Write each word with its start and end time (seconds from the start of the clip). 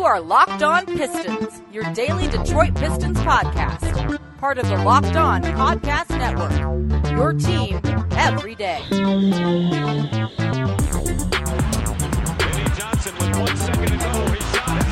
You 0.00 0.06
are 0.06 0.18
Locked 0.18 0.62
On 0.62 0.86
Pistons, 0.86 1.60
your 1.70 1.84
daily 1.92 2.26
Detroit 2.26 2.74
Pistons 2.74 3.18
podcast. 3.18 4.18
Part 4.38 4.56
of 4.56 4.66
the 4.66 4.76
Locked 4.76 5.14
On 5.14 5.42
Podcast 5.42 6.08
Network. 6.08 6.58
Your 7.10 7.34
team 7.34 7.78
every 8.12 8.54
day. 8.54 8.80
Johnson 12.78 13.14
with 13.18 13.40
one 13.40 13.56
second 13.58 13.88
to 13.88 13.98
go. 13.98 14.34
Shot 14.54 14.84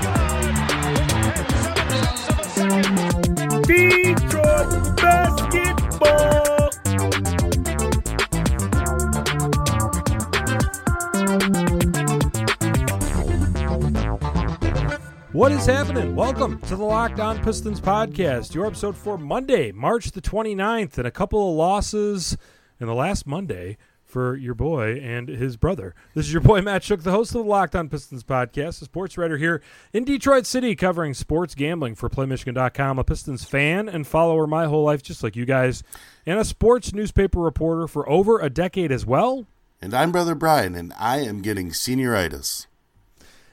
good. 3.56 3.66
Detroit 3.66 4.96
basketball. 4.98 5.77
What 15.38 15.52
is 15.52 15.66
happening? 15.66 16.16
Welcome 16.16 16.58
to 16.62 16.74
the 16.74 16.82
Locked 16.82 17.20
On 17.20 17.40
Pistons 17.44 17.80
podcast, 17.80 18.54
your 18.54 18.66
episode 18.66 18.96
for 18.96 19.16
Monday, 19.16 19.70
March 19.70 20.10
the 20.10 20.20
29th, 20.20 20.98
and 20.98 21.06
a 21.06 21.12
couple 21.12 21.48
of 21.48 21.54
losses 21.54 22.36
in 22.80 22.88
the 22.88 22.94
last 22.94 23.24
Monday 23.24 23.76
for 24.04 24.34
your 24.34 24.54
boy 24.56 24.98
and 25.00 25.28
his 25.28 25.56
brother. 25.56 25.94
This 26.12 26.26
is 26.26 26.32
your 26.32 26.42
boy 26.42 26.60
Matt 26.60 26.82
Schoch, 26.82 27.04
the 27.04 27.12
host 27.12 27.36
of 27.36 27.44
the 27.44 27.48
Locked 27.48 27.76
On 27.76 27.88
Pistons 27.88 28.24
podcast, 28.24 28.82
a 28.82 28.86
sports 28.86 29.16
writer 29.16 29.36
here 29.36 29.62
in 29.92 30.02
Detroit 30.02 30.44
City 30.44 30.74
covering 30.74 31.14
sports 31.14 31.54
gambling 31.54 31.94
for 31.94 32.10
PlayMichigan.com, 32.10 32.98
a 32.98 33.04
Pistons 33.04 33.44
fan 33.44 33.88
and 33.88 34.08
follower 34.08 34.48
my 34.48 34.66
whole 34.66 34.82
life, 34.82 35.04
just 35.04 35.22
like 35.22 35.36
you 35.36 35.44
guys, 35.44 35.84
and 36.26 36.40
a 36.40 36.44
sports 36.44 36.92
newspaper 36.92 37.38
reporter 37.38 37.86
for 37.86 38.08
over 38.08 38.40
a 38.40 38.50
decade 38.50 38.90
as 38.90 39.06
well. 39.06 39.46
And 39.80 39.94
I'm 39.94 40.10
Brother 40.10 40.34
Brian, 40.34 40.74
and 40.74 40.92
I 40.98 41.18
am 41.20 41.42
getting 41.42 41.70
senioritis. 41.70 42.66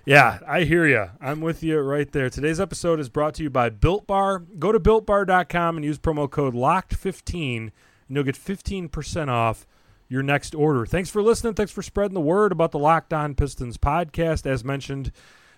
Yeah, 0.06 0.38
I 0.48 0.66
hear 0.66 0.86
you. 0.86 1.09
I'm 1.20 1.42
with 1.42 1.64
you 1.64 1.80
right 1.80 2.11
there. 2.11 2.30
Today's 2.30 2.59
episode 2.59 3.00
is 3.00 3.09
brought 3.09 3.34
to 3.36 3.44
you 3.44 3.50
by 3.50 3.70
Built 3.70 4.06
Bar. 4.06 4.38
Go 4.38 4.72
to 4.72 4.80
builtbar.com 4.80 5.78
and 5.78 5.84
use 5.84 5.98
promo 5.98 6.30
code 6.30 6.53
LOCKED15 6.53 7.58
and 7.58 7.72
you'll 8.09 8.23
get 8.23 8.36
15% 8.36 9.30
off 9.30 9.66
your 10.08 10.22
next 10.22 10.53
order. 10.53 10.86
Thanks 10.86 11.09
for 11.09 11.23
listening. 11.23 11.56
Thanks 11.56 11.72
for 11.72 11.81
spreading 11.81 12.14
the 12.14 12.22
word 12.22 12.52
about 12.52 12.72
the 12.72 12.78
Locked 12.78 13.14
On 13.14 13.33
Pistons 13.33 13.78
podcast. 13.78 14.45
As 14.45 14.64
mentioned, 14.64 15.11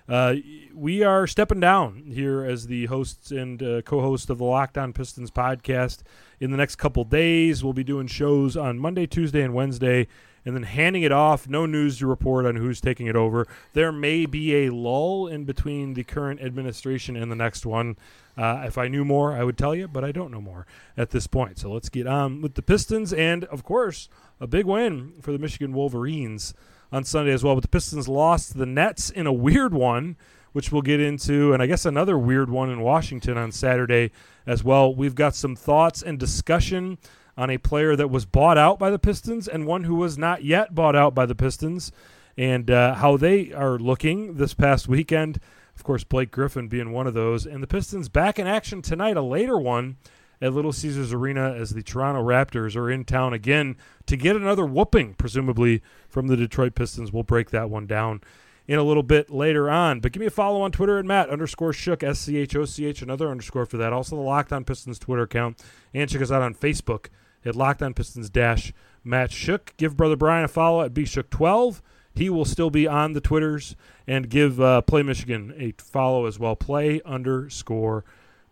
uh, 0.08 0.36
we 0.73 1.03
are 1.03 1.28
stepping 1.28 1.59
down 1.59 2.03
here 2.08 2.45
as 2.45 2.68
the 2.68 2.86
hosts 2.86 3.31
and 3.31 3.62
uh, 3.62 3.81
co-host 3.81 4.30
of 4.30 4.38
the 4.38 4.45
Locked 4.45 4.78
On 4.78 4.94
Pistons 4.94 5.30
podcast. 5.30 6.03
In 6.40 6.52
the 6.52 6.58
next 6.58 6.78
couple 6.78 7.03
days, 7.03 7.66
we'll 7.66 7.73
be 7.73 7.84
doing 7.84 8.08
shows 8.08 8.56
on 8.56 8.80
Monday, 8.80 9.08
Tuesday, 9.08 9.42
and 9.42 9.53
Wednesday, 9.53 10.08
and 10.48 10.56
then 10.56 10.64
handing 10.64 11.03
it 11.03 11.12
off. 11.12 11.50
No 11.50 11.66
news 11.66 12.00
to 12.00 12.08
report 12.08 12.45
on 12.45 12.56
who's 12.56 12.80
taking 12.80 13.08
it 13.08 13.17
over. 13.17 13.45
There 13.73 13.92
may 13.92 14.26
be 14.26 14.66
a 14.66 14.70
lull 14.70 15.28
in 15.28 15.44
between 15.44 15.94
the 15.94 16.06
current 16.06 16.40
administration 16.42 17.17
and 17.17 17.30
the 17.30 17.36
next 17.36 17.66
one. 17.66 17.98
Uh, 18.38 18.64
if 18.66 18.78
I 18.78 18.88
knew 18.88 19.03
more, 19.03 19.34
I 19.34 19.44
would 19.44 19.58
tell 19.58 19.75
you, 19.75 19.90
but 19.90 20.06
I 20.06 20.14
don't 20.14 20.31
know 20.31 20.40
more 20.40 20.66
at 20.95 21.09
this 21.09 21.28
point. 21.28 21.59
So 21.59 21.70
let's 21.73 21.90
get 21.90 22.08
on 22.08 22.42
with 22.42 22.53
the 22.53 22.62
Pistons, 22.62 23.12
and 23.12 23.44
of 23.44 23.66
course, 23.66 24.08
a 24.40 24.48
big 24.48 24.66
win 24.66 25.16
for 25.22 25.34
the 25.34 25.38
Michigan 25.38 25.73
Wolverines 25.73 26.53
on 26.94 27.03
Sunday 27.03 27.34
as 27.34 27.44
well. 27.44 27.56
But 27.56 27.64
the 27.64 27.68
Pistons 27.68 28.08
lost 28.08 28.53
to 28.53 28.58
the 28.58 28.66
Nets 28.66 29.09
in 29.09 29.28
a 29.28 29.34
weird 29.34 29.73
one, 29.73 30.16
which 30.53 30.72
we'll 30.72 30.81
get 30.81 31.02
into, 31.02 31.52
and 31.52 31.62
I 31.62 31.66
guess 31.66 31.86
another 31.86 32.18
weird 32.18 32.50
one 32.50 32.70
in 32.70 32.80
Washington 32.80 33.38
on 33.38 33.52
Saturday 33.52 34.12
as 34.45 34.64
well. 34.64 34.95
We've 34.95 35.14
got 35.14 35.36
some 35.36 35.58
thoughts 35.58 36.02
and 36.02 36.18
discussion 36.18 37.00
on 37.38 37.50
a 37.50 37.58
player 37.60 37.96
that 37.96 38.10
was 38.10 38.26
bought 38.26 38.58
out 38.58 38.80
by 38.80 38.90
the 38.90 39.00
Pistons 39.00 39.48
and 39.48 39.68
one 39.68 39.84
who 39.84 39.96
was 39.96 40.18
not 40.18 40.44
yet 40.44 40.74
bought 40.74 40.96
out 40.96 41.14
by 41.14 41.26
the 41.26 41.36
Pistons, 41.36 41.92
and 42.36 42.70
uh, 42.70 42.96
how 42.96 43.18
they 43.18 43.54
are 43.54 43.78
looking 43.78 44.36
this 44.36 44.54
past 44.54 44.88
weekend. 44.88 45.40
Of 45.76 45.84
course, 45.84 46.04
Blake 46.04 46.32
Griffin 46.32 46.68
being 46.68 46.92
one 46.92 47.08
of 47.08 47.14
those. 47.14 47.46
And 47.46 47.62
the 47.62 47.68
Pistons 47.68 48.09
back 48.09 48.40
in 48.40 48.47
action 48.47 48.81
tonight, 48.81 49.18
a 49.18 49.22
later 49.22 49.58
one 49.58 49.97
at 50.42 50.53
Little 50.53 50.74
Caesars 50.74 51.14
Arena 51.14 51.53
as 51.53 51.72
the 51.72 51.84
Toronto 51.84 52.24
Raptors 52.24 52.76
are 52.76 52.92
in 52.92 53.06
town 53.06 53.34
again 53.34 53.76
to 54.06 54.16
get 54.16 54.36
another 54.36 54.66
whooping, 54.66 55.16
presumably 55.16 55.81
from 56.09 56.28
the 56.28 56.38
Detroit 56.38 56.76
Pistons. 56.76 57.12
We'll 57.12 57.24
break 57.24 57.50
that 57.52 57.70
one 57.70 57.88
down 57.88 58.22
in 58.68 58.78
a 58.78 58.84
little 58.84 59.03
bit 59.03 59.31
later 59.31 59.70
on. 59.70 60.00
But 60.00 60.12
give 60.12 60.20
me 60.20 60.28
a 60.28 60.31
follow 60.31 60.62
on 60.62 60.72
Twitter 60.72 61.00
at 61.00 61.06
Matt 61.06 61.30
underscore 61.30 61.72
Schoch, 61.72 62.03
S 62.03 62.20
C 62.20 62.38
H 62.38 62.56
O 62.56 62.66
C 62.66 62.86
H, 62.86 63.02
another 63.02 63.30
underscore 63.30 63.66
for 63.66 63.78
that. 63.78 63.94
Also 63.94 64.16
the 64.16 64.22
Locked 64.22 64.53
On 64.53 64.64
Pistons 64.64 65.00
Twitter 65.00 65.24
account. 65.24 65.64
And 65.94 66.09
check 66.09 66.22
us 66.22 66.31
out 66.31 66.42
on 66.42 66.53
Facebook 66.53 67.08
at 67.46 67.56
Locked 67.56 67.81
On 67.81 67.94
Pistons 67.94 68.30
dash 68.30 68.74
Matt 69.03 69.31
Schoch. 69.31 69.70
Give 69.78 69.96
Brother 69.96 70.16
Brian 70.16 70.46
a 70.46 70.48
follow 70.48 70.81
at 70.81 70.94
BSchoch12. 70.94 71.81
He 72.14 72.30
will 72.30 72.46
still 72.46 72.70
be 72.70 72.88
on 72.88 73.14
the 73.14 73.22
Twitters 73.22 73.75
and 74.08 74.30
give 74.30 74.59
uh, 74.59 74.81
Play 74.81 75.03
Michigan 75.03 75.53
a 75.58 75.74
follow 75.81 76.26
as 76.26 76.40
well. 76.40 76.56
Play 76.56 77.02
underscore 77.06 78.03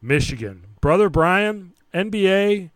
Michigan. 0.02 0.66
Brother 0.82 1.10
Brian, 1.10 1.74
NBA, 1.94 2.70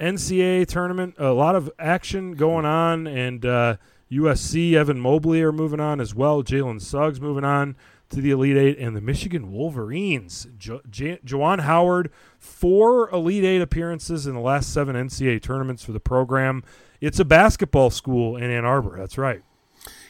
NCAA 0.00 0.66
tournament, 0.66 1.14
a 1.18 1.30
lot 1.30 1.54
of 1.54 1.70
action 1.78 2.32
going 2.32 2.64
on, 2.66 3.06
and 3.06 3.46
uh, 3.46 3.76
USC, 4.10 4.72
Evan 4.74 5.00
Mobley 5.00 5.42
are 5.42 5.52
moving 5.52 5.80
on 5.80 6.00
as 6.00 6.14
well. 6.14 6.42
Jalen 6.42 6.80
Suggs 6.80 7.20
moving 7.20 7.44
on 7.44 7.76
to 8.10 8.20
the 8.20 8.30
Elite 8.30 8.56
Eight, 8.56 8.78
and 8.78 8.96
the 8.96 9.00
Michigan 9.00 9.52
Wolverines. 9.52 10.46
Jo- 10.58 10.80
J- 10.90 11.18
Juwan 11.24 11.60
Howard, 11.60 12.10
four 12.46 13.10
Elite 13.10 13.44
Eight 13.44 13.60
appearances 13.60 14.26
in 14.26 14.34
the 14.34 14.40
last 14.40 14.72
seven 14.72 14.96
NCAA 14.96 15.42
tournaments 15.42 15.82
for 15.82 15.92
the 15.92 16.00
program. 16.00 16.62
It's 17.00 17.20
a 17.20 17.24
basketball 17.24 17.90
school 17.90 18.36
in 18.36 18.50
Ann 18.50 18.64
Arbor. 18.64 18.96
That's 18.96 19.18
right. 19.18 19.42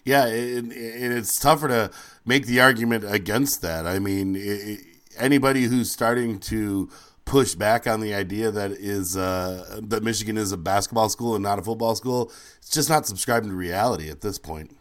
Yeah, 0.04 0.26
and, 0.26 0.72
it's 0.72 1.38
tougher 1.38 1.66
to 1.66 1.90
make 2.24 2.46
the 2.46 2.60
argument 2.60 3.04
against 3.12 3.60
that. 3.62 3.86
I 3.86 3.98
mean, 3.98 4.36
it, 4.36 4.80
anybody 5.18 5.64
who's 5.64 5.90
starting 5.90 6.38
to 6.40 6.88
push 7.24 7.56
back 7.56 7.88
on 7.88 8.00
the 8.00 8.14
idea 8.14 8.52
that 8.52 8.70
is 8.70 9.16
uh, 9.16 9.80
that 9.82 10.04
Michigan 10.04 10.36
is 10.36 10.52
a 10.52 10.56
basketball 10.56 11.08
school 11.08 11.34
and 11.34 11.42
not 11.42 11.58
a 11.58 11.62
football 11.62 11.96
school, 11.96 12.30
it's 12.58 12.70
just 12.70 12.88
not 12.88 13.06
subscribing 13.06 13.50
to 13.50 13.56
reality 13.56 14.08
at 14.08 14.20
this 14.20 14.38
point. 14.38 14.76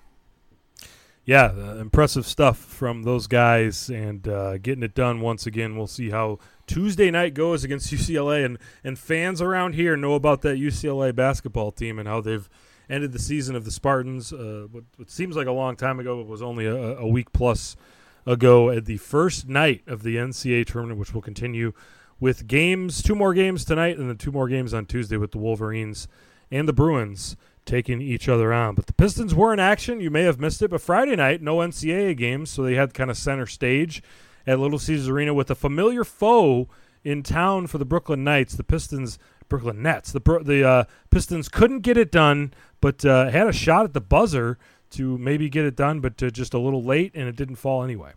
Yeah, 1.26 1.54
uh, 1.58 1.78
impressive 1.78 2.28
stuff 2.28 2.60
from 2.60 3.02
those 3.02 3.26
guys 3.26 3.90
and 3.90 4.28
uh, 4.28 4.60
getting 4.60 4.84
it 4.84 4.94
done 4.94 5.22
once 5.22 5.48
again. 5.48 5.76
We'll 5.76 5.88
see 5.88 6.12
how 6.12 6.38
Tuesday 6.68 7.12
night 7.12 7.34
goes 7.34 7.64
against 7.64 7.92
UCLA, 7.94 8.46
and 8.46 8.58
and 8.84 8.98
fans 8.98 9.42
around 9.42 9.76
here 9.76 9.96
know 9.96 10.14
about 10.14 10.42
that 10.42 10.58
UCLA 10.58 11.16
basketball 11.16 11.72
team 11.72 12.00
and 12.00 12.08
how 12.08 12.22
they've 12.22 12.50
ended 12.90 13.12
the 13.12 13.20
season 13.20 13.56
of 13.56 13.66
the 13.66 13.72
Spartans. 13.72 14.32
Uh, 14.32 14.68
what, 14.72 14.84
what, 14.98 15.10
seems 15.10 15.36
like 15.36 15.48
a 15.48 15.52
long 15.52 15.76
time 15.76 16.00
ago, 16.00 16.18
but 16.18 16.22
it 16.22 16.28
was 16.28 16.42
only 16.42 16.66
a, 16.66 16.98
a, 16.98 17.08
week 17.08 17.32
plus 17.32 17.76
ago 18.26 18.70
at 18.70 18.86
the 18.86 18.98
first 18.98 19.48
night 19.48 19.82
of 19.88 20.04
the 20.04 20.16
NCAA 20.16 20.66
tournament, 20.66 21.00
which 21.00 21.14
will 21.14 21.22
continue 21.22 21.74
with 22.20 22.48
games, 22.48 23.02
two 23.02 23.16
more 23.16 23.34
games 23.34 23.66
tonight, 23.66 23.98
and 23.98 24.10
then 24.10 24.18
two 24.18 24.32
more 24.32 24.48
games 24.48 24.74
on 24.74 24.86
Tuesday 24.86 25.18
with 25.18 25.32
the 25.32 25.38
Wolverines 25.38 26.08
and 26.52 26.68
the 26.68 26.74
Bruins 26.74 27.36
taking 27.66 28.02
each 28.02 28.30
other 28.30 28.54
on. 28.54 28.76
But 28.76 28.86
the 28.86 28.94
Pistons 28.94 29.34
were 29.34 29.52
in 29.52 29.60
action. 29.60 30.00
You 30.00 30.12
may 30.12 30.24
have 30.24 30.40
missed 30.40 30.62
it, 30.62 30.70
but 30.70 30.82
Friday 30.82 31.16
night, 31.16 31.42
no 31.42 31.58
NCAA 31.58 32.16
games, 32.16 32.52
so 32.52 32.64
they 32.64 32.76
had 32.76 32.94
kind 32.94 33.10
of 33.10 33.18
center 33.18 33.48
stage 33.48 34.04
at 34.48 34.60
Little 34.60 34.80
Caesars 34.80 35.10
Arena 35.10 35.34
with 35.34 35.50
a 35.52 35.56
familiar 35.56 36.04
foe 36.04 36.68
in 37.04 37.24
town 37.24 37.68
for 37.68 37.78
the 37.78 37.86
Brooklyn 37.86 38.24
Knights. 38.24 38.56
The 38.56 38.64
Pistons, 38.64 39.20
Brooklyn 39.50 39.82
Nets. 39.82 40.12
The 40.12 40.20
the 40.44 40.68
uh, 40.68 40.84
Pistons 41.10 41.50
couldn't 41.50 41.82
get 41.82 41.98
it 41.98 42.12
done, 42.12 42.54
but 42.82 43.06
uh, 43.06 43.30
had 43.30 43.48
a 43.48 43.54
shot 43.54 43.86
at 43.86 43.94
the 43.94 44.02
buzzer 44.02 44.58
to 44.92 45.18
maybe 45.18 45.50
get 45.50 45.66
it 45.66 45.76
done, 45.76 46.00
but 46.00 46.22
uh, 46.22 46.30
just 46.30 46.54
a 46.54 46.60
little 46.60 46.84
late, 46.84 47.12
and 47.16 47.28
it 47.28 47.36
didn't 47.36 47.58
fall 47.58 47.84
anyway. 47.84 48.12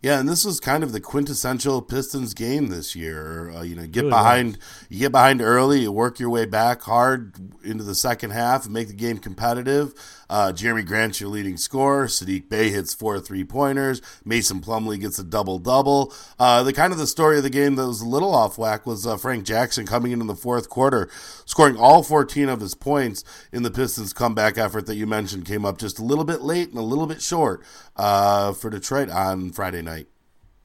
Yeah, 0.00 0.20
and 0.20 0.28
this 0.28 0.44
was 0.44 0.60
kind 0.60 0.84
of 0.84 0.92
the 0.92 1.00
quintessential 1.00 1.82
Pistons 1.82 2.32
game 2.32 2.68
this 2.68 2.94
year. 2.94 3.50
Uh, 3.50 3.62
you 3.62 3.74
know, 3.74 3.84
get 3.84 4.02
really 4.02 4.10
behind, 4.10 4.56
was. 4.56 4.86
you 4.90 4.98
get 5.00 5.12
behind 5.12 5.42
early, 5.42 5.80
you 5.80 5.90
work 5.90 6.20
your 6.20 6.30
way 6.30 6.44
back 6.44 6.82
hard 6.82 7.34
into 7.64 7.82
the 7.82 7.96
second 7.96 8.30
half, 8.30 8.64
and 8.64 8.72
make 8.72 8.86
the 8.86 8.94
game 8.94 9.18
competitive. 9.18 9.92
Uh, 10.30 10.52
Jerami 10.52 10.86
Grant's 10.86 11.20
your 11.20 11.30
leading 11.30 11.56
scorer. 11.56 12.06
Saddiq 12.06 12.48
Bey 12.48 12.68
hits 12.70 12.94
four 12.94 13.18
three 13.18 13.44
pointers. 13.44 14.00
Mason 14.24 14.60
Plumlee 14.60 15.00
gets 15.00 15.18
a 15.18 15.24
double 15.24 15.58
double. 15.58 16.12
Uh, 16.38 16.62
the 16.62 16.72
kind 16.72 16.92
of 16.92 16.98
the 16.98 17.06
story 17.06 17.38
of 17.38 17.42
the 17.42 17.50
game 17.50 17.76
that 17.76 17.86
was 17.86 18.00
a 18.02 18.08
little 18.08 18.34
off 18.34 18.58
whack 18.58 18.86
was 18.86 19.06
uh, 19.06 19.16
Frank 19.16 19.44
Jackson 19.44 19.86
coming 19.86 20.12
in 20.12 20.20
in 20.20 20.26
the 20.26 20.36
fourth 20.36 20.68
quarter, 20.68 21.08
scoring 21.44 21.76
all 21.76 22.02
14 22.02 22.48
of 22.48 22.60
his 22.60 22.74
points 22.74 23.24
in 23.52 23.62
the 23.62 23.70
Pistons' 23.70 24.12
comeback 24.12 24.58
effort 24.58 24.86
that 24.86 24.96
you 24.96 25.06
mentioned 25.06 25.46
came 25.46 25.64
up 25.64 25.78
just 25.78 25.98
a 25.98 26.04
little 26.04 26.24
bit 26.24 26.42
late 26.42 26.68
and 26.68 26.78
a 26.78 26.82
little 26.82 27.06
bit 27.06 27.22
short 27.22 27.64
uh, 27.96 28.52
for 28.52 28.70
Detroit 28.70 29.08
on 29.08 29.50
Friday 29.50 29.82
night. 29.82 29.87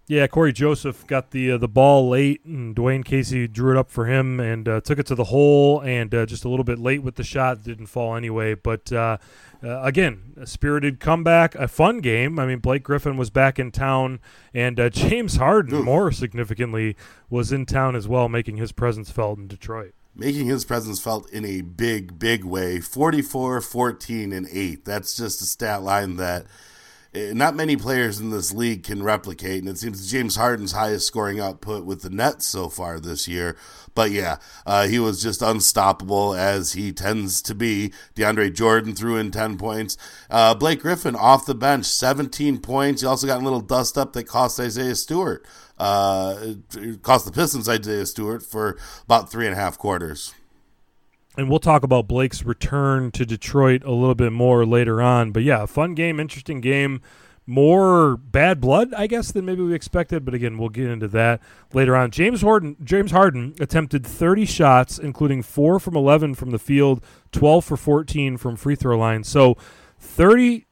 Yeah, 0.06 0.28
Cory 0.28 0.52
Joseph 0.52 1.08
got 1.08 1.32
the 1.32 1.52
uh, 1.52 1.58
the 1.58 1.70
ball 1.70 2.10
late, 2.10 2.44
and 2.44 2.76
Dwane 2.76 3.06
Casey 3.06 3.48
drew 3.48 3.72
it 3.72 3.78
up 3.78 3.90
for 3.90 4.06
him 4.06 4.38
and 4.38 4.68
uh, 4.68 4.82
took 4.82 5.00
it 5.00 5.06
to 5.06 5.16
the 5.16 5.26
hole, 5.26 5.80
and 5.80 6.14
uh, 6.14 6.26
just 6.26 6.44
a 6.44 6.50
little 6.50 6.66
bit 6.66 6.78
late 6.78 7.02
with 7.02 7.16
the 7.16 7.24
shot, 7.24 7.64
didn't 7.64 7.86
fall 7.86 8.18
anyway. 8.18 8.54
But 8.54 8.92
uh, 8.92 9.18
uh, 9.64 9.82
again, 9.82 10.34
a 10.36 10.46
spirited 10.46 11.00
comeback, 11.00 11.56
a 11.56 11.70
fun 11.70 12.00
game. 12.00 12.38
I 12.38 12.46
mean, 12.46 12.60
Blake 12.60 12.84
Griffin 12.84 13.16
was 13.16 13.30
back 13.30 13.58
in 13.58 13.72
town, 13.72 14.20
and 14.54 14.78
uh, 14.78 14.90
James 14.92 15.38
Harden, 15.38 15.76
Oof. 15.76 15.86
more 15.86 16.12
significantly, 16.12 16.98
was 17.30 17.54
in 17.54 17.66
town 17.66 17.96
as 17.96 18.06
well, 18.06 18.28
making 18.28 18.58
his 18.58 18.74
presence 18.74 19.10
felt 19.10 19.40
in 19.40 19.48
Detroit. 19.48 19.94
Making 20.14 20.48
his 20.48 20.66
presence 20.66 21.00
felt 21.00 21.30
in 21.32 21.46
a 21.46 21.62
big, 21.62 22.20
big 22.20 22.44
way. 22.44 22.82
44, 22.82 23.62
14, 23.62 24.34
and 24.34 24.48
8. 24.52 24.84
That's 24.84 25.16
just 25.16 25.42
a 25.42 25.46
stat 25.46 25.82
line 25.82 26.18
that 26.18 26.46
not 27.16 27.56
many 27.56 27.76
players 27.76 28.20
in 28.20 28.30
this 28.32 28.54
league 28.54 28.84
can 28.84 29.04
replicate. 29.04 29.60
And 29.60 29.70
it 29.70 29.78
seems 29.78 30.10
James 30.10 30.36
Harden's 30.36 30.72
highest 30.72 31.08
scoring 31.08 31.40
output 31.40 31.86
with 31.86 32.02
the 32.02 32.10
Nets 32.10 32.48
so 32.48 32.70
far 32.70 33.00
this 33.00 33.28
year. 33.28 33.56
But 33.96 34.12
yeah, 34.12 34.38
uh, 34.66 34.88
he 34.88 35.00
was 35.00 35.22
just 35.22 35.42
unstoppable 35.42 36.34
as 36.34 36.74
he 36.74 36.92
tends 36.92 37.42
to 37.44 37.54
be. 37.54 37.94
DeAndre 38.16 38.54
Jordan 38.54 38.96
threw 38.96 39.18
in 39.18 39.32
10 39.32 39.58
points. 39.58 39.98
Uh, 40.30 40.56
Blake 40.56 40.82
Griffin 40.82 41.16
off 41.16 41.46
the 41.46 41.56
bench, 41.56 41.86
17 41.86 42.60
points. 42.60 43.02
He 43.02 43.08
also 43.08 43.28
got 43.28 43.42
a 43.42 43.44
little 43.44 43.62
dust 43.62 43.98
up 43.98 44.14
that 44.14 44.24
cost 44.24 44.60
Isaiah 44.60 44.96
Stewart. 44.96 45.46
Uh, 45.78 46.54
cost 47.02 47.26
the 47.26 47.32
Pistons 47.32 47.68
Isaiah 47.68 48.06
Stewart 48.06 48.44
for 48.44 48.78
about 49.04 49.32
three 49.32 49.46
and 49.46 49.54
a 49.54 49.60
half 49.60 49.78
quarters 49.78 50.34
and 51.38 51.50
we'll 51.50 51.60
talk 51.60 51.84
about 51.84 52.08
Blake's 52.08 52.44
return 52.44 53.12
to 53.12 53.26
Detroit 53.26 53.84
a 53.84 53.92
little 53.92 54.16
bit 54.16 54.32
more 54.32 54.66
later 54.66 55.02
on. 55.02 55.32
But 55.32 55.44
yeah, 55.44 55.66
fun 55.66 55.96
game, 55.96 56.20
interesting 56.20 56.62
game. 56.62 57.02
More 57.46 58.16
bad 58.16 58.62
blood, 58.62 58.94
I 58.94 59.08
guess, 59.08 59.32
than 59.32 59.44
maybe 59.44 59.64
we 59.64 59.74
expected. 59.74 60.24
But 60.24 60.34
again, 60.34 60.58
we'll 60.58 60.70
get 60.70 60.90
into 60.90 61.10
that 61.10 61.42
later 61.74 61.96
on. 61.96 62.12
James 62.12 62.42
Harden, 62.42 62.78
James 62.84 63.12
Harden 63.12 63.54
attempted 63.60 64.06
30 64.06 64.46
shots, 64.46 64.98
including 64.98 65.42
four 65.42 65.80
from 65.80 65.98
11 65.98 66.36
from 66.36 66.52
the 66.52 66.60
field, 66.60 67.04
12 67.32 67.66
for 67.66 67.76
14 67.76 68.38
from 68.38 68.56
free 68.56 68.76
throw 68.76 68.98
line. 68.98 69.26
So 69.26 69.58
30, 70.00 70.68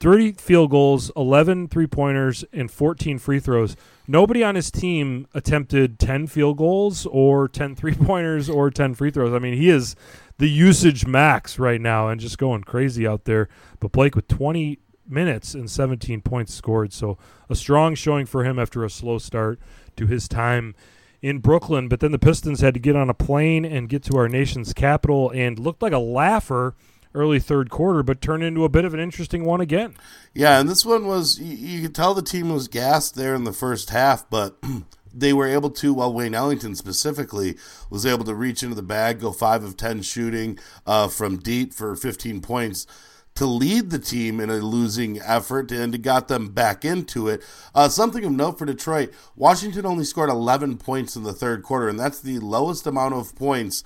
30 0.00 0.32
field 0.32 0.70
goals, 0.70 1.10
11 1.16 1.68
three 1.68 1.86
pointers, 1.86 2.44
and 2.52 2.70
14 2.70 3.18
free 3.18 3.40
throws. 3.40 3.76
Nobody 4.06 4.42
on 4.42 4.54
his 4.54 4.70
team 4.70 5.26
attempted 5.34 5.98
10 5.98 6.26
field 6.26 6.58
goals 6.58 7.06
or 7.06 7.48
10 7.48 7.74
three 7.74 7.94
pointers 7.94 8.48
or 8.48 8.70
10 8.70 8.94
free 8.94 9.10
throws. 9.10 9.32
I 9.32 9.38
mean, 9.38 9.54
he 9.54 9.68
is 9.68 9.96
the 10.38 10.48
usage 10.48 11.06
max 11.06 11.58
right 11.58 11.80
now 11.80 12.08
and 12.08 12.20
just 12.20 12.38
going 12.38 12.64
crazy 12.64 13.06
out 13.06 13.24
there. 13.24 13.48
But 13.80 13.92
Blake 13.92 14.14
with 14.14 14.28
20 14.28 14.78
minutes 15.08 15.54
and 15.54 15.70
17 15.70 16.20
points 16.20 16.54
scored. 16.54 16.92
So 16.92 17.18
a 17.48 17.54
strong 17.54 17.94
showing 17.94 18.26
for 18.26 18.44
him 18.44 18.58
after 18.58 18.84
a 18.84 18.90
slow 18.90 19.18
start 19.18 19.58
to 19.96 20.06
his 20.06 20.28
time 20.28 20.74
in 21.22 21.38
Brooklyn. 21.38 21.88
But 21.88 22.00
then 22.00 22.12
the 22.12 22.18
Pistons 22.18 22.60
had 22.60 22.74
to 22.74 22.80
get 22.80 22.96
on 22.96 23.10
a 23.10 23.14
plane 23.14 23.64
and 23.64 23.88
get 23.88 24.02
to 24.04 24.16
our 24.16 24.28
nation's 24.28 24.72
capital 24.72 25.30
and 25.30 25.58
looked 25.58 25.82
like 25.82 25.92
a 25.92 25.98
laugher 25.98 26.74
early 27.16 27.40
third 27.40 27.70
quarter, 27.70 28.02
but 28.02 28.20
turned 28.20 28.44
into 28.44 28.64
a 28.64 28.68
bit 28.68 28.84
of 28.84 28.94
an 28.94 29.00
interesting 29.00 29.44
one 29.44 29.60
again. 29.60 29.94
Yeah, 30.34 30.60
and 30.60 30.68
this 30.68 30.84
one 30.84 31.06
was 31.06 31.40
you, 31.40 31.56
you 31.56 31.82
could 31.82 31.94
tell 31.94 32.14
the 32.14 32.22
team 32.22 32.50
was 32.52 32.68
gassed 32.68 33.16
there 33.16 33.34
in 33.34 33.44
the 33.44 33.52
first 33.52 33.90
half, 33.90 34.28
but 34.30 34.56
they 35.14 35.32
were 35.32 35.46
able 35.46 35.70
to, 35.70 35.94
while 35.94 36.12
Wayne 36.12 36.34
Ellington 36.34 36.76
specifically 36.76 37.56
was 37.90 38.04
able 38.04 38.24
to 38.24 38.34
reach 38.34 38.62
into 38.62 38.76
the 38.76 38.82
bag, 38.82 39.20
go 39.20 39.32
five 39.32 39.64
of 39.64 39.76
ten 39.76 40.02
shooting 40.02 40.58
uh, 40.86 41.08
from 41.08 41.38
deep 41.38 41.72
for 41.72 41.96
15 41.96 42.40
points 42.42 42.86
to 43.34 43.46
lead 43.46 43.90
the 43.90 43.98
team 43.98 44.40
in 44.40 44.48
a 44.48 44.56
losing 44.56 45.20
effort 45.20 45.70
and 45.70 45.92
to 45.92 45.98
got 45.98 46.28
them 46.28 46.48
back 46.48 46.84
into 46.84 47.28
it. 47.28 47.42
Uh, 47.74 47.88
something 47.88 48.24
of 48.24 48.32
note 48.32 48.58
for 48.58 48.66
Detroit: 48.66 49.12
Washington 49.36 49.86
only 49.86 50.04
scored 50.04 50.30
11 50.30 50.78
points 50.78 51.16
in 51.16 51.22
the 51.22 51.32
third 51.32 51.62
quarter, 51.62 51.88
and 51.88 51.98
that's 51.98 52.20
the 52.20 52.38
lowest 52.38 52.86
amount 52.86 53.14
of 53.14 53.34
points 53.36 53.84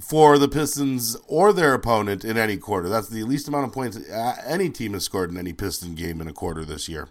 for 0.00 0.38
the 0.38 0.48
Pistons 0.48 1.16
or 1.26 1.52
their 1.52 1.74
opponent 1.74 2.24
in 2.24 2.36
any 2.36 2.56
quarter. 2.56 2.88
That's 2.88 3.08
the 3.08 3.22
least 3.24 3.48
amount 3.48 3.66
of 3.66 3.72
points 3.72 3.98
any 4.46 4.70
team 4.70 4.94
has 4.94 5.04
scored 5.04 5.30
in 5.30 5.36
any 5.36 5.52
Piston 5.52 5.94
game 5.94 6.20
in 6.20 6.28
a 6.28 6.32
quarter 6.32 6.64
this 6.64 6.88
year. 6.88 7.08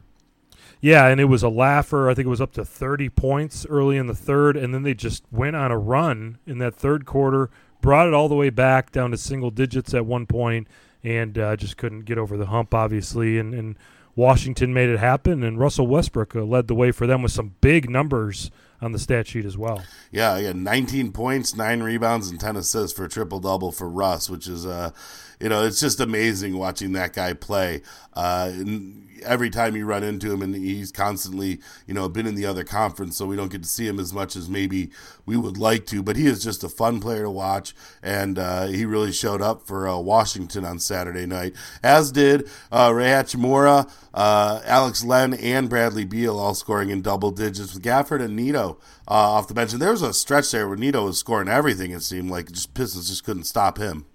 Yeah, 0.81 1.07
and 1.07 1.19
it 1.19 1.25
was 1.25 1.43
a 1.43 1.49
laugher. 1.49 2.09
I 2.09 2.13
think 2.13 2.25
it 2.25 2.29
was 2.29 2.41
up 2.41 2.53
to 2.53 2.63
30 2.63 3.09
points 3.09 3.65
early 3.69 3.97
in 3.97 4.07
the 4.07 4.15
third, 4.15 4.55
and 4.55 4.73
then 4.73 4.83
they 4.83 4.93
just 4.93 5.23
went 5.29 5.55
on 5.55 5.71
a 5.71 5.77
run 5.77 6.37
in 6.45 6.59
that 6.59 6.75
third 6.75 7.05
quarter, 7.05 7.49
brought 7.81 8.07
it 8.07 8.13
all 8.13 8.29
the 8.29 8.35
way 8.35 8.49
back 8.49 8.91
down 8.91 9.11
to 9.11 9.17
single 9.17 9.51
digits 9.51 9.93
at 9.93 10.05
one 10.05 10.25
point, 10.25 10.67
and 11.03 11.37
uh, 11.37 11.55
just 11.57 11.75
couldn't 11.75 12.05
get 12.05 12.17
over 12.17 12.37
the 12.37 12.45
hump, 12.45 12.73
obviously. 12.73 13.37
And, 13.37 13.53
and 13.53 13.75
Washington 14.15 14.73
made 14.73 14.89
it 14.89 14.99
happen, 14.99 15.43
and 15.43 15.59
Russell 15.59 15.87
Westbrook 15.87 16.35
uh, 16.35 16.43
led 16.43 16.67
the 16.67 16.75
way 16.75 16.91
for 16.91 17.05
them 17.05 17.21
with 17.21 17.33
some 17.33 17.55
big 17.59 17.89
numbers 17.89 18.49
on 18.81 18.91
the 18.91 18.99
stat 18.99 19.27
sheet 19.27 19.45
as 19.45 19.57
well. 19.57 19.83
Yeah, 20.11 20.37
yeah, 20.37 20.53
19 20.53 21.11
points, 21.11 21.55
nine 21.55 21.81
rebounds, 21.83 22.29
and 22.29 22.39
10 22.39 22.55
assists 22.55 22.95
for 22.95 23.05
a 23.05 23.09
triple 23.09 23.39
double 23.39 23.71
for 23.71 23.89
Russ, 23.89 24.29
which 24.29 24.47
is, 24.47 24.65
uh, 24.65 24.91
you 25.39 25.49
know, 25.49 25.63
it's 25.63 25.79
just 25.79 25.99
amazing 25.99 26.57
watching 26.57 26.91
that 26.93 27.13
guy 27.13 27.33
play. 27.33 27.81
Uh, 28.13 28.51
every 29.23 29.49
time 29.49 29.75
you 29.75 29.85
run 29.85 30.03
into 30.03 30.31
him, 30.31 30.41
and 30.41 30.55
he's 30.55 30.91
constantly, 30.91 31.59
you 31.87 31.93
know, 31.93 32.09
been 32.09 32.27
in 32.27 32.35
the 32.35 32.45
other 32.45 32.63
conference, 32.63 33.17
so 33.17 33.25
we 33.25 33.35
don't 33.35 33.51
get 33.51 33.63
to 33.63 33.69
see 33.69 33.87
him 33.87 33.99
as 33.99 34.13
much 34.13 34.35
as 34.35 34.49
maybe 34.49 34.91
we 35.25 35.37
would 35.37 35.57
like 35.57 35.85
to. 35.87 36.03
But 36.03 36.15
he 36.15 36.27
is 36.27 36.43
just 36.43 36.63
a 36.63 36.69
fun 36.69 36.99
player 36.99 37.23
to 37.23 37.29
watch, 37.29 37.73
and 38.01 38.37
uh, 38.37 38.67
he 38.67 38.85
really 38.85 39.11
showed 39.11 39.41
up 39.41 39.65
for 39.65 39.87
uh, 39.87 39.97
Washington 39.97 40.65
on 40.65 40.79
Saturday 40.79 41.25
night, 41.25 41.55
as 41.83 42.11
did 42.11 42.49
uh, 42.71 42.91
Rui 42.93 43.05
Hachimura, 43.05 43.89
uh, 44.13 44.61
Alex 44.65 45.03
Len, 45.03 45.33
and 45.33 45.69
Bradley 45.69 46.05
Beal, 46.05 46.37
all 46.37 46.55
scoring 46.55 46.89
in 46.89 47.01
double 47.01 47.31
digits 47.31 47.73
with 47.73 47.83
Gafford 47.83 48.21
and 48.21 48.35
Neto 48.35 48.77
uh, 49.07 49.13
off 49.13 49.47
the 49.47 49.53
bench. 49.53 49.73
And 49.73 49.81
there 49.81 49.91
was 49.91 50.01
a 50.01 50.13
stretch 50.13 50.51
there 50.51 50.67
where 50.67 50.77
Neto 50.77 51.05
was 51.05 51.17
scoring 51.17 51.47
everything. 51.47 51.91
It 51.91 52.03
seemed 52.03 52.29
like 52.29 52.51
just 52.51 52.73
Pistons 52.73 53.09
just 53.09 53.23
couldn't 53.23 53.45
stop 53.45 53.77
him. 53.77 54.05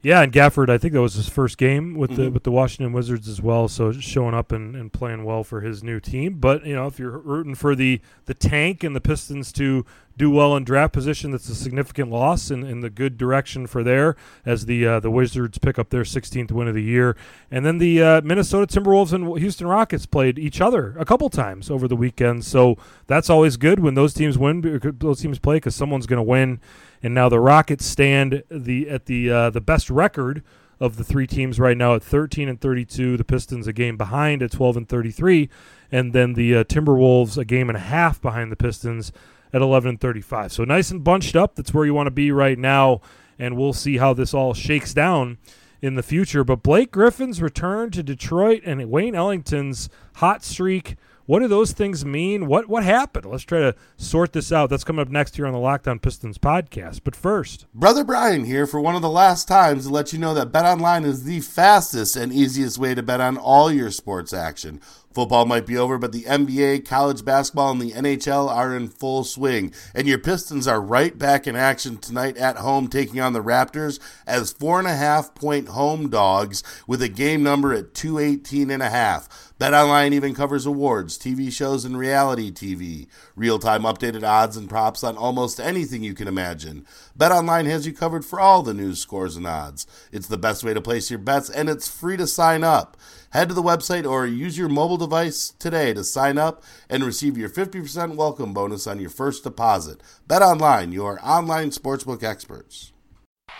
Yeah, 0.00 0.22
and 0.22 0.32
Gafford, 0.32 0.68
I 0.68 0.78
think 0.78 0.94
that 0.94 1.02
was 1.02 1.14
his 1.14 1.28
first 1.28 1.58
game 1.58 1.94
with 1.94 2.12
mm-hmm. 2.12 2.22
the 2.22 2.30
with 2.30 2.44
the 2.44 2.52
Washington 2.52 2.92
Wizards 2.92 3.28
as 3.28 3.42
well. 3.42 3.66
So 3.66 3.90
showing 3.90 4.32
up 4.32 4.52
and, 4.52 4.76
and 4.76 4.92
playing 4.92 5.24
well 5.24 5.42
for 5.42 5.60
his 5.60 5.82
new 5.82 5.98
team. 5.98 6.34
But 6.38 6.64
you 6.64 6.74
know, 6.76 6.86
if 6.86 7.00
you're 7.00 7.18
rooting 7.18 7.56
for 7.56 7.74
the 7.74 8.00
the 8.26 8.34
tank 8.34 8.84
and 8.84 8.94
the 8.94 9.00
Pistons 9.00 9.50
to 9.54 9.84
do 10.16 10.30
well 10.30 10.54
in 10.54 10.62
draft 10.62 10.92
position, 10.92 11.32
that's 11.32 11.48
a 11.48 11.54
significant 11.54 12.10
loss 12.10 12.48
in, 12.48 12.64
in 12.64 12.80
the 12.80 12.90
good 12.90 13.18
direction 13.18 13.66
for 13.66 13.82
there 13.82 14.14
as 14.46 14.66
the 14.66 14.86
uh, 14.86 15.00
the 15.00 15.10
Wizards 15.10 15.58
pick 15.58 15.80
up 15.80 15.90
their 15.90 16.04
16th 16.04 16.52
win 16.52 16.68
of 16.68 16.76
the 16.76 16.82
year. 16.82 17.16
And 17.50 17.66
then 17.66 17.78
the 17.78 18.00
uh, 18.00 18.20
Minnesota 18.20 18.80
Timberwolves 18.80 19.12
and 19.12 19.36
Houston 19.36 19.66
Rockets 19.66 20.06
played 20.06 20.38
each 20.38 20.60
other 20.60 20.94
a 20.96 21.04
couple 21.04 21.28
times 21.28 21.72
over 21.72 21.88
the 21.88 21.96
weekend. 21.96 22.44
So 22.44 22.78
that's 23.08 23.28
always 23.28 23.56
good 23.56 23.80
when 23.80 23.94
those 23.94 24.14
teams 24.14 24.38
win. 24.38 24.80
Those 25.00 25.20
teams 25.20 25.40
play 25.40 25.56
because 25.56 25.74
someone's 25.74 26.06
going 26.06 26.18
to 26.18 26.22
win 26.22 26.60
and 27.02 27.14
now 27.14 27.28
the 27.28 27.40
Rockets 27.40 27.84
stand 27.84 28.42
the 28.50 28.88
at 28.88 29.06
the 29.06 29.30
uh, 29.30 29.50
the 29.50 29.60
best 29.60 29.90
record 29.90 30.42
of 30.80 30.96
the 30.96 31.04
three 31.04 31.26
teams 31.26 31.58
right 31.58 31.76
now 31.76 31.94
at 31.94 32.02
13 32.02 32.48
and 32.48 32.60
32. 32.60 33.16
The 33.16 33.24
Pistons 33.24 33.66
a 33.66 33.72
game 33.72 33.96
behind 33.96 34.42
at 34.42 34.52
12 34.52 34.76
and 34.76 34.88
33, 34.88 35.48
and 35.90 36.12
then 36.12 36.34
the 36.34 36.56
uh, 36.56 36.64
Timberwolves 36.64 37.36
a 37.36 37.44
game 37.44 37.68
and 37.68 37.76
a 37.76 37.80
half 37.80 38.20
behind 38.20 38.52
the 38.52 38.56
Pistons 38.56 39.12
at 39.52 39.62
11 39.62 39.88
and 39.88 40.00
35. 40.00 40.52
So 40.52 40.64
nice 40.64 40.90
and 40.90 41.02
bunched 41.02 41.36
up. 41.36 41.56
That's 41.56 41.74
where 41.74 41.86
you 41.86 41.94
want 41.94 42.06
to 42.06 42.12
be 42.12 42.30
right 42.30 42.58
now, 42.58 43.00
and 43.38 43.56
we'll 43.56 43.72
see 43.72 43.96
how 43.96 44.12
this 44.12 44.34
all 44.34 44.54
shakes 44.54 44.94
down 44.94 45.38
in 45.80 45.94
the 45.94 46.02
future. 46.02 46.44
But 46.44 46.62
Blake 46.62 46.90
Griffin's 46.90 47.40
return 47.40 47.90
to 47.92 48.02
Detroit 48.02 48.62
and 48.64 48.90
Wayne 48.90 49.14
Ellington's 49.14 49.88
hot 50.16 50.44
streak 50.44 50.96
what 51.28 51.40
do 51.40 51.46
those 51.46 51.72
things 51.72 52.06
mean? 52.06 52.46
What 52.46 52.70
what 52.70 52.84
happened? 52.84 53.26
Let's 53.26 53.44
try 53.44 53.58
to 53.58 53.74
sort 53.98 54.32
this 54.32 54.50
out. 54.50 54.70
That's 54.70 54.82
coming 54.82 55.02
up 55.02 55.10
next 55.10 55.36
here 55.36 55.46
on 55.46 55.52
the 55.52 55.58
Locked 55.58 55.86
On 55.86 55.98
Pistons 55.98 56.38
podcast. 56.38 57.00
But 57.04 57.14
first, 57.14 57.66
Brother 57.74 58.02
Brian 58.02 58.44
here 58.44 58.66
for 58.66 58.80
one 58.80 58.96
of 58.96 59.02
the 59.02 59.10
last 59.10 59.46
times 59.46 59.84
to 59.84 59.92
let 59.92 60.10
you 60.14 60.18
know 60.18 60.32
that 60.32 60.52
BetOnline 60.52 61.04
is 61.04 61.24
the 61.24 61.40
fastest 61.40 62.16
and 62.16 62.32
easiest 62.32 62.78
way 62.78 62.94
to 62.94 63.02
bet 63.02 63.20
on 63.20 63.36
all 63.36 63.70
your 63.70 63.90
sports 63.90 64.32
action. 64.32 64.80
Football 65.12 65.46
might 65.46 65.66
be 65.66 65.76
over, 65.76 65.98
but 65.98 66.12
the 66.12 66.22
NBA, 66.24 66.86
college 66.86 67.24
basketball, 67.24 67.72
and 67.72 67.80
the 67.80 67.92
NHL 67.92 68.48
are 68.48 68.76
in 68.76 68.88
full 68.88 69.24
swing. 69.24 69.74
And 69.94 70.06
your 70.06 70.18
Pistons 70.18 70.68
are 70.68 70.80
right 70.80 71.18
back 71.18 71.46
in 71.46 71.56
action 71.56 71.96
tonight 71.96 72.36
at 72.36 72.58
home, 72.58 72.88
taking 72.88 73.20
on 73.20 73.32
the 73.32 73.42
Raptors 73.42 73.98
as 74.26 74.52
four 74.52 74.78
and 74.78 74.86
a 74.86 74.94
half 74.94 75.34
point 75.34 75.68
home 75.70 76.08
dogs 76.08 76.62
with 76.86 77.02
a 77.02 77.08
game 77.08 77.42
number 77.42 77.74
at 77.74 77.94
218 77.94 78.70
and 78.70 78.82
a 78.82 78.90
half. 78.90 79.47
BetOnline 79.58 80.12
even 80.12 80.36
covers 80.36 80.66
awards, 80.66 81.18
TV 81.18 81.52
shows, 81.52 81.84
and 81.84 81.98
reality 81.98 82.52
TV. 82.52 83.08
Real 83.34 83.58
time 83.58 83.82
updated 83.82 84.22
odds 84.22 84.56
and 84.56 84.68
props 84.68 85.02
on 85.02 85.16
almost 85.16 85.58
anything 85.58 86.04
you 86.04 86.14
can 86.14 86.28
imagine. 86.28 86.86
BetOnline 87.18 87.66
has 87.66 87.84
you 87.84 87.92
covered 87.92 88.24
for 88.24 88.38
all 88.38 88.62
the 88.62 88.72
news, 88.72 89.00
scores, 89.00 89.34
and 89.34 89.48
odds. 89.48 89.84
It's 90.12 90.28
the 90.28 90.38
best 90.38 90.62
way 90.62 90.74
to 90.74 90.80
place 90.80 91.10
your 91.10 91.18
bets, 91.18 91.50
and 91.50 91.68
it's 91.68 91.88
free 91.88 92.16
to 92.18 92.26
sign 92.28 92.62
up. 92.62 92.96
Head 93.30 93.48
to 93.48 93.54
the 93.54 93.60
website 93.60 94.08
or 94.08 94.26
use 94.26 94.56
your 94.56 94.68
mobile 94.68 94.96
device 94.96 95.52
today 95.58 95.92
to 95.92 96.04
sign 96.04 96.38
up 96.38 96.62
and 96.88 97.02
receive 97.02 97.36
your 97.36 97.50
50% 97.50 98.14
welcome 98.14 98.54
bonus 98.54 98.86
on 98.86 99.00
your 99.00 99.10
first 99.10 99.42
deposit. 99.42 100.00
BetOnline, 100.28 100.92
your 100.92 101.18
online 101.20 101.70
sportsbook 101.70 102.22
experts. 102.22 102.92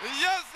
Yes! 0.01 0.48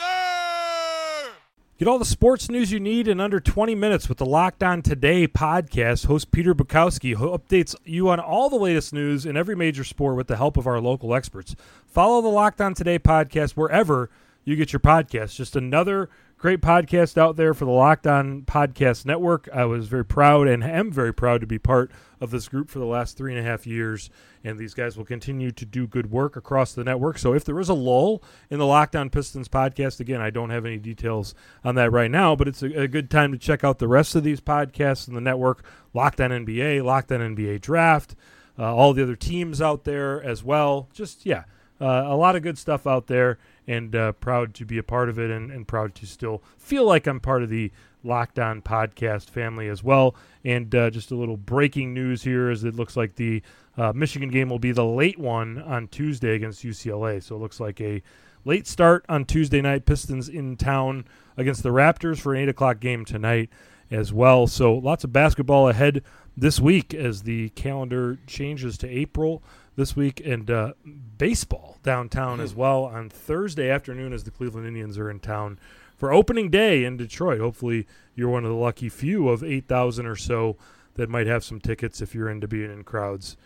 Get 1.79 1.87
all 1.87 1.97
the 1.97 2.05
sports 2.05 2.51
news 2.51 2.71
you 2.71 2.79
need 2.79 3.07
in 3.07 3.19
under 3.19 3.39
20 3.39 3.73
minutes 3.73 4.07
with 4.07 4.19
the 4.19 4.27
Locked 4.27 4.61
On 4.61 4.83
Today 4.83 5.27
podcast. 5.27 6.05
Host 6.05 6.29
Peter 6.29 6.53
Bukowski 6.53 7.15
updates 7.15 7.73
you 7.83 8.09
on 8.09 8.19
all 8.19 8.47
the 8.47 8.57
latest 8.57 8.93
news 8.93 9.25
in 9.25 9.35
every 9.35 9.55
major 9.55 9.83
sport 9.83 10.15
with 10.15 10.27
the 10.27 10.37
help 10.37 10.55
of 10.55 10.67
our 10.67 10.79
local 10.79 11.15
experts. 11.15 11.55
Follow 11.87 12.21
the 12.21 12.27
Locked 12.27 12.61
On 12.61 12.75
Today 12.75 12.99
podcast 12.99 13.53
wherever 13.53 14.11
you 14.43 14.55
get 14.55 14.71
your 14.71 14.81
podcast. 14.81 15.33
Just 15.33 15.55
another 15.55 16.11
great 16.37 16.61
podcast 16.61 17.17
out 17.17 17.37
there 17.37 17.55
for 17.55 17.65
the 17.65 17.71
Locked 17.71 18.05
On 18.05 18.43
Podcast 18.43 19.07
Network. 19.07 19.49
I 19.51 19.65
was 19.65 19.87
very 19.87 20.05
proud 20.05 20.47
and 20.47 20.63
am 20.63 20.91
very 20.91 21.11
proud 21.11 21.41
to 21.41 21.47
be 21.47 21.57
part 21.57 21.89
of 22.23 22.31
this 22.31 22.47
group 22.47 22.69
for 22.69 22.79
the 22.79 22.85
last 22.85 23.17
three 23.17 23.35
and 23.35 23.45
a 23.45 23.47
half 23.47 23.67
years. 23.67 24.09
And 24.45 24.57
these 24.57 24.73
guys 24.73 24.97
will 24.97 25.03
continue 25.05 25.51
to 25.51 25.65
do 25.65 25.85
good 25.85 26.09
work 26.09 26.37
across 26.37 26.73
the 26.73 26.83
network. 26.83 27.17
So 27.17 27.33
if 27.33 27.43
there 27.43 27.59
is 27.59 27.67
a 27.67 27.73
lull 27.73 28.23
in 28.49 28.59
the 28.59 28.65
Locked 28.65 28.95
On 28.95 29.09
Pistons 29.09 29.49
podcast, 29.49 29.99
again, 29.99 30.21
I 30.21 30.29
don't 30.29 30.49
have 30.49 30.65
any 30.65 30.77
details 30.77 31.35
on 31.65 31.75
that 31.75 31.91
right 31.91 32.09
now, 32.09 32.35
but 32.35 32.47
it's 32.47 32.63
a, 32.63 32.83
a 32.83 32.87
good 32.87 33.11
time 33.11 33.33
to 33.33 33.37
check 33.37 33.63
out 33.63 33.79
the 33.79 33.89
rest 33.89 34.15
of 34.15 34.23
these 34.23 34.39
podcasts 34.39 35.07
in 35.07 35.13
the 35.13 35.21
network 35.21 35.63
Locked 35.93 36.21
On 36.21 36.31
NBA, 36.31 36.83
Locked 36.83 37.11
On 37.11 37.19
NBA 37.19 37.59
Draft, 37.59 38.15
uh, 38.57 38.73
all 38.73 38.93
the 38.93 39.03
other 39.03 39.17
teams 39.17 39.61
out 39.61 39.83
there 39.83 40.23
as 40.23 40.43
well. 40.43 40.87
Just, 40.93 41.25
yeah, 41.25 41.43
uh, 41.81 42.03
a 42.05 42.15
lot 42.15 42.37
of 42.37 42.41
good 42.41 42.57
stuff 42.57 42.87
out 42.87 43.07
there 43.07 43.37
and 43.67 43.95
uh, 43.95 44.13
proud 44.13 44.53
to 44.53 44.65
be 44.65 44.77
a 44.77 44.83
part 44.83 45.09
of 45.09 45.19
it 45.19 45.29
and, 45.29 45.51
and, 45.51 45.67
proud 45.67 45.95
to 45.95 46.05
still 46.05 46.41
feel 46.57 46.85
like 46.85 47.07
I'm 47.07 47.19
part 47.19 47.43
of 47.43 47.49
the 47.49 47.71
Locked 48.03 48.39
On 48.39 48.61
podcast 48.61 49.29
family 49.29 49.67
as 49.67 49.83
well. 49.83 50.15
And 50.43 50.73
uh, 50.75 50.89
just 50.89 51.11
a 51.11 51.15
little 51.15 51.37
breaking 51.37 51.93
news 51.93 52.23
here 52.23 52.49
is 52.49 52.63
it 52.63 52.75
looks 52.75 52.97
like 52.97 53.15
the 53.15 53.41
uh, 53.77 53.93
Michigan 53.93 54.29
game 54.29 54.49
will 54.49 54.59
be 54.59 54.71
the 54.71 54.85
late 54.85 55.17
one 55.17 55.61
on 55.61 55.87
Tuesday 55.87 56.35
against 56.35 56.63
UCLA. 56.63 57.23
So 57.23 57.35
it 57.35 57.39
looks 57.39 57.59
like 57.59 57.79
a 57.81 58.01
late 58.45 58.67
start 58.67 59.05
on 59.09 59.25
Tuesday 59.25 59.61
night. 59.61 59.85
Pistons 59.85 60.29
in 60.29 60.57
town 60.57 61.05
against 61.37 61.63
the 61.63 61.69
Raptors 61.69 62.19
for 62.19 62.33
an 62.33 62.41
8 62.41 62.49
o'clock 62.49 62.79
game 62.79 63.05
tonight 63.05 63.49
as 63.89 64.11
well. 64.11 64.47
So 64.47 64.73
lots 64.73 65.03
of 65.03 65.13
basketball 65.13 65.69
ahead 65.69 66.03
this 66.35 66.59
week 66.59 66.93
as 66.93 67.23
the 67.23 67.49
calendar 67.49 68.17
changes 68.27 68.77
to 68.79 68.87
April 68.87 69.43
this 69.75 69.95
week, 69.95 70.21
and 70.23 70.49
uh, 70.51 70.73
baseball 71.17 71.77
downtown 71.83 72.39
as 72.39 72.53
well 72.53 72.83
on 72.83 73.09
Thursday 73.09 73.69
afternoon 73.69 74.13
as 74.13 74.23
the 74.23 74.31
Cleveland 74.31 74.67
Indians 74.67 74.97
are 74.97 75.09
in 75.09 75.19
town 75.19 75.59
for 76.03 76.11
opening 76.11 76.49
day 76.49 76.83
in 76.83 76.97
Detroit. 76.97 77.39
Hopefully, 77.39 77.87
you're 78.13 78.27
one 78.27 78.43
of 78.43 78.49
the 78.49 78.57
lucky 78.57 78.89
few 78.89 79.29
of 79.29 79.41
8,000 79.41 80.05
or 80.05 80.17
so 80.17 80.57
that 80.95 81.07
might 81.07 81.27
have 81.27 81.45
some 81.45 81.61
tickets 81.61 82.01
if 82.01 82.13
you're 82.13 82.29
into 82.29 82.45
being 82.45 82.69
in 82.69 82.83
crowds. 82.83 83.37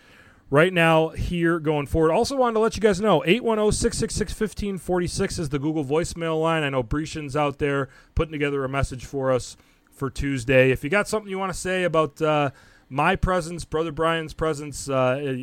Right 0.49 0.73
now, 0.73 1.09
here 1.09 1.59
going 1.59 1.85
forward. 1.85 2.11
Also, 2.11 2.35
wanted 2.35 2.55
to 2.55 2.59
let 2.61 2.75
you 2.75 2.81
guys 2.81 2.99
know 2.99 3.23
810 3.23 3.71
666 3.71 4.31
1546 4.31 5.37
is 5.37 5.49
the 5.49 5.59
Google 5.59 5.85
voicemail 5.85 6.41
line. 6.41 6.63
I 6.63 6.71
know 6.71 6.81
Brescian's 6.81 7.35
out 7.35 7.59
there 7.59 7.89
putting 8.15 8.31
together 8.31 8.63
a 8.63 8.69
message 8.69 9.05
for 9.05 9.31
us 9.31 9.55
for 9.91 10.09
Tuesday. 10.09 10.71
If 10.71 10.83
you 10.83 10.89
got 10.89 11.07
something 11.07 11.29
you 11.29 11.37
want 11.37 11.53
to 11.53 11.59
say 11.59 11.83
about 11.83 12.19
uh, 12.23 12.49
my 12.89 13.17
presence, 13.17 13.65
Brother 13.65 13.91
Brian's 13.91 14.33
presence, 14.33 14.89
uh, 14.89 15.35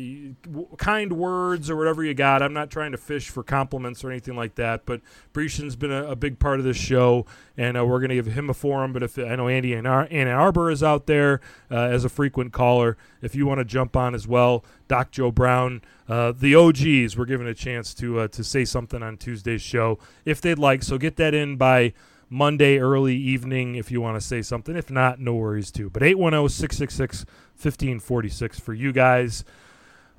kind 0.77 1.13
words 1.13 1.69
or 1.69 1.75
whatever 1.75 2.03
you 2.03 2.15
got. 2.15 2.41
I'm 2.41 2.53
not 2.53 2.71
trying 2.71 2.91
to 2.91 2.97
fish 2.97 3.29
for 3.29 3.43
compliments 3.43 4.03
or 4.03 4.09
anything 4.09 4.35
like 4.35 4.55
that, 4.55 4.85
but 4.85 5.01
Brescian's 5.31 5.75
been 5.75 5.91
a, 5.91 6.11
a 6.11 6.15
big 6.15 6.39
part 6.39 6.57
of 6.57 6.65
this 6.65 6.77
show, 6.77 7.25
and 7.55 7.77
uh, 7.77 7.85
we're 7.85 7.99
going 7.99 8.09
to 8.09 8.15
give 8.15 8.25
him 8.25 8.49
a 8.49 8.53
forum. 8.53 8.93
But 8.93 9.03
if 9.03 9.19
I 9.19 9.35
know 9.35 9.47
Andy 9.47 9.73
and 9.73 9.87
Ann 9.87 10.27
Arbor 10.27 10.71
is 10.71 10.81
out 10.81 11.05
there 11.05 11.39
uh, 11.69 11.75
as 11.75 12.03
a 12.03 12.09
frequent 12.09 12.51
caller, 12.51 12.97
if 13.21 13.35
you 13.35 13.45
want 13.45 13.59
to 13.59 13.65
jump 13.65 13.95
on 13.95 14.15
as 14.15 14.27
well, 14.27 14.65
Doc 14.87 15.11
Joe 15.11 15.31
Brown, 15.31 15.81
uh, 16.09 16.31
the 16.31 16.55
OGs, 16.55 17.15
we're 17.15 17.25
given 17.25 17.45
a 17.45 17.53
chance 17.53 17.93
to 17.95 18.21
uh, 18.21 18.27
to 18.29 18.43
say 18.43 18.65
something 18.65 19.03
on 19.03 19.17
Tuesday's 19.17 19.61
show 19.61 19.99
if 20.25 20.41
they'd 20.41 20.59
like. 20.59 20.81
So 20.81 20.97
get 20.97 21.15
that 21.17 21.35
in 21.35 21.57
by. 21.57 21.93
Monday 22.29 22.77
early 22.77 23.15
evening 23.15 23.75
if 23.75 23.91
you 23.91 24.01
want 24.01 24.19
to 24.19 24.25
say 24.25 24.41
something. 24.41 24.75
If 24.75 24.89
not, 24.89 25.19
no 25.19 25.35
worries 25.35 25.71
too. 25.71 25.89
But 25.89 26.03
810 26.03 26.49
666 26.49 27.25
1546 27.55 28.59
for 28.59 28.73
you 28.73 28.91
guys. 28.91 29.43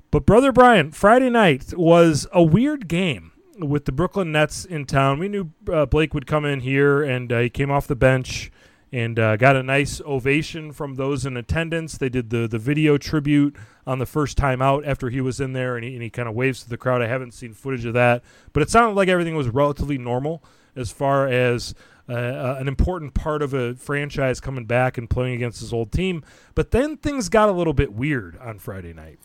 But 0.09 0.25
Brother 0.25 0.51
Brian, 0.51 0.91
Friday 0.91 1.29
night 1.29 1.73
was 1.77 2.27
a 2.31 2.41
weird 2.41 2.87
game 2.87 3.31
with 3.59 3.85
the 3.85 3.91
Brooklyn 3.91 4.31
Nets 4.31 4.63
in 4.65 4.85
town. 4.85 5.19
We 5.19 5.27
knew 5.27 5.51
uh, 5.71 5.85
Blake 5.85 6.13
would 6.13 6.27
come 6.27 6.45
in 6.45 6.61
here, 6.61 7.03
and 7.03 7.31
uh, 7.31 7.39
he 7.39 7.49
came 7.49 7.71
off 7.71 7.87
the 7.87 7.95
bench 7.95 8.51
and 8.91 9.19
uh, 9.19 9.35
got 9.35 9.57
a 9.57 9.63
nice 9.63 9.99
ovation 10.05 10.71
from 10.71 10.95
those 10.95 11.25
in 11.25 11.35
attendance. 11.35 11.97
They 11.97 12.09
did 12.09 12.29
the 12.29 12.47
the 12.47 12.59
video 12.59 12.97
tribute 12.97 13.55
on 13.85 13.99
the 13.99 14.05
first 14.05 14.37
time 14.37 14.61
out 14.61 14.85
after 14.85 15.09
he 15.09 15.19
was 15.19 15.41
in 15.41 15.53
there, 15.53 15.75
and 15.75 15.83
he, 15.83 15.93
and 15.93 16.01
he 16.01 16.09
kind 16.09 16.29
of 16.29 16.35
waves 16.35 16.63
to 16.63 16.69
the 16.69 16.77
crowd. 16.77 17.01
I 17.01 17.07
haven't 17.07 17.33
seen 17.33 17.53
footage 17.53 17.85
of 17.85 17.93
that, 17.93 18.23
but 18.53 18.63
it 18.63 18.69
sounded 18.69 18.95
like 18.95 19.09
everything 19.09 19.35
was 19.35 19.49
relatively 19.49 19.97
normal 19.97 20.43
as 20.75 20.91
far 20.91 21.27
as 21.27 21.73
uh, 22.09 22.13
uh, 22.13 22.57
an 22.59 22.67
important 22.67 23.13
part 23.13 23.41
of 23.41 23.53
a 23.53 23.75
franchise 23.75 24.39
coming 24.39 24.65
back 24.65 24.97
and 24.97 25.09
playing 25.09 25.35
against 25.35 25.59
his 25.59 25.73
old 25.73 25.91
team. 25.91 26.23
But 26.55 26.71
then 26.71 26.97
things 26.97 27.29
got 27.29 27.49
a 27.49 27.51
little 27.51 27.73
bit 27.73 27.93
weird 27.93 28.37
on 28.37 28.59
Friday 28.59 28.93
night. 28.93 29.19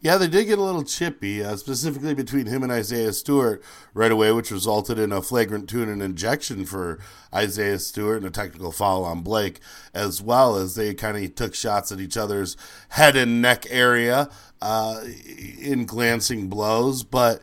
Yeah, 0.00 0.16
they 0.16 0.28
did 0.28 0.44
get 0.46 0.60
a 0.60 0.62
little 0.62 0.84
chippy, 0.84 1.42
uh, 1.42 1.56
specifically 1.56 2.14
between 2.14 2.46
him 2.46 2.62
and 2.62 2.70
Isaiah 2.70 3.12
Stewart 3.12 3.64
right 3.94 4.12
away, 4.12 4.30
which 4.30 4.52
resulted 4.52 4.96
in 4.96 5.10
a 5.10 5.20
flagrant 5.20 5.68
two 5.68 5.82
and 5.82 5.90
an 5.90 6.00
injection 6.00 6.64
for 6.66 7.00
Isaiah 7.34 7.80
Stewart 7.80 8.18
and 8.18 8.26
a 8.26 8.30
technical 8.30 8.70
foul 8.70 9.04
on 9.04 9.22
Blake, 9.22 9.58
as 9.92 10.22
well 10.22 10.54
as 10.54 10.76
they 10.76 10.94
kind 10.94 11.16
of 11.16 11.34
took 11.34 11.52
shots 11.52 11.90
at 11.90 11.98
each 11.98 12.16
other's 12.16 12.56
head 12.90 13.16
and 13.16 13.42
neck 13.42 13.66
area 13.70 14.30
uh, 14.62 15.00
in 15.60 15.84
glancing 15.84 16.46
blows. 16.46 17.02
But 17.02 17.42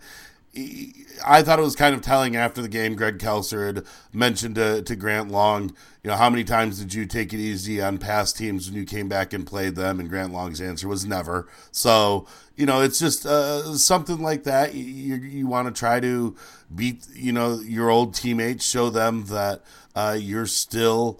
I 1.23 1.41
thought 1.41 1.59
it 1.59 1.63
was 1.63 1.75
kind 1.75 1.93
of 1.93 2.01
telling 2.01 2.35
after 2.35 2.61
the 2.61 2.67
game. 2.67 2.95
Greg 2.95 3.19
Kelser 3.19 3.67
had 3.67 3.85
mentioned 4.13 4.55
to, 4.55 4.81
to 4.81 4.95
Grant 4.95 5.29
Long, 5.29 5.75
you 6.03 6.09
know, 6.09 6.17
how 6.17 6.29
many 6.29 6.43
times 6.43 6.79
did 6.79 6.93
you 6.93 7.05
take 7.05 7.33
it 7.33 7.39
easy 7.39 7.81
on 7.81 7.97
past 7.97 8.37
teams 8.37 8.69
when 8.69 8.77
you 8.77 8.85
came 8.85 9.07
back 9.07 9.33
and 9.33 9.45
played 9.45 9.75
them? 9.75 9.99
And 9.99 10.09
Grant 10.09 10.33
Long's 10.33 10.61
answer 10.61 10.87
was 10.87 11.05
never. 11.05 11.47
So, 11.71 12.27
you 12.55 12.65
know, 12.65 12.81
it's 12.81 12.99
just 12.99 13.25
uh, 13.25 13.75
something 13.75 14.19
like 14.19 14.43
that. 14.43 14.73
You, 14.73 15.15
you 15.15 15.47
want 15.47 15.67
to 15.67 15.77
try 15.77 15.99
to 15.99 16.35
beat, 16.73 17.07
you 17.13 17.31
know, 17.31 17.59
your 17.59 17.89
old 17.89 18.13
teammates, 18.13 18.65
show 18.65 18.89
them 18.89 19.25
that 19.25 19.61
uh, 19.95 20.17
you're 20.19 20.47
still. 20.47 21.19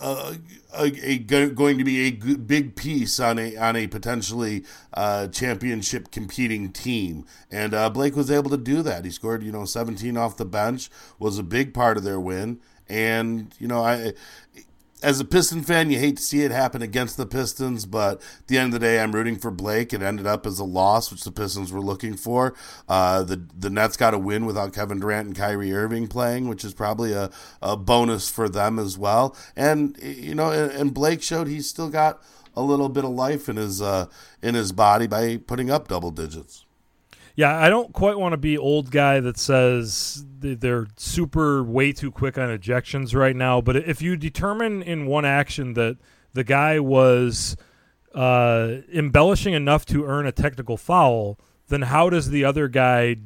Uh, 0.00 0.34
a, 0.74 0.92
a, 1.02 1.18
going 1.18 1.78
to 1.78 1.84
be 1.84 2.06
a 2.06 2.10
big 2.36 2.76
piece 2.76 3.20
on 3.20 3.38
a 3.38 3.56
on 3.56 3.76
a 3.76 3.86
potentially 3.86 4.64
uh, 4.94 5.28
championship 5.28 6.10
competing 6.10 6.72
team, 6.72 7.24
and 7.50 7.74
uh, 7.74 7.90
Blake 7.90 8.16
was 8.16 8.30
able 8.30 8.50
to 8.50 8.56
do 8.56 8.82
that. 8.82 9.04
He 9.04 9.10
scored, 9.10 9.42
you 9.42 9.52
know, 9.52 9.64
17 9.64 10.16
off 10.16 10.36
the 10.36 10.44
bench, 10.44 10.90
was 11.18 11.38
a 11.38 11.42
big 11.42 11.74
part 11.74 11.96
of 11.96 12.04
their 12.04 12.20
win, 12.20 12.60
and 12.88 13.54
you 13.58 13.68
know, 13.68 13.84
I 13.84 14.14
as 15.02 15.20
a 15.20 15.24
Piston 15.24 15.62
fan, 15.62 15.90
you 15.90 15.98
hate 15.98 16.16
to 16.16 16.22
see 16.22 16.42
it 16.42 16.50
happen 16.50 16.82
against 16.82 17.16
the 17.16 17.26
Pistons, 17.26 17.86
but 17.86 18.20
at 18.40 18.46
the 18.46 18.58
end 18.58 18.72
of 18.72 18.80
the 18.80 18.86
day, 18.86 19.00
I'm 19.00 19.12
rooting 19.12 19.36
for 19.36 19.50
Blake. 19.50 19.92
It 19.92 20.02
ended 20.02 20.26
up 20.26 20.46
as 20.46 20.58
a 20.58 20.64
loss, 20.64 21.10
which 21.10 21.24
the 21.24 21.32
Pistons 21.32 21.72
were 21.72 21.80
looking 21.80 22.16
for. 22.16 22.54
Uh, 22.88 23.22
the 23.22 23.44
the 23.58 23.70
Nets 23.70 23.96
got 23.96 24.14
a 24.14 24.18
win 24.18 24.46
without 24.46 24.72
Kevin 24.72 25.00
Durant 25.00 25.26
and 25.26 25.36
Kyrie 25.36 25.72
Irving 25.72 26.06
playing, 26.06 26.48
which 26.48 26.64
is 26.64 26.74
probably 26.74 27.12
a, 27.12 27.30
a 27.60 27.76
bonus 27.76 28.30
for 28.30 28.48
them 28.48 28.78
as 28.78 28.96
well. 28.96 29.36
And 29.56 29.98
you 30.02 30.34
know, 30.34 30.50
and, 30.50 30.70
and 30.72 30.94
Blake 30.94 31.22
showed 31.22 31.48
he's 31.48 31.68
still 31.68 31.88
got 31.88 32.22
a 32.54 32.62
little 32.62 32.88
bit 32.88 33.04
of 33.04 33.10
life 33.10 33.48
in 33.48 33.56
his 33.56 33.82
uh, 33.82 34.06
in 34.42 34.54
his 34.54 34.72
body 34.72 35.06
by 35.06 35.36
putting 35.36 35.70
up 35.70 35.88
double 35.88 36.10
digits. 36.10 36.64
Yeah, 37.34 37.58
I 37.58 37.70
don't 37.70 37.92
quite 37.92 38.18
want 38.18 38.32
to 38.32 38.36
be 38.36 38.58
old 38.58 38.90
guy 38.90 39.20
that 39.20 39.38
says 39.38 40.24
they're 40.38 40.86
super 40.96 41.62
way 41.62 41.92
too 41.92 42.10
quick 42.10 42.36
on 42.36 42.48
ejections 42.48 43.14
right 43.14 43.34
now. 43.34 43.60
But 43.60 43.76
if 43.76 44.02
you 44.02 44.16
determine 44.16 44.82
in 44.82 45.06
one 45.06 45.24
action 45.24 45.74
that 45.74 45.96
the 46.34 46.44
guy 46.44 46.78
was 46.78 47.56
uh, 48.14 48.76
embellishing 48.92 49.54
enough 49.54 49.86
to 49.86 50.04
earn 50.04 50.26
a 50.26 50.32
technical 50.32 50.76
foul, 50.76 51.38
then 51.68 51.82
how 51.82 52.10
does 52.10 52.30
the 52.30 52.44
other 52.44 52.68
guy 52.68 53.16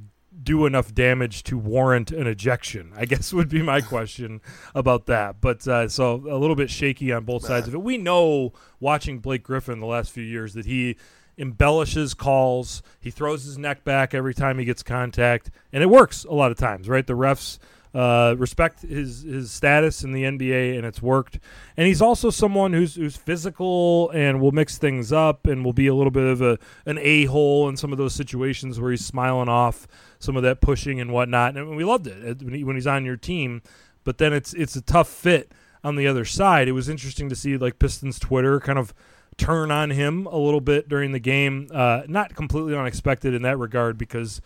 do 0.42 0.66
enough 0.66 0.94
damage 0.94 1.42
to 1.44 1.58
warrant 1.58 2.12
an 2.12 2.26
ejection? 2.26 2.92
I 2.96 3.04
guess 3.06 3.32
would 3.32 3.48
be 3.48 3.62
my 3.62 3.80
question 3.80 4.40
about 4.74 5.06
that. 5.06 5.40
But 5.40 5.66
uh, 5.66 5.88
so 5.88 6.14
a 6.30 6.38
little 6.38 6.56
bit 6.56 6.70
shaky 6.70 7.12
on 7.12 7.24
both 7.24 7.44
sides 7.44 7.66
of 7.66 7.74
it. 7.74 7.82
We 7.82 7.98
know 7.98 8.52
watching 8.78 9.18
Blake 9.18 9.42
Griffin 9.42 9.80
the 9.80 9.86
last 9.86 10.12
few 10.12 10.24
years 10.24 10.54
that 10.54 10.66
he 10.66 10.96
embellishes 11.38 12.14
calls. 12.14 12.82
He 13.00 13.10
throws 13.10 13.44
his 13.44 13.58
neck 13.58 13.84
back 13.84 14.14
every 14.14 14.34
time 14.34 14.58
he 14.58 14.64
gets 14.64 14.82
contact, 14.82 15.50
and 15.72 15.82
it 15.82 15.86
works 15.86 16.24
a 16.24 16.32
lot 16.32 16.50
of 16.50 16.58
times, 16.58 16.88
right? 16.88 17.06
The 17.06 17.14
refs 17.14 17.58
uh, 17.96 18.34
respect 18.36 18.82
his 18.82 19.22
his 19.22 19.50
status 19.50 20.04
in 20.04 20.12
the 20.12 20.24
NBA, 20.24 20.76
and 20.76 20.84
it's 20.84 21.00
worked. 21.00 21.38
And 21.78 21.86
he's 21.86 22.02
also 22.02 22.28
someone 22.28 22.74
who's 22.74 22.94
who's 22.94 23.16
physical 23.16 24.10
and 24.10 24.40
will 24.40 24.52
mix 24.52 24.76
things 24.76 25.12
up, 25.12 25.46
and 25.46 25.64
will 25.64 25.72
be 25.72 25.86
a 25.86 25.94
little 25.94 26.10
bit 26.10 26.24
of 26.24 26.42
a 26.42 26.58
an 26.84 26.98
a 27.00 27.24
hole 27.24 27.68
in 27.68 27.76
some 27.76 27.92
of 27.92 27.98
those 27.98 28.14
situations 28.14 28.78
where 28.78 28.90
he's 28.90 29.04
smiling 29.04 29.48
off 29.48 29.88
some 30.18 30.36
of 30.36 30.42
that 30.42 30.60
pushing 30.60 31.00
and 31.00 31.10
whatnot. 31.10 31.56
And 31.56 31.74
we 31.74 31.84
loved 31.84 32.06
it 32.06 32.42
when, 32.42 32.54
he, 32.54 32.64
when 32.64 32.76
he's 32.76 32.86
on 32.86 33.06
your 33.06 33.16
team, 33.16 33.62
but 34.04 34.18
then 34.18 34.34
it's 34.34 34.52
it's 34.52 34.76
a 34.76 34.82
tough 34.82 35.08
fit 35.08 35.52
on 35.82 35.96
the 35.96 36.06
other 36.06 36.26
side. 36.26 36.68
It 36.68 36.72
was 36.72 36.90
interesting 36.90 37.30
to 37.30 37.36
see 37.36 37.56
like 37.56 37.78
Pistons 37.78 38.18
Twitter 38.18 38.60
kind 38.60 38.78
of 38.78 38.92
turn 39.36 39.70
on 39.70 39.90
him 39.90 40.26
a 40.26 40.36
little 40.36 40.60
bit 40.60 40.88
during 40.88 41.12
the 41.12 41.18
game. 41.18 41.68
Uh, 41.72 42.02
not 42.08 42.34
completely 42.34 42.74
unexpected 42.74 43.34
in 43.34 43.42
that 43.42 43.58
regard 43.58 43.98
because 43.98 44.40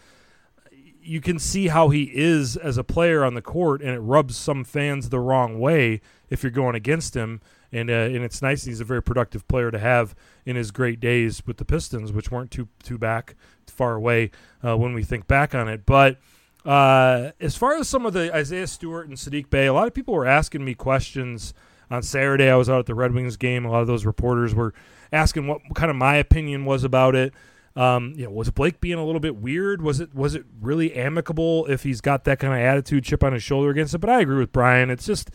you 1.02 1.20
can 1.20 1.38
see 1.38 1.68
how 1.68 1.88
he 1.88 2.10
is 2.14 2.56
as 2.56 2.76
a 2.76 2.84
player 2.84 3.24
on 3.24 3.34
the 3.34 3.42
court, 3.42 3.80
and 3.80 3.90
it 3.90 4.00
rubs 4.00 4.36
some 4.36 4.64
fans 4.64 5.08
the 5.08 5.18
wrong 5.18 5.58
way 5.58 6.00
if 6.28 6.42
you're 6.42 6.50
going 6.50 6.74
against 6.74 7.14
him. 7.14 7.40
And 7.72 7.88
uh, 7.88 7.94
and 7.94 8.24
it's 8.24 8.42
nice 8.42 8.64
he's 8.64 8.80
a 8.80 8.84
very 8.84 9.02
productive 9.02 9.46
player 9.46 9.70
to 9.70 9.78
have 9.78 10.14
in 10.44 10.56
his 10.56 10.70
great 10.70 10.98
days 11.00 11.46
with 11.46 11.56
the 11.56 11.64
Pistons, 11.64 12.12
which 12.12 12.30
weren't 12.30 12.50
too 12.50 12.68
too 12.82 12.98
back 12.98 13.36
far 13.66 13.94
away 13.94 14.30
uh, 14.64 14.76
when 14.76 14.92
we 14.92 15.04
think 15.04 15.26
back 15.26 15.54
on 15.54 15.68
it. 15.68 15.86
But 15.86 16.18
Uh, 16.62 17.30
as 17.40 17.56
far 17.56 17.74
as 17.78 17.88
some 17.88 18.04
of 18.04 18.12
the 18.12 18.34
Isaiah 18.34 18.66
Stewart 18.66 19.08
and 19.08 19.16
Saddiq 19.16 19.48
Bey, 19.48 19.66
a 19.66 19.72
lot 19.72 19.86
of 19.86 19.94
people 19.94 20.12
were 20.12 20.26
asking 20.26 20.62
me 20.62 20.74
questions 20.74 21.54
on 21.90 22.02
Saturday. 22.02 22.48
I 22.48 22.56
was 22.56 22.70
out 22.70 22.78
at 22.78 22.86
the 22.86 22.94
Red 22.94 23.12
Wings 23.12 23.36
game. 23.36 23.64
A 23.64 23.70
lot 23.70 23.80
of 23.80 23.86
those 23.86 24.06
reporters 24.06 24.54
were 24.54 24.72
asking 25.12 25.46
what 25.46 25.60
kind 25.74 25.90
of 25.90 25.96
my 25.96 26.16
opinion 26.16 26.64
was 26.64 26.84
about 26.84 27.14
it. 27.14 27.32
Um, 27.76 28.14
you 28.16 28.24
know, 28.24 28.30
was 28.30 28.50
Blake 28.50 28.80
being 28.80 28.98
a 28.98 29.04
little 29.04 29.20
bit 29.20 29.36
weird? 29.36 29.80
Was 29.80 30.00
it 30.00 30.14
was 30.14 30.34
it 30.34 30.44
really 30.60 30.94
amicable 30.94 31.66
if 31.66 31.82
he's 31.82 32.00
got 32.00 32.24
that 32.24 32.38
kind 32.38 32.52
of 32.52 32.58
attitude, 32.58 33.04
chip 33.04 33.22
on 33.22 33.32
his 33.32 33.42
shoulder 33.42 33.70
against 33.70 33.94
it? 33.94 33.98
But 33.98 34.10
I 34.10 34.20
agree 34.20 34.38
with 34.38 34.52
Brian. 34.52 34.90
It's 34.90 35.06
just, 35.06 35.30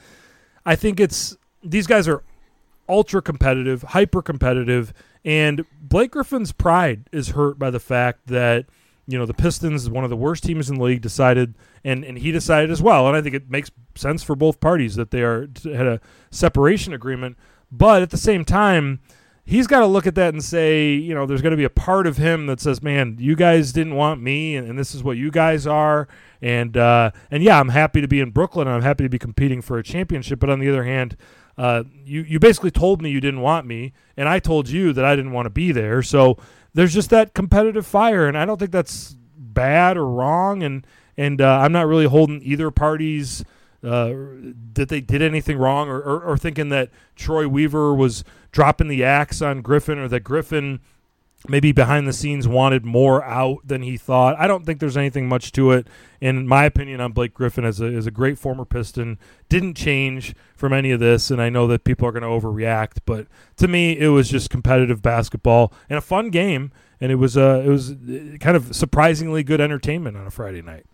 I 0.65 0.75
think 0.75 0.99
it's 0.99 1.37
these 1.63 1.87
guys 1.87 2.07
are 2.07 2.23
ultra 2.89 3.21
competitive, 3.21 3.81
hyper 3.83 4.21
competitive, 4.21 4.93
and 5.23 5.65
Blake 5.81 6.11
Griffin's 6.11 6.51
pride 6.51 7.09
is 7.11 7.29
hurt 7.29 7.57
by 7.57 7.69
the 7.69 7.79
fact 7.79 8.27
that 8.27 8.65
you 9.07 9.17
know 9.17 9.25
the 9.25 9.33
Pistons, 9.33 9.89
one 9.89 10.03
of 10.03 10.09
the 10.09 10.15
worst 10.15 10.43
teams 10.43 10.69
in 10.69 10.77
the 10.77 10.83
league, 10.83 11.01
decided, 11.01 11.55
and 11.83 12.03
and 12.03 12.17
he 12.17 12.31
decided 12.31 12.71
as 12.71 12.81
well. 12.81 13.07
And 13.07 13.15
I 13.15 13.21
think 13.21 13.35
it 13.35 13.49
makes 13.49 13.71
sense 13.95 14.23
for 14.23 14.35
both 14.35 14.59
parties 14.59 14.95
that 14.95 15.11
they 15.11 15.21
are 15.21 15.47
had 15.63 15.87
a 15.87 16.01
separation 16.31 16.93
agreement. 16.93 17.37
But 17.71 18.01
at 18.01 18.09
the 18.09 18.17
same 18.17 18.45
time, 18.45 18.99
he's 19.43 19.67
got 19.67 19.79
to 19.79 19.85
look 19.85 20.07
at 20.07 20.15
that 20.15 20.33
and 20.33 20.43
say, 20.43 20.93
you 20.93 21.13
know, 21.13 21.25
there's 21.25 21.41
going 21.41 21.51
to 21.51 21.57
be 21.57 21.63
a 21.63 21.69
part 21.69 22.07
of 22.07 22.17
him 22.17 22.47
that 22.47 22.59
says, 22.59 22.81
"Man, 22.81 23.17
you 23.19 23.35
guys 23.35 23.71
didn't 23.71 23.95
want 23.95 24.21
me, 24.21 24.55
and, 24.55 24.67
and 24.67 24.77
this 24.77 24.95
is 24.95 25.03
what 25.03 25.17
you 25.17 25.31
guys 25.31 25.67
are." 25.67 26.07
And 26.41 26.75
uh, 26.75 27.11
and 27.31 27.43
yeah, 27.43 27.59
I'm 27.59 27.69
happy 27.69 28.01
to 28.01 28.07
be 28.07 28.19
in 28.19 28.31
Brooklyn. 28.31 28.67
I'm 28.67 28.81
happy 28.81 29.03
to 29.03 29.09
be 29.09 29.19
competing 29.19 29.61
for 29.61 29.77
a 29.77 29.83
championship. 29.83 30.39
But 30.39 30.49
on 30.49 30.59
the 30.59 30.69
other 30.69 30.83
hand, 30.83 31.15
uh, 31.57 31.83
you 32.03 32.21
you 32.21 32.39
basically 32.39 32.71
told 32.71 33.01
me 33.01 33.09
you 33.09 33.21
didn't 33.21 33.41
want 33.41 33.65
me, 33.65 33.93
and 34.17 34.27
I 34.27 34.39
told 34.39 34.69
you 34.69 34.93
that 34.93 35.05
I 35.05 35.15
didn't 35.15 35.31
want 35.31 35.45
to 35.45 35.51
be 35.51 35.71
there. 35.71 36.01
So 36.01 36.37
there's 36.73 36.93
just 36.93 37.09
that 37.11 37.33
competitive 37.33 37.85
fire, 37.85 38.27
and 38.27 38.37
I 38.37 38.45
don't 38.45 38.59
think 38.59 38.71
that's 38.71 39.15
bad 39.37 39.97
or 39.97 40.07
wrong. 40.07 40.63
And 40.63 40.85
and 41.17 41.39
uh, 41.41 41.59
I'm 41.59 41.71
not 41.71 41.87
really 41.87 42.05
holding 42.05 42.41
either 42.43 42.71
parties 42.71 43.45
uh, 43.83 44.13
that 44.73 44.89
they 44.89 44.99
did 44.99 45.21
anything 45.21 45.57
wrong 45.57 45.87
or, 45.87 45.99
or, 45.99 46.19
or, 46.21 46.37
thinking 46.37 46.69
that 46.69 46.89
Troy 47.15 47.47
Weaver 47.47 47.93
was 47.93 48.23
dropping 48.51 48.87
the 48.87 49.03
axe 49.03 49.43
on 49.43 49.61
Griffin 49.61 49.99
or 49.99 50.07
that 50.07 50.21
Griffin 50.21 50.79
maybe 51.47 51.71
behind 51.71 52.07
the 52.07 52.13
scenes 52.13 52.47
wanted 52.47 52.85
more 52.85 53.23
out 53.23 53.59
than 53.63 53.81
he 53.81 53.97
thought. 53.97 54.35
I 54.39 54.47
don't 54.47 54.65
think 54.65 54.79
there's 54.79 54.97
anything 54.97 55.27
much 55.27 55.51
to 55.53 55.71
it. 55.71 55.87
In 56.21 56.47
my 56.47 56.65
opinion 56.65 57.01
on 57.01 57.11
Blake 57.11 57.33
Griffin 57.33 57.65
as 57.65 57.79
a, 57.79 57.85
as 57.85 58.07
a 58.07 58.11
great 58.11 58.39
former 58.39 58.65
Piston, 58.65 59.19
didn't 59.47 59.75
change 59.75 60.35
from 60.55 60.73
any 60.73 60.91
of 60.91 60.99
this. 60.99 61.29
And 61.29 61.41
I 61.41 61.49
know 61.49 61.67
that 61.67 61.83
people 61.83 62.07
are 62.07 62.11
going 62.11 62.23
to 62.23 62.29
overreact, 62.29 62.99
but 63.05 63.27
to 63.57 63.67
me, 63.67 63.97
it 63.97 64.07
was 64.07 64.29
just 64.29 64.49
competitive 64.49 65.01
basketball 65.01 65.73
and 65.89 65.97
a 65.97 66.01
fun 66.01 66.29
game. 66.29 66.71
And 66.99 67.11
it 67.11 67.15
was 67.15 67.37
uh, 67.37 67.61
it 67.65 67.69
was 67.69 67.91
uh, 67.91 68.37
kind 68.39 68.55
of 68.55 68.75
surprisingly 68.75 69.43
good 69.43 69.59
entertainment 69.59 70.15
on 70.15 70.25
a 70.25 70.31
Friday 70.31 70.61
night. 70.61 70.85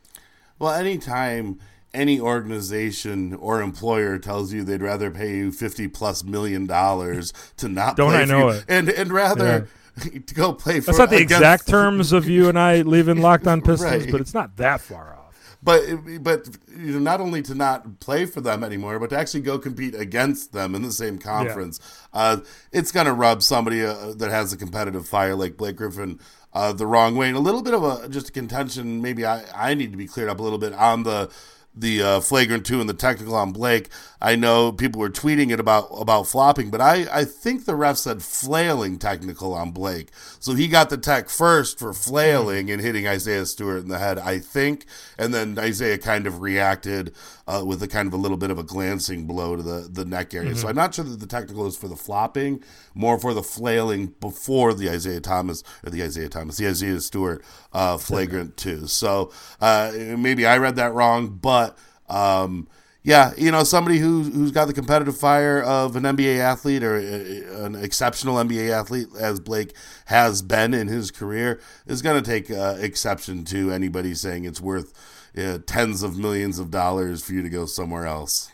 Well, 0.58 0.74
anytime 0.74 1.60
any 1.94 2.20
organization 2.20 3.34
or 3.36 3.62
employer 3.62 4.18
tells 4.18 4.54
you 4.54 4.64
they'd 4.64 4.82
rather 4.82 5.12
pay 5.12 5.38
you 5.38 5.52
fifty 5.52 5.88
plus 5.88 6.24
million 6.24 6.66
dollars 6.66 7.34
to 7.58 7.68
not 7.68 7.96
don't 7.98 8.12
play 8.12 8.22
I 8.22 8.26
know 8.26 8.50
you, 8.50 8.58
it 8.58 8.66
and 8.68 8.90
and 8.90 9.12
rather 9.12 9.46
yeah. 9.46 9.64
to 10.27 10.36
go 10.36 10.53
play 10.53 10.79
for 10.79 10.88
that's 10.88 10.98
not 10.98 11.10
the 11.10 11.17
against, 11.17 11.34
exact 11.34 11.67
terms 11.70 12.12
of 12.12 12.27
you 12.27 12.50
and 12.50 12.58
I 12.58 12.81
leaving 12.81 13.22
Locked 13.22 13.48
On 13.48 13.62
Pistons, 13.62 14.03
right. 14.03 14.12
but 14.12 14.22
it's 14.22 14.34
not 14.34 14.58
that 14.58 14.81
far 14.81 15.15
off. 15.15 15.22
But 15.63 15.81
but 16.22 16.50
you 16.75 16.93
know, 16.93 17.00
not 17.00 17.22
only 17.22 17.41
to 17.43 17.53
not 17.53 18.00
play 18.00 18.25
for 18.25 18.41
them 18.41 18.63
anymore, 18.63 19.00
but 19.00 19.12
to 19.12 19.17
actually 19.17 19.41
go 19.41 19.60
compete 19.60 19.93
against 19.93 20.53
them 20.53 20.74
in 20.74 20.81
the 20.81 20.91
same 20.91 21.20
conference, 21.20 21.79
yeah. 22.13 22.20
uh, 22.20 22.38
it's 22.72 22.91
going 22.91 23.05
to 23.05 23.13
rub 23.13 23.43
somebody 23.43 23.84
uh, 23.84 24.13
that 24.17 24.31
has 24.31 24.51
a 24.53 24.58
competitive 24.58 25.08
fire 25.08 25.36
like 25.36 25.58
Blake 25.58 25.75
Griffin 25.75 26.20
uh, 26.53 26.74
the 26.74 26.88
wrong 26.88 27.15
way. 27.15 27.27
And 27.27 27.38
a 27.38 27.41
little 27.41 27.62
bit 27.62 27.75
of 27.75 27.84
a 27.84 28.10
just 28.10 28.29
a 28.29 28.31
contention. 28.31 29.01
Maybe 29.01 29.24
I 29.24 29.43
I 29.55 29.74
need 29.75 29.91
to 29.91 29.98
be 29.98 30.08
cleared 30.08 30.29
up 30.29 30.39
a 30.39 30.43
little 30.43 30.58
bit 30.58 30.74
on 30.74 31.03
the 31.03 31.29
the 31.74 32.04
uh, 32.04 32.20
flagrant 32.20 32.66
two 32.66 32.82
and 32.82 32.90
the 32.90 32.94
technical 32.94 33.36
on 33.36 33.51
Blake. 33.51 33.90
I 34.22 34.36
know 34.36 34.72
people 34.72 35.00
were 35.00 35.10
tweeting 35.10 35.51
it 35.51 35.60
about 35.60 35.88
about 35.92 36.28
flopping, 36.28 36.70
but 36.70 36.82
I, 36.82 37.08
I 37.12 37.24
think 37.24 37.66
the 37.66 37.75
ref 37.75 37.98
said 37.98 38.22
flailing 38.22 39.00
technical 39.00 39.54
on 39.54 39.72
Blake. 39.72 40.10
So 40.40 40.54
he 40.54 40.68
got 40.68 40.90
the 40.90 40.98
tech 40.98 41.30
first 41.30 41.80
for 41.80 41.94
flailing 41.94 42.70
and 42.70 42.82
hitting 42.82 43.08
Isaiah 43.08 43.46
Stewart 43.46 43.84
in 43.84 43.88
the 43.88 44.00
head, 44.00 44.20
I 44.20 44.40
think, 44.40 44.86
and 45.18 45.34
then 45.34 45.58
Isaiah 45.58 45.98
kind 45.98 46.28
of 46.28 46.42
reacted 46.42 47.13
uh, 47.51 47.65
with 47.65 47.84
a 47.84 47.88
kind 47.88 48.08
of 48.08 48.13
a 48.13 48.17
little 48.17 48.38
bit 48.38 48.50
of 48.50 48.58
a 48.58 48.63
glancing 48.63 49.25
blow 49.25 49.55
to 49.55 49.63
the, 49.63 49.89
the 49.91 50.05
neck 50.05 50.34
area. 50.34 50.51
Mm-hmm. 50.51 50.60
So 50.60 50.70
I'm 50.70 50.75
not 50.75 50.96
sure 50.96 51.03
that 51.03 51.20
the 51.20 51.27
technical 51.27 51.68
is 51.68 51.75
for 51.75 51.87
the 51.87 51.96
flopping, 51.96 52.64
more 52.94 53.20
for 53.20 53.33
the 53.33 53.44
flailing 53.44 54.07
before 54.20 54.74
the 54.74 54.90
Isaiah 54.90 55.20
Thomas 55.20 55.64
or 55.83 55.90
the 55.90 56.03
Isaiah 56.03 56.29
Thomas, 56.29 56.57
the 56.57 56.68
Isaiah 56.68 57.01
Stewart 57.01 57.44
uh, 57.74 57.98
flagrant 57.98 58.55
two. 58.55 58.87
So 58.87 59.31
uh, 59.59 59.92
maybe 60.18 60.46
I 60.46 60.57
read 60.57 60.77
that 60.77 60.94
wrong, 60.94 61.29
but 61.29 61.77
um, 62.07 62.68
yeah, 63.03 63.31
you 63.35 63.51
know, 63.51 63.64
somebody 63.64 63.98
who 63.98 64.24
who's 64.24 64.51
got 64.51 64.66
the 64.66 64.74
competitive 64.74 65.18
fire 65.18 65.59
of 65.61 65.96
an 65.96 66.03
NBA 66.03 66.37
athlete 66.37 66.83
or 66.83 66.98
a, 66.98 67.66
an 67.66 67.75
exceptional 67.75 68.35
NBA 68.35 68.70
athlete, 68.70 69.07
as 69.20 69.40
Blake 69.40 69.74
has 70.05 70.44
been 70.44 70.75
in 70.75 70.87
his 70.87 71.09
career, 71.09 71.59
is 71.87 72.03
going 72.03 72.22
to 72.22 72.29
take 72.29 72.51
uh, 72.51 72.77
exception 72.79 73.44
to 73.46 73.72
anybody 73.72 74.14
saying 74.14 74.46
it's 74.46 74.61
worth 74.61 74.94
uh, 75.37 75.59
tens 75.65 76.03
of 76.03 76.17
millions 76.17 76.59
of 76.59 76.72
dollars 76.72 77.24
for 77.24 77.33
you 77.33 77.41
to 77.41 77.50
go 77.50 77.65
somewhere 77.65 78.05
else. 78.05 78.51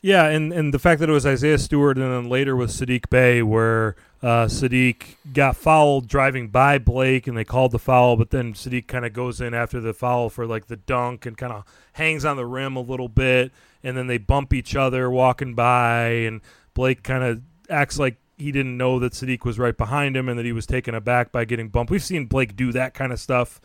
Yeah, 0.00 0.26
and, 0.26 0.52
and 0.52 0.72
the 0.72 0.78
fact 0.78 1.00
that 1.00 1.08
it 1.08 1.12
was 1.12 1.26
Isaiah 1.26 1.58
Stewart 1.58 1.98
and 1.98 2.12
then 2.12 2.28
later 2.28 2.54
with 2.54 2.70
Saddiq 2.70 3.10
Bey, 3.10 3.42
where 3.42 3.96
uh, 4.22 4.46
Saddiq 4.46 5.16
got 5.32 5.56
fouled 5.56 6.06
driving 6.06 6.48
by 6.48 6.78
Blake 6.78 7.26
and 7.26 7.36
they 7.36 7.44
called 7.44 7.72
the 7.72 7.80
foul, 7.80 8.16
but 8.16 8.30
then 8.30 8.54
Saddiq 8.54 8.86
kind 8.86 9.04
of 9.04 9.12
goes 9.12 9.40
in 9.40 9.54
after 9.54 9.80
the 9.80 9.92
foul 9.92 10.30
for 10.30 10.46
like 10.46 10.66
the 10.66 10.76
dunk 10.76 11.26
and 11.26 11.36
kind 11.36 11.52
of 11.52 11.64
hangs 11.94 12.24
on 12.24 12.36
the 12.36 12.46
rim 12.46 12.76
a 12.76 12.80
little 12.80 13.08
bit, 13.08 13.50
and 13.82 13.96
then 13.96 14.06
they 14.06 14.18
bump 14.18 14.54
each 14.54 14.76
other 14.76 15.10
walking 15.10 15.54
by, 15.54 16.06
and 16.06 16.42
Blake 16.74 17.02
kind 17.02 17.24
of 17.24 17.42
acts 17.68 17.98
like 17.98 18.18
he 18.36 18.52
didn't 18.52 18.76
know 18.76 19.00
that 19.00 19.14
Saddiq 19.14 19.44
was 19.44 19.58
right 19.58 19.76
behind 19.76 20.16
him 20.16 20.28
and 20.28 20.38
that 20.38 20.46
he 20.46 20.52
was 20.52 20.64
taken 20.64 20.94
aback 20.94 21.32
by 21.32 21.44
getting 21.44 21.70
bumped. 21.70 21.90
We've 21.90 22.02
seen 22.02 22.26
Blake 22.26 22.54
do 22.54 22.70
that 22.70 22.94
kind 22.94 23.12
of 23.12 23.18
stuff 23.18 23.60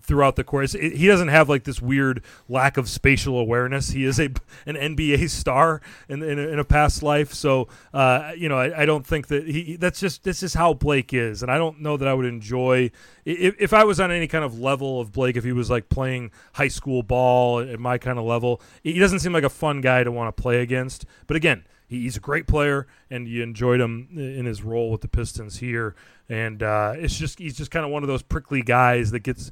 throughout 0.00 0.36
the 0.36 0.44
course. 0.44 0.72
He 0.72 1.06
doesn't 1.06 1.28
have 1.28 1.48
like 1.48 1.64
this 1.64 1.80
weird 1.80 2.22
lack 2.48 2.76
of 2.76 2.88
spatial 2.88 3.38
awareness. 3.38 3.90
He 3.90 4.04
is 4.04 4.18
a 4.20 4.24
an 4.66 4.76
NBA 4.76 5.28
star 5.30 5.80
in 6.08 6.22
in 6.22 6.38
a, 6.38 6.42
in 6.48 6.58
a 6.58 6.64
past 6.64 7.02
life, 7.02 7.32
so 7.32 7.68
uh, 7.92 8.32
you 8.36 8.48
know 8.48 8.58
I, 8.58 8.82
I, 8.82 8.86
don't 8.86 9.06
think 9.06 9.28
that 9.28 9.46
he. 9.46 9.76
That's 9.76 10.00
just 10.00 10.24
this 10.24 10.42
is 10.42 10.54
how 10.54 10.74
Blake 10.74 11.12
is, 11.12 11.42
and 11.42 11.50
I 11.50 11.58
don't 11.58 11.80
know 11.80 11.96
that 11.96 12.08
I 12.08 12.14
would 12.14 12.26
enjoy 12.26 12.90
if, 13.24 13.54
if 13.58 13.72
I 13.72 13.84
was 13.84 14.00
on 14.00 14.10
any 14.10 14.26
kind 14.26 14.44
of 14.44 14.58
level 14.58 15.00
of 15.00 15.12
Blake. 15.12 15.36
If 15.36 15.44
he 15.44 15.52
was 15.52 15.70
like 15.70 15.88
playing 15.88 16.30
high 16.54 16.68
school 16.68 17.02
ball 17.02 17.60
at 17.60 17.80
my 17.80 17.98
kind 17.98 18.18
of 18.18 18.24
level, 18.24 18.60
he 18.82 18.98
doesn't 18.98 19.20
seem 19.20 19.32
like 19.32 19.44
a 19.44 19.50
fun 19.50 19.80
guy 19.80 20.04
to 20.04 20.12
want 20.12 20.34
to 20.34 20.42
play 20.42 20.60
against. 20.60 21.04
But 21.26 21.36
again, 21.36 21.64
he's 21.92 22.16
a 22.16 22.20
great 22.20 22.46
player, 22.46 22.86
and 23.10 23.28
you 23.28 23.42
enjoyed 23.42 23.80
him 23.80 24.08
in 24.12 24.46
his 24.46 24.62
role 24.62 24.90
with 24.90 25.02
the 25.02 25.08
Pistons 25.08 25.58
here. 25.58 25.94
And 26.28 26.62
uh, 26.62 26.94
it's 26.96 27.18
just 27.18 27.38
he's 27.38 27.56
just 27.56 27.70
kind 27.70 27.84
of 27.84 27.92
one 27.92 28.02
of 28.02 28.08
those 28.08 28.22
prickly 28.22 28.62
guys 28.62 29.10
that 29.10 29.20
gets 29.20 29.50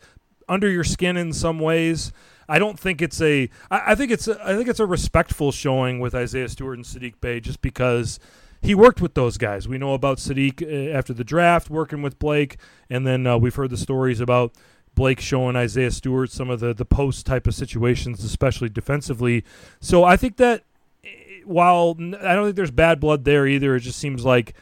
under 0.50 0.68
your 0.68 0.84
skin 0.84 1.16
in 1.16 1.32
some 1.32 1.58
ways. 1.58 2.12
I 2.48 2.58
don't 2.58 2.78
think 2.78 3.00
it's 3.00 3.22
a. 3.22 3.48
I, 3.70 3.92
I 3.92 3.94
think 3.94 4.10
it's. 4.10 4.26
A, 4.28 4.38
I 4.44 4.56
think 4.56 4.68
it's 4.68 4.80
a 4.80 4.86
respectful 4.86 5.52
showing 5.52 6.00
with 6.00 6.14
Isaiah 6.14 6.48
Stewart 6.48 6.76
and 6.76 6.84
Saddiq 6.84 7.14
Bey, 7.20 7.40
just 7.40 7.62
because 7.62 8.18
he 8.60 8.74
worked 8.74 9.00
with 9.00 9.14
those 9.14 9.38
guys. 9.38 9.68
We 9.68 9.78
know 9.78 9.94
about 9.94 10.18
Saddiq 10.18 10.62
uh, 10.62 10.96
after 10.96 11.14
the 11.14 11.24
draft 11.24 11.70
working 11.70 12.02
with 12.02 12.18
Blake, 12.18 12.56
and 12.90 13.06
then 13.06 13.26
uh, 13.26 13.38
we've 13.38 13.54
heard 13.54 13.70
the 13.70 13.76
stories 13.76 14.20
about 14.20 14.52
Blake 14.94 15.20
showing 15.20 15.54
Isaiah 15.54 15.92
Stewart 15.92 16.30
some 16.30 16.50
of 16.50 16.60
the 16.60 16.74
the 16.74 16.84
post 16.84 17.24
type 17.24 17.46
of 17.46 17.54
situations, 17.54 18.22
especially 18.24 18.68
defensively. 18.68 19.44
So 19.80 20.02
I 20.02 20.16
think 20.16 20.36
that 20.38 20.64
eh, 21.04 21.08
while 21.44 21.96
I 22.00 22.34
don't 22.34 22.46
think 22.46 22.56
there's 22.56 22.72
bad 22.72 22.98
blood 22.98 23.24
there 23.24 23.46
either, 23.46 23.76
it 23.76 23.80
just 23.80 23.98
seems 24.00 24.24
like 24.24 24.54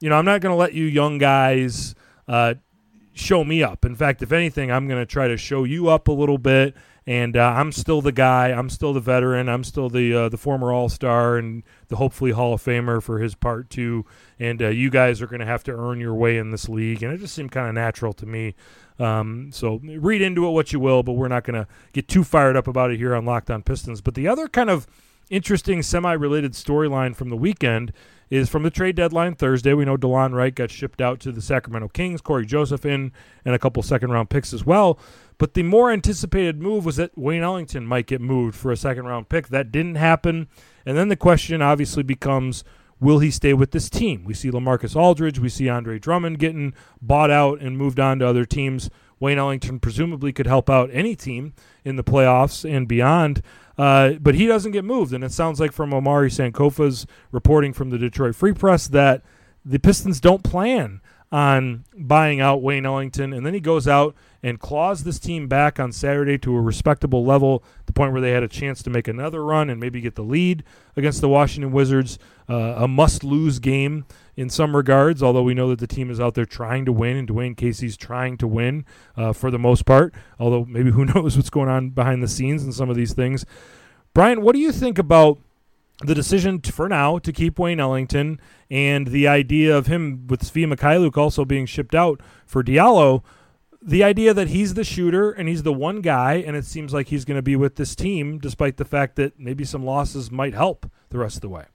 you 0.00 0.08
know 0.08 0.16
I'm 0.16 0.24
not 0.24 0.40
going 0.40 0.52
to 0.52 0.56
let 0.58 0.72
you 0.72 0.84
young 0.84 1.18
guys. 1.18 1.94
Uh, 2.26 2.54
show 3.14 3.44
me 3.44 3.62
up. 3.62 3.84
In 3.84 3.94
fact, 3.94 4.22
if 4.22 4.32
anything, 4.32 4.70
I'm 4.70 4.86
going 4.88 5.00
to 5.00 5.06
try 5.06 5.28
to 5.28 5.36
show 5.36 5.64
you 5.64 5.88
up 5.88 6.08
a 6.08 6.12
little 6.12 6.38
bit. 6.38 6.74
And 7.06 7.36
uh, 7.36 7.54
I'm 7.56 7.70
still 7.70 8.00
the 8.00 8.12
guy. 8.12 8.48
I'm 8.48 8.70
still 8.70 8.94
the 8.94 9.00
veteran. 9.00 9.48
I'm 9.48 9.62
still 9.62 9.90
the 9.90 10.14
uh, 10.14 10.28
the 10.30 10.38
former 10.38 10.72
All 10.72 10.88
Star 10.88 11.36
and 11.36 11.62
the 11.88 11.96
hopefully 11.96 12.30
Hall 12.30 12.54
of 12.54 12.62
Famer 12.62 13.02
for 13.02 13.18
his 13.18 13.34
part 13.34 13.68
too. 13.68 14.06
And 14.38 14.62
uh, 14.62 14.68
you 14.68 14.88
guys 14.88 15.20
are 15.20 15.26
going 15.26 15.40
to 15.40 15.46
have 15.46 15.62
to 15.64 15.72
earn 15.72 16.00
your 16.00 16.14
way 16.14 16.38
in 16.38 16.50
this 16.50 16.66
league. 16.66 17.02
And 17.02 17.12
it 17.12 17.18
just 17.18 17.34
seemed 17.34 17.52
kind 17.52 17.68
of 17.68 17.74
natural 17.74 18.14
to 18.14 18.26
me. 18.26 18.54
Um, 18.98 19.50
so 19.52 19.80
read 19.82 20.22
into 20.22 20.46
it 20.46 20.50
what 20.52 20.72
you 20.72 20.80
will, 20.80 21.02
but 21.02 21.12
we're 21.12 21.28
not 21.28 21.44
going 21.44 21.62
to 21.62 21.68
get 21.92 22.08
too 22.08 22.24
fired 22.24 22.56
up 22.56 22.68
about 22.68 22.90
it 22.90 22.96
here 22.96 23.14
on 23.14 23.26
Locked 23.26 23.50
On 23.50 23.62
Pistons. 23.62 24.00
But 24.00 24.14
the 24.14 24.26
other 24.26 24.48
kind 24.48 24.70
of 24.70 24.86
interesting 25.28 25.82
semi-related 25.82 26.52
storyline 26.52 27.14
from 27.14 27.28
the 27.28 27.36
weekend 27.36 27.92
is 28.30 28.48
from 28.48 28.62
the 28.62 28.70
trade 28.70 28.96
deadline 28.96 29.34
Thursday. 29.34 29.74
We 29.74 29.84
know 29.84 29.96
Delon 29.96 30.32
Wright 30.32 30.54
got 30.54 30.70
shipped 30.70 31.00
out 31.00 31.20
to 31.20 31.32
the 31.32 31.42
Sacramento 31.42 31.88
Kings, 31.88 32.20
Cory 32.20 32.46
Joseph 32.46 32.84
in, 32.84 33.12
and 33.44 33.54
a 33.54 33.58
couple 33.58 33.82
second 33.82 34.10
round 34.10 34.30
picks 34.30 34.52
as 34.52 34.64
well. 34.64 34.98
But 35.38 35.54
the 35.54 35.62
more 35.62 35.90
anticipated 35.90 36.60
move 36.62 36.84
was 36.84 36.96
that 36.96 37.16
Wayne 37.18 37.42
Ellington 37.42 37.86
might 37.86 38.06
get 38.06 38.20
moved 38.20 38.56
for 38.56 38.70
a 38.70 38.76
second 38.76 39.06
round 39.06 39.28
pick. 39.28 39.48
That 39.48 39.72
didn't 39.72 39.96
happen. 39.96 40.48
And 40.86 40.96
then 40.96 41.08
the 41.08 41.16
question 41.16 41.62
obviously 41.62 42.02
becomes 42.02 42.64
will 43.00 43.18
he 43.18 43.30
stay 43.30 43.52
with 43.52 43.72
this 43.72 43.90
team? 43.90 44.24
We 44.24 44.34
see 44.34 44.50
LaMarcus 44.50 44.96
Aldridge, 44.96 45.38
we 45.38 45.48
see 45.48 45.68
Andre 45.68 45.98
Drummond 45.98 46.38
getting 46.38 46.74
bought 47.02 47.30
out 47.30 47.60
and 47.60 47.76
moved 47.76 48.00
on 48.00 48.20
to 48.20 48.26
other 48.26 48.44
teams. 48.44 48.88
Wayne 49.20 49.38
Ellington 49.38 49.80
presumably 49.80 50.32
could 50.32 50.46
help 50.46 50.68
out 50.68 50.90
any 50.92 51.14
team 51.14 51.54
in 51.84 51.96
the 51.96 52.04
playoffs 52.04 52.68
and 52.68 52.88
beyond. 52.88 53.42
Uh, 53.76 54.12
but 54.20 54.34
he 54.34 54.46
doesn't 54.46 54.72
get 54.72 54.84
moved, 54.84 55.12
and 55.12 55.24
it 55.24 55.32
sounds 55.32 55.58
like 55.58 55.72
from 55.72 55.92
Omari 55.92 56.30
Sankofa's 56.30 57.06
reporting 57.32 57.72
from 57.72 57.90
the 57.90 57.98
Detroit 57.98 58.36
Free 58.36 58.52
Press 58.52 58.86
that 58.88 59.22
the 59.64 59.78
Pistons 59.78 60.20
don't 60.20 60.44
plan 60.44 61.00
on 61.34 61.84
buying 61.96 62.40
out 62.40 62.62
Wayne 62.62 62.86
Ellington, 62.86 63.32
and 63.32 63.44
then 63.44 63.54
he 63.54 63.58
goes 63.58 63.88
out 63.88 64.14
and 64.40 64.60
claws 64.60 65.02
this 65.02 65.18
team 65.18 65.48
back 65.48 65.80
on 65.80 65.90
Saturday 65.90 66.38
to 66.38 66.54
a 66.54 66.60
respectable 66.60 67.24
level, 67.24 67.64
the 67.86 67.92
point 67.92 68.12
where 68.12 68.20
they 68.20 68.30
had 68.30 68.44
a 68.44 68.48
chance 68.48 68.84
to 68.84 68.88
make 68.88 69.08
another 69.08 69.44
run 69.44 69.68
and 69.68 69.80
maybe 69.80 70.00
get 70.00 70.14
the 70.14 70.22
lead 70.22 70.62
against 70.94 71.20
the 71.20 71.28
Washington 71.28 71.72
Wizards. 71.72 72.20
Uh, 72.48 72.74
a 72.76 72.86
must-lose 72.86 73.58
game 73.58 74.04
in 74.36 74.48
some 74.48 74.76
regards, 74.76 75.24
although 75.24 75.42
we 75.42 75.54
know 75.54 75.70
that 75.70 75.80
the 75.80 75.88
team 75.88 76.08
is 76.08 76.20
out 76.20 76.34
there 76.34 76.46
trying 76.46 76.84
to 76.84 76.92
win, 76.92 77.16
and 77.16 77.26
Dwane 77.26 77.56
Casey's 77.56 77.96
trying 77.96 78.36
to 78.36 78.46
win 78.46 78.84
uh, 79.16 79.32
for 79.32 79.50
the 79.50 79.58
most 79.58 79.84
part. 79.84 80.14
Although 80.38 80.64
maybe 80.66 80.90
who 80.92 81.04
knows 81.04 81.36
what's 81.36 81.50
going 81.50 81.68
on 81.68 81.90
behind 81.90 82.22
the 82.22 82.28
scenes 82.28 82.62
in 82.62 82.70
some 82.70 82.88
of 82.88 82.94
these 82.94 83.12
things. 83.12 83.44
Brian, 84.12 84.40
what 84.42 84.52
do 84.52 84.60
you 84.60 84.70
think 84.70 85.00
about 85.00 85.40
the 86.00 86.14
decision 86.14 86.60
to, 86.60 86.72
for 86.72 86.88
now 86.88 87.18
to 87.18 87.32
keep 87.32 87.58
Wayne 87.58 87.80
Ellington 87.80 88.40
and 88.70 89.08
the 89.08 89.28
idea 89.28 89.76
of 89.76 89.86
him 89.86 90.26
with 90.26 90.42
Svi 90.42 90.66
Mykhailiuk 90.66 91.16
also 91.16 91.44
being 91.44 91.66
shipped 91.66 91.94
out 91.94 92.20
for 92.46 92.62
Diallo? 92.62 93.22
the 93.86 94.02
idea 94.02 94.32
that 94.32 94.48
he's 94.48 94.74
the 94.74 94.84
shooter 94.84 95.30
and 95.30 95.46
he's 95.46 95.62
the 95.62 95.72
one 95.72 96.00
guy, 96.00 96.34
and 96.34 96.56
it 96.56 96.64
seems 96.64 96.94
like 96.94 97.08
he's 97.08 97.26
going 97.26 97.36
to 97.36 97.42
be 97.42 97.54
with 97.54 97.76
this 97.76 97.94
team, 97.94 98.38
despite 98.38 98.78
the 98.78 98.84
fact 98.84 99.16
that 99.16 99.38
maybe 99.38 99.64
some 99.64 99.84
losses 99.84 100.30
might 100.30 100.54
help 100.54 100.90
the 101.10 101.18
rest 101.18 101.36
of 101.36 101.42
the 101.42 101.50
way. 101.50 101.66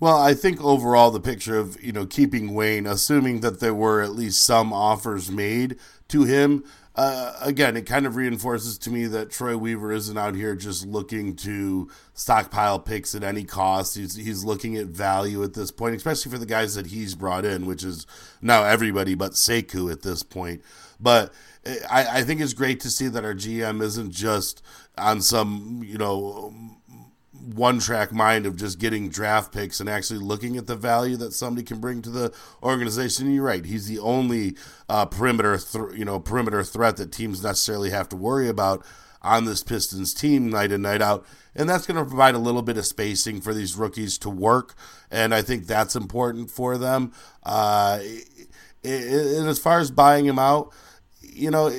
Well, 0.00 0.16
I 0.16 0.32
think 0.32 0.62
overall 0.62 1.10
the 1.10 1.20
picture 1.20 1.58
of 1.58 1.82
you 1.82 1.92
know 1.92 2.06
keeping 2.06 2.54
Wayne, 2.54 2.86
assuming 2.86 3.40
that 3.40 3.60
there 3.60 3.74
were 3.74 4.00
at 4.00 4.12
least 4.12 4.42
some 4.42 4.72
offers 4.72 5.30
made 5.30 5.76
to 6.08 6.24
him, 6.24 6.64
uh, 6.98 7.32
again, 7.42 7.76
it 7.76 7.86
kind 7.86 8.06
of 8.06 8.16
reinforces 8.16 8.76
to 8.76 8.90
me 8.90 9.06
that 9.06 9.30
Troy 9.30 9.56
Weaver 9.56 9.92
isn't 9.92 10.18
out 10.18 10.34
here 10.34 10.56
just 10.56 10.84
looking 10.84 11.36
to 11.36 11.88
stockpile 12.12 12.80
picks 12.80 13.14
at 13.14 13.22
any 13.22 13.44
cost. 13.44 13.96
He's 13.96 14.16
he's 14.16 14.42
looking 14.42 14.76
at 14.76 14.86
value 14.86 15.44
at 15.44 15.54
this 15.54 15.70
point, 15.70 15.94
especially 15.94 16.32
for 16.32 16.38
the 16.38 16.44
guys 16.44 16.74
that 16.74 16.88
he's 16.88 17.14
brought 17.14 17.44
in, 17.44 17.66
which 17.66 17.84
is 17.84 18.04
now 18.42 18.64
everybody 18.64 19.14
but 19.14 19.34
Sekou 19.34 19.92
at 19.92 20.02
this 20.02 20.24
point. 20.24 20.60
But 20.98 21.32
eh, 21.64 21.78
I, 21.88 22.18
I 22.18 22.22
think 22.24 22.40
it's 22.40 22.52
great 22.52 22.80
to 22.80 22.90
see 22.90 23.06
that 23.06 23.24
our 23.24 23.34
GM 23.34 23.80
isn't 23.80 24.10
just 24.10 24.60
on 24.96 25.20
some 25.20 25.84
you 25.86 25.98
know 25.98 26.52
one 27.54 27.78
track 27.78 28.12
mind 28.12 28.46
of 28.46 28.56
just 28.56 28.78
getting 28.78 29.08
draft 29.08 29.52
picks 29.52 29.80
and 29.80 29.88
actually 29.88 30.20
looking 30.20 30.56
at 30.56 30.66
the 30.66 30.76
value 30.76 31.16
that 31.16 31.32
somebody 31.32 31.64
can 31.64 31.80
bring 31.80 32.02
to 32.02 32.10
the 32.10 32.32
organization. 32.62 33.26
And 33.26 33.34
you're 33.34 33.44
right; 33.44 33.64
he's 33.64 33.86
the 33.86 33.98
only 33.98 34.56
uh, 34.88 35.06
perimeter, 35.06 35.58
th- 35.58 35.96
you 35.96 36.04
know, 36.04 36.20
perimeter 36.20 36.62
threat 36.62 36.96
that 36.96 37.12
teams 37.12 37.42
necessarily 37.42 37.90
have 37.90 38.08
to 38.10 38.16
worry 38.16 38.48
about 38.48 38.84
on 39.22 39.44
this 39.44 39.62
Pistons 39.62 40.14
team 40.14 40.48
night 40.48 40.70
in 40.72 40.82
night 40.82 41.02
out, 41.02 41.26
and 41.54 41.68
that's 41.68 41.86
going 41.86 41.96
to 41.96 42.08
provide 42.08 42.34
a 42.34 42.38
little 42.38 42.62
bit 42.62 42.78
of 42.78 42.86
spacing 42.86 43.40
for 43.40 43.52
these 43.52 43.76
rookies 43.76 44.18
to 44.18 44.30
work, 44.30 44.74
and 45.10 45.34
I 45.34 45.42
think 45.42 45.66
that's 45.66 45.96
important 45.96 46.50
for 46.50 46.78
them. 46.78 47.12
Uh, 47.42 48.00
and 48.84 49.48
as 49.48 49.58
far 49.58 49.80
as 49.80 49.90
buying 49.90 50.24
him 50.24 50.38
out, 50.38 50.72
you 51.20 51.50
know 51.50 51.70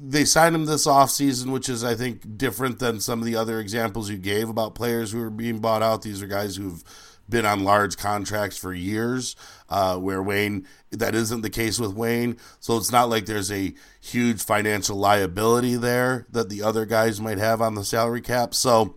they 0.00 0.24
signed 0.24 0.54
him 0.54 0.66
this 0.66 0.86
offseason, 0.86 1.52
which 1.52 1.68
is, 1.68 1.82
I 1.82 1.94
think, 1.94 2.38
different 2.38 2.78
than 2.78 3.00
some 3.00 3.18
of 3.18 3.24
the 3.24 3.36
other 3.36 3.60
examples 3.60 4.10
you 4.10 4.16
gave 4.16 4.48
about 4.48 4.74
players 4.74 5.12
who 5.12 5.22
are 5.22 5.30
being 5.30 5.58
bought 5.58 5.82
out. 5.82 6.02
These 6.02 6.22
are 6.22 6.26
guys 6.26 6.56
who've 6.56 6.82
been 7.28 7.44
on 7.44 7.64
large 7.64 7.96
contracts 7.96 8.56
for 8.56 8.72
years, 8.72 9.36
uh, 9.68 9.98
where 9.98 10.22
Wayne, 10.22 10.66
that 10.90 11.14
isn't 11.14 11.42
the 11.42 11.50
case 11.50 11.78
with 11.78 11.92
Wayne. 11.92 12.38
So 12.60 12.76
it's 12.76 12.92
not 12.92 13.10
like 13.10 13.26
there's 13.26 13.52
a 13.52 13.74
huge 14.00 14.42
financial 14.42 14.96
liability 14.96 15.76
there 15.76 16.26
that 16.30 16.48
the 16.48 16.62
other 16.62 16.86
guys 16.86 17.20
might 17.20 17.38
have 17.38 17.60
on 17.60 17.74
the 17.74 17.84
salary 17.84 18.22
cap. 18.22 18.54
So 18.54 18.96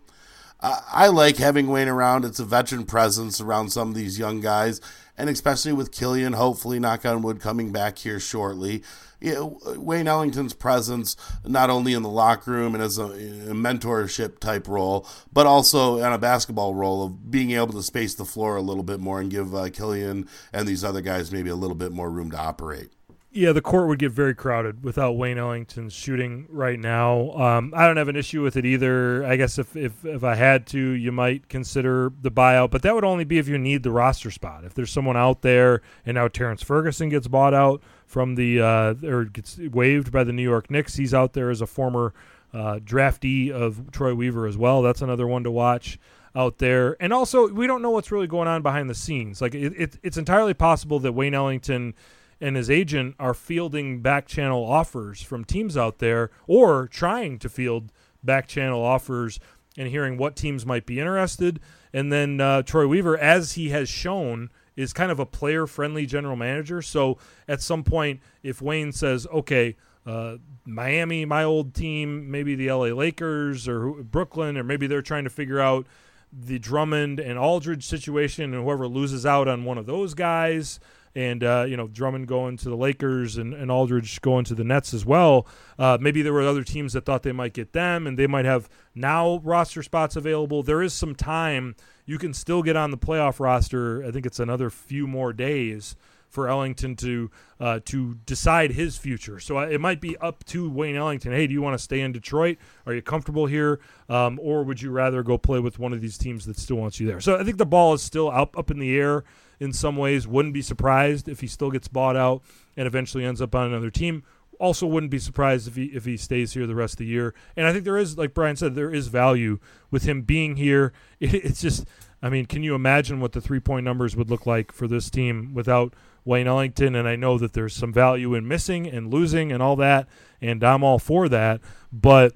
I 0.61 1.07
like 1.07 1.37
having 1.37 1.67
Wayne 1.67 1.87
around. 1.87 2.25
It's 2.25 2.39
a 2.39 2.45
veteran 2.45 2.85
presence 2.85 3.41
around 3.41 3.71
some 3.71 3.89
of 3.89 3.95
these 3.95 4.19
young 4.19 4.41
guys, 4.41 4.79
and 5.17 5.29
especially 5.29 5.73
with 5.73 5.91
Killian, 5.91 6.33
hopefully, 6.33 6.79
knock 6.79 7.05
on 7.05 7.21
wood, 7.21 7.39
coming 7.39 7.71
back 7.71 7.97
here 7.97 8.19
shortly 8.19 8.83
you 9.21 9.33
know, 9.33 9.59
Wayne 9.77 10.07
Ellington's 10.07 10.53
presence, 10.53 11.15
not 11.45 11.69
only 11.69 11.93
in 11.93 12.01
the 12.01 12.09
locker 12.09 12.51
room 12.51 12.73
and 12.73 12.83
as 12.83 12.97
a, 12.97 13.05
a, 13.05 13.53
mentorship 13.53 14.39
type 14.39 14.67
role, 14.67 15.07
but 15.31 15.45
also 15.45 15.97
in 15.97 16.11
a 16.11 16.17
basketball 16.17 16.73
role 16.73 17.05
of 17.05 17.29
being 17.29 17.51
able 17.51 17.73
to 17.73 17.83
space 17.83 18.15
the 18.15 18.25
floor 18.25 18.55
a 18.55 18.61
little 18.61 18.83
bit 18.83 18.99
more 18.99 19.21
and 19.21 19.29
give 19.29 19.53
uh, 19.53 19.69
Killian 19.69 20.27
and 20.51 20.67
these 20.67 20.83
other 20.83 21.01
guys 21.01 21.31
maybe 21.31 21.51
a 21.51 21.55
little 21.55 21.75
bit 21.75 21.91
more 21.91 22.09
room 22.09 22.31
to 22.31 22.37
operate. 22.37 22.89
Yeah, 23.33 23.53
the 23.53 23.61
court 23.61 23.87
would 23.87 23.99
get 23.99 24.11
very 24.11 24.35
crowded 24.35 24.83
without 24.83 25.13
Wayne 25.13 25.37
Ellington's 25.37 25.93
shooting 25.93 26.47
right 26.49 26.77
now. 26.77 27.31
Um, 27.31 27.73
I 27.73 27.87
don't 27.87 27.95
have 27.95 28.09
an 28.09 28.17
issue 28.17 28.41
with 28.41 28.57
it 28.57 28.65
either. 28.65 29.25
I 29.25 29.37
guess 29.37 29.57
if, 29.57 29.73
if, 29.77 30.03
if 30.03 30.21
I 30.25 30.35
had 30.35 30.67
to, 30.67 30.77
you 30.77 31.13
might 31.13 31.47
consider 31.47 32.11
the 32.21 32.29
buyout, 32.29 32.71
but 32.71 32.81
that 32.81 32.93
would 32.93 33.05
only 33.05 33.23
be 33.23 33.37
if 33.37 33.47
you 33.47 33.57
need 33.57 33.83
the 33.83 33.91
roster 33.91 34.31
spot. 34.31 34.65
If 34.65 34.73
there's 34.73 34.91
someone 34.91 35.15
out 35.15 35.43
there, 35.43 35.81
and 36.05 36.15
now 36.15 36.27
Terrance 36.27 36.61
Ferguson 36.61 37.07
gets 37.07 37.29
bought 37.29 37.53
out 37.53 37.81
from 38.05 38.35
the 38.35 38.59
uh, 38.59 38.95
or 39.05 39.23
gets 39.23 39.57
waived 39.57 40.11
by 40.11 40.25
the 40.25 40.33
New 40.33 40.43
York 40.43 40.69
Knicks. 40.69 40.95
He's 40.97 41.13
out 41.13 41.31
there 41.31 41.49
as 41.49 41.61
a 41.61 41.67
former 41.67 42.13
uh, 42.53 42.79
draftee 42.83 43.49
of 43.49 43.91
Troy 43.91 44.13
Weaver 44.13 44.45
as 44.45 44.57
well. 44.57 44.81
That's 44.81 45.01
another 45.01 45.25
one 45.25 45.45
to 45.45 45.51
watch 45.51 45.97
out 46.35 46.57
there. 46.57 46.97
And 46.99 47.13
also, 47.13 47.47
we 47.47 47.65
don't 47.65 47.81
know 47.81 47.91
what's 47.91 48.11
really 48.11 48.27
going 48.27 48.49
on 48.49 48.61
behind 48.61 48.89
the 48.89 48.95
scenes. 48.95 49.41
Like 49.41 49.55
it, 49.55 49.73
it, 49.77 49.99
it's 50.03 50.17
entirely 50.17 50.53
possible 50.53 50.99
that 50.99 51.13
Wayne 51.13 51.33
Ellington 51.33 51.93
and 52.41 52.55
his 52.55 52.69
agent 52.69 53.15
are 53.19 53.33
fielding 53.33 54.01
back 54.01 54.27
channel 54.27 54.65
offers 54.65 55.21
from 55.21 55.45
teams 55.45 55.77
out 55.77 55.99
there, 55.99 56.31
or 56.47 56.87
trying 56.87 57.39
to 57.39 57.47
field 57.47 57.91
back 58.23 58.47
channel 58.47 58.83
offers 58.83 59.39
and 59.77 59.87
hearing 59.87 60.17
what 60.17 60.35
teams 60.35 60.65
might 60.65 60.85
be 60.85 60.99
interested. 60.99 61.59
And 61.93 62.11
then 62.11 62.41
uh, 62.41 62.63
Troy 62.63 62.87
Weaver, 62.87 63.17
as 63.17 63.53
he 63.53 63.69
has 63.69 63.87
shown 63.87 64.49
is 64.75 64.93
kind 64.93 65.11
of 65.11 65.19
a 65.19 65.25
player 65.25 65.67
friendly 65.67 66.05
general 66.05 66.35
manager. 66.35 66.81
So 66.81 67.17
at 67.47 67.61
some 67.61 67.83
point, 67.83 68.21
if 68.41 68.61
Wayne 68.61 68.91
says, 68.91 69.27
okay, 69.27 69.75
uh, 70.05 70.37
Miami, 70.65 71.25
my 71.25 71.43
old 71.43 71.73
team, 71.73 72.31
maybe 72.31 72.55
the 72.55 72.71
LA 72.71 72.87
Lakers 72.87 73.67
or 73.67 73.91
Brooklyn, 74.03 74.57
or 74.57 74.63
maybe 74.63 74.87
they're 74.87 75.01
trying 75.01 75.25
to 75.25 75.29
figure 75.29 75.59
out 75.59 75.85
the 76.33 76.59
Drummond 76.59 77.19
and 77.19 77.37
Aldridge 77.37 77.85
situation, 77.85 78.53
and 78.53 78.63
whoever 78.63 78.87
loses 78.87 79.25
out 79.25 79.47
on 79.47 79.65
one 79.65 79.77
of 79.77 79.85
those 79.85 80.13
guys, 80.13 80.79
and 81.15 81.43
uh, 81.43 81.65
you 81.67 81.77
know 81.77 81.87
Drummond 81.87 82.27
going 82.27 82.57
to 82.57 82.69
the 82.69 82.75
Lakers 82.75 83.37
and, 83.37 83.53
and 83.53 83.71
Aldridge 83.71 84.21
going 84.21 84.45
to 84.45 84.55
the 84.55 84.63
Nets 84.63 84.93
as 84.93 85.05
well. 85.05 85.47
Uh, 85.77 85.97
maybe 85.99 86.21
there 86.21 86.33
were 86.33 86.41
other 86.41 86.63
teams 86.63 86.93
that 86.93 87.05
thought 87.05 87.23
they 87.23 87.31
might 87.31 87.53
get 87.53 87.73
them, 87.73 88.07
and 88.07 88.17
they 88.17 88.27
might 88.27 88.45
have 88.45 88.69
now 88.95 89.39
roster 89.43 89.83
spots 89.83 90.15
available. 90.15 90.63
There 90.63 90.81
is 90.81 90.93
some 90.93 91.15
time 91.15 91.75
you 92.05 92.17
can 92.17 92.33
still 92.33 92.63
get 92.63 92.75
on 92.75 92.91
the 92.91 92.97
playoff 92.97 93.39
roster. 93.39 94.03
I 94.05 94.11
think 94.11 94.25
it's 94.25 94.39
another 94.39 94.69
few 94.69 95.07
more 95.07 95.33
days 95.33 95.95
for 96.31 96.47
Ellington 96.47 96.95
to 96.95 97.29
uh, 97.59 97.79
to 97.85 98.15
decide 98.25 98.71
his 98.71 98.97
future. 98.97 99.39
So 99.39 99.59
uh, 99.59 99.67
it 99.67 99.79
might 99.79 100.01
be 100.01 100.17
up 100.17 100.43
to 100.45 100.69
Wayne 100.69 100.95
Ellington. 100.95 101.31
Hey, 101.31 101.45
do 101.45 101.53
you 101.53 101.61
want 101.61 101.77
to 101.77 101.83
stay 101.83 101.99
in 101.99 102.11
Detroit? 102.11 102.57
Are 102.85 102.93
you 102.93 103.01
comfortable 103.01 103.45
here, 103.45 103.79
um, 104.09 104.39
or 104.41 104.63
would 104.63 104.81
you 104.81 104.89
rather 104.89 105.21
go 105.21 105.37
play 105.37 105.59
with 105.59 105.77
one 105.77 105.93
of 105.93 106.01
these 106.01 106.17
teams 106.17 106.45
that 106.45 106.57
still 106.57 106.77
wants 106.77 106.99
you 106.99 107.07
there? 107.07 107.19
So 107.19 107.37
I 107.37 107.43
think 107.43 107.57
the 107.57 107.65
ball 107.65 107.93
is 107.93 108.01
still 108.01 108.31
up 108.31 108.57
up 108.57 108.71
in 108.71 108.79
the 108.79 108.97
air 108.97 109.23
in 109.61 109.71
some 109.71 109.95
ways. 109.95 110.27
Wouldn't 110.27 110.53
be 110.53 110.61
surprised 110.61 111.29
if 111.29 111.39
he 111.39 111.47
still 111.47 111.71
gets 111.71 111.87
bought 111.87 112.17
out 112.17 112.41
and 112.75 112.87
eventually 112.87 113.23
ends 113.23 113.41
up 113.41 113.55
on 113.55 113.67
another 113.67 113.89
team 113.89 114.23
also 114.61 114.85
wouldn't 114.85 115.09
be 115.09 115.17
surprised 115.17 115.67
if 115.67 115.75
he 115.75 115.85
if 115.85 116.05
he 116.05 116.15
stays 116.15 116.53
here 116.53 116.67
the 116.67 116.75
rest 116.75 116.93
of 116.93 116.99
the 116.99 117.05
year. 117.07 117.33
And 117.57 117.65
I 117.65 117.73
think 117.73 117.83
there 117.83 117.97
is, 117.97 118.17
like 118.17 118.35
Brian 118.35 118.55
said, 118.55 118.75
there 118.75 118.93
is 118.93 119.07
value 119.07 119.57
with 119.89 120.03
him 120.03 120.21
being 120.21 120.55
here. 120.55 120.93
It, 121.19 121.33
it's 121.33 121.61
just, 121.61 121.85
I 122.21 122.29
mean, 122.29 122.45
can 122.45 122.63
you 122.63 122.73
imagine 122.73 123.19
what 123.19 123.33
the 123.33 123.41
three 123.41 123.59
point 123.59 123.83
numbers 123.83 124.15
would 124.15 124.29
look 124.29 124.45
like 124.45 124.71
for 124.71 124.87
this 124.87 125.09
team 125.09 125.53
without 125.53 125.93
Wayne 126.25 126.47
Ellington? 126.47 126.95
And 126.95 127.07
I 127.07 127.15
know 127.15 127.37
that 127.37 127.53
there's 127.53 127.75
some 127.75 127.91
value 127.93 128.33
in 128.33 128.47
missing 128.47 128.87
and 128.87 129.11
losing 129.11 129.51
and 129.51 129.61
all 129.61 129.75
that, 129.77 130.07
and 130.41 130.63
I'm 130.63 130.83
all 130.83 130.99
for 130.99 131.27
that. 131.29 131.61
But 131.91 132.33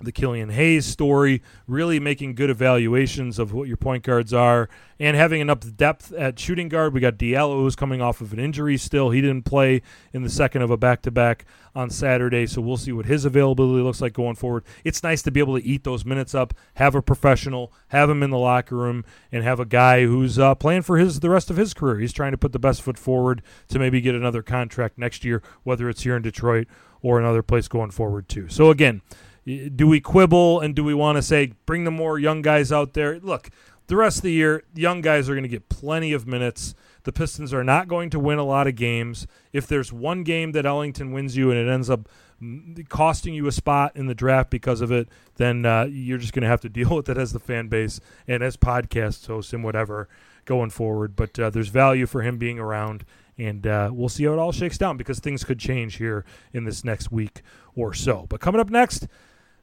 the 0.00 0.12
Killian 0.12 0.50
Hayes 0.50 0.84
story, 0.84 1.42
really 1.66 2.00
making 2.00 2.34
good 2.34 2.50
evaluations 2.50 3.38
of 3.38 3.52
what 3.52 3.68
your 3.68 3.76
point 3.76 4.02
guards 4.02 4.32
are, 4.32 4.68
and 4.98 5.16
having 5.16 5.40
enough 5.40 5.60
depth 5.76 6.12
at 6.12 6.38
shooting 6.38 6.68
guard. 6.68 6.92
We 6.92 7.00
got 7.00 7.16
Diallo 7.16 7.62
who's 7.62 7.76
coming 7.76 8.00
off 8.00 8.20
of 8.20 8.32
an 8.32 8.38
injury 8.38 8.76
still. 8.76 9.10
He 9.10 9.20
didn't 9.20 9.44
play 9.44 9.82
in 10.12 10.22
the 10.22 10.30
second 10.30 10.62
of 10.62 10.70
a 10.70 10.76
back 10.76 11.02
to 11.02 11.10
back 11.10 11.44
on 11.74 11.90
Saturday, 11.90 12.46
so 12.46 12.60
we'll 12.60 12.76
see 12.76 12.92
what 12.92 13.06
his 13.06 13.24
availability 13.24 13.82
looks 13.82 14.00
like 14.00 14.12
going 14.12 14.34
forward. 14.34 14.64
It's 14.84 15.02
nice 15.02 15.22
to 15.22 15.30
be 15.30 15.40
able 15.40 15.58
to 15.58 15.64
eat 15.64 15.84
those 15.84 16.04
minutes 16.04 16.34
up, 16.34 16.54
have 16.74 16.94
a 16.94 17.02
professional, 17.02 17.72
have 17.88 18.10
him 18.10 18.22
in 18.22 18.30
the 18.30 18.38
locker 18.38 18.76
room, 18.76 19.04
and 19.32 19.42
have 19.42 19.60
a 19.60 19.64
guy 19.64 20.04
who's 20.04 20.38
uh, 20.38 20.54
playing 20.54 20.82
for 20.82 20.98
his 20.98 21.20
the 21.20 21.30
rest 21.30 21.50
of 21.50 21.56
his 21.56 21.74
career. 21.74 21.98
He's 21.98 22.12
trying 22.12 22.32
to 22.32 22.38
put 22.38 22.52
the 22.52 22.58
best 22.58 22.82
foot 22.82 22.98
forward 22.98 23.42
to 23.68 23.78
maybe 23.78 24.00
get 24.00 24.14
another 24.14 24.42
contract 24.42 24.98
next 24.98 25.24
year, 25.24 25.42
whether 25.62 25.88
it's 25.88 26.02
here 26.02 26.16
in 26.16 26.22
Detroit 26.22 26.66
or 27.02 27.20
another 27.20 27.42
place 27.42 27.68
going 27.68 27.90
forward 27.90 28.28
too. 28.28 28.48
So 28.48 28.70
again 28.70 29.02
do 29.44 29.86
we 29.86 30.00
quibble 30.00 30.60
and 30.60 30.74
do 30.74 30.82
we 30.82 30.94
want 30.94 31.16
to 31.16 31.22
say 31.22 31.52
bring 31.66 31.84
the 31.84 31.90
more 31.90 32.18
young 32.18 32.42
guys 32.42 32.72
out 32.72 32.94
there? 32.94 33.20
Look, 33.20 33.50
the 33.86 33.96
rest 33.96 34.18
of 34.18 34.22
the 34.22 34.32
year, 34.32 34.64
young 34.74 35.00
guys 35.00 35.28
are 35.28 35.34
going 35.34 35.42
to 35.42 35.48
get 35.48 35.68
plenty 35.68 36.12
of 36.12 36.26
minutes. 36.26 36.74
The 37.02 37.12
Pistons 37.12 37.52
are 37.52 37.64
not 37.64 37.86
going 37.86 38.08
to 38.10 38.18
win 38.18 38.38
a 38.38 38.44
lot 38.44 38.66
of 38.66 38.76
games. 38.76 39.26
If 39.52 39.66
there's 39.66 39.92
one 39.92 40.24
game 40.24 40.52
that 40.52 40.64
Ellington 40.64 41.12
wins 41.12 41.36
you 41.36 41.50
and 41.50 41.60
it 41.60 41.70
ends 41.70 41.90
up 41.90 42.08
costing 42.88 43.34
you 43.34 43.46
a 43.46 43.52
spot 43.52 43.92
in 43.94 44.06
the 44.06 44.14
draft 44.14 44.50
because 44.50 44.80
of 44.80 44.90
it, 44.90 45.08
then 45.36 45.66
uh, 45.66 45.84
you're 45.84 46.18
just 46.18 46.32
going 46.32 46.42
to 46.42 46.48
have 46.48 46.60
to 46.62 46.68
deal 46.70 46.96
with 46.96 47.08
it 47.08 47.18
as 47.18 47.32
the 47.32 47.38
fan 47.38 47.68
base 47.68 48.00
and 48.26 48.42
as 48.42 48.56
podcast 48.56 49.26
hosts 49.26 49.52
and 49.52 49.62
whatever 49.62 50.08
going 50.46 50.70
forward. 50.70 51.14
But 51.14 51.38
uh, 51.38 51.50
there's 51.50 51.68
value 51.68 52.06
for 52.06 52.22
him 52.22 52.38
being 52.38 52.58
around, 52.58 53.04
and 53.36 53.66
uh, 53.66 53.90
we'll 53.92 54.08
see 54.08 54.24
how 54.24 54.32
it 54.32 54.38
all 54.38 54.52
shakes 54.52 54.78
down 54.78 54.96
because 54.96 55.20
things 55.20 55.44
could 55.44 55.58
change 55.58 55.96
here 55.96 56.24
in 56.54 56.64
this 56.64 56.84
next 56.84 57.12
week 57.12 57.42
or 57.74 57.92
so. 57.92 58.26
But 58.30 58.40
coming 58.40 58.60
up 58.60 58.70
next, 58.70 59.08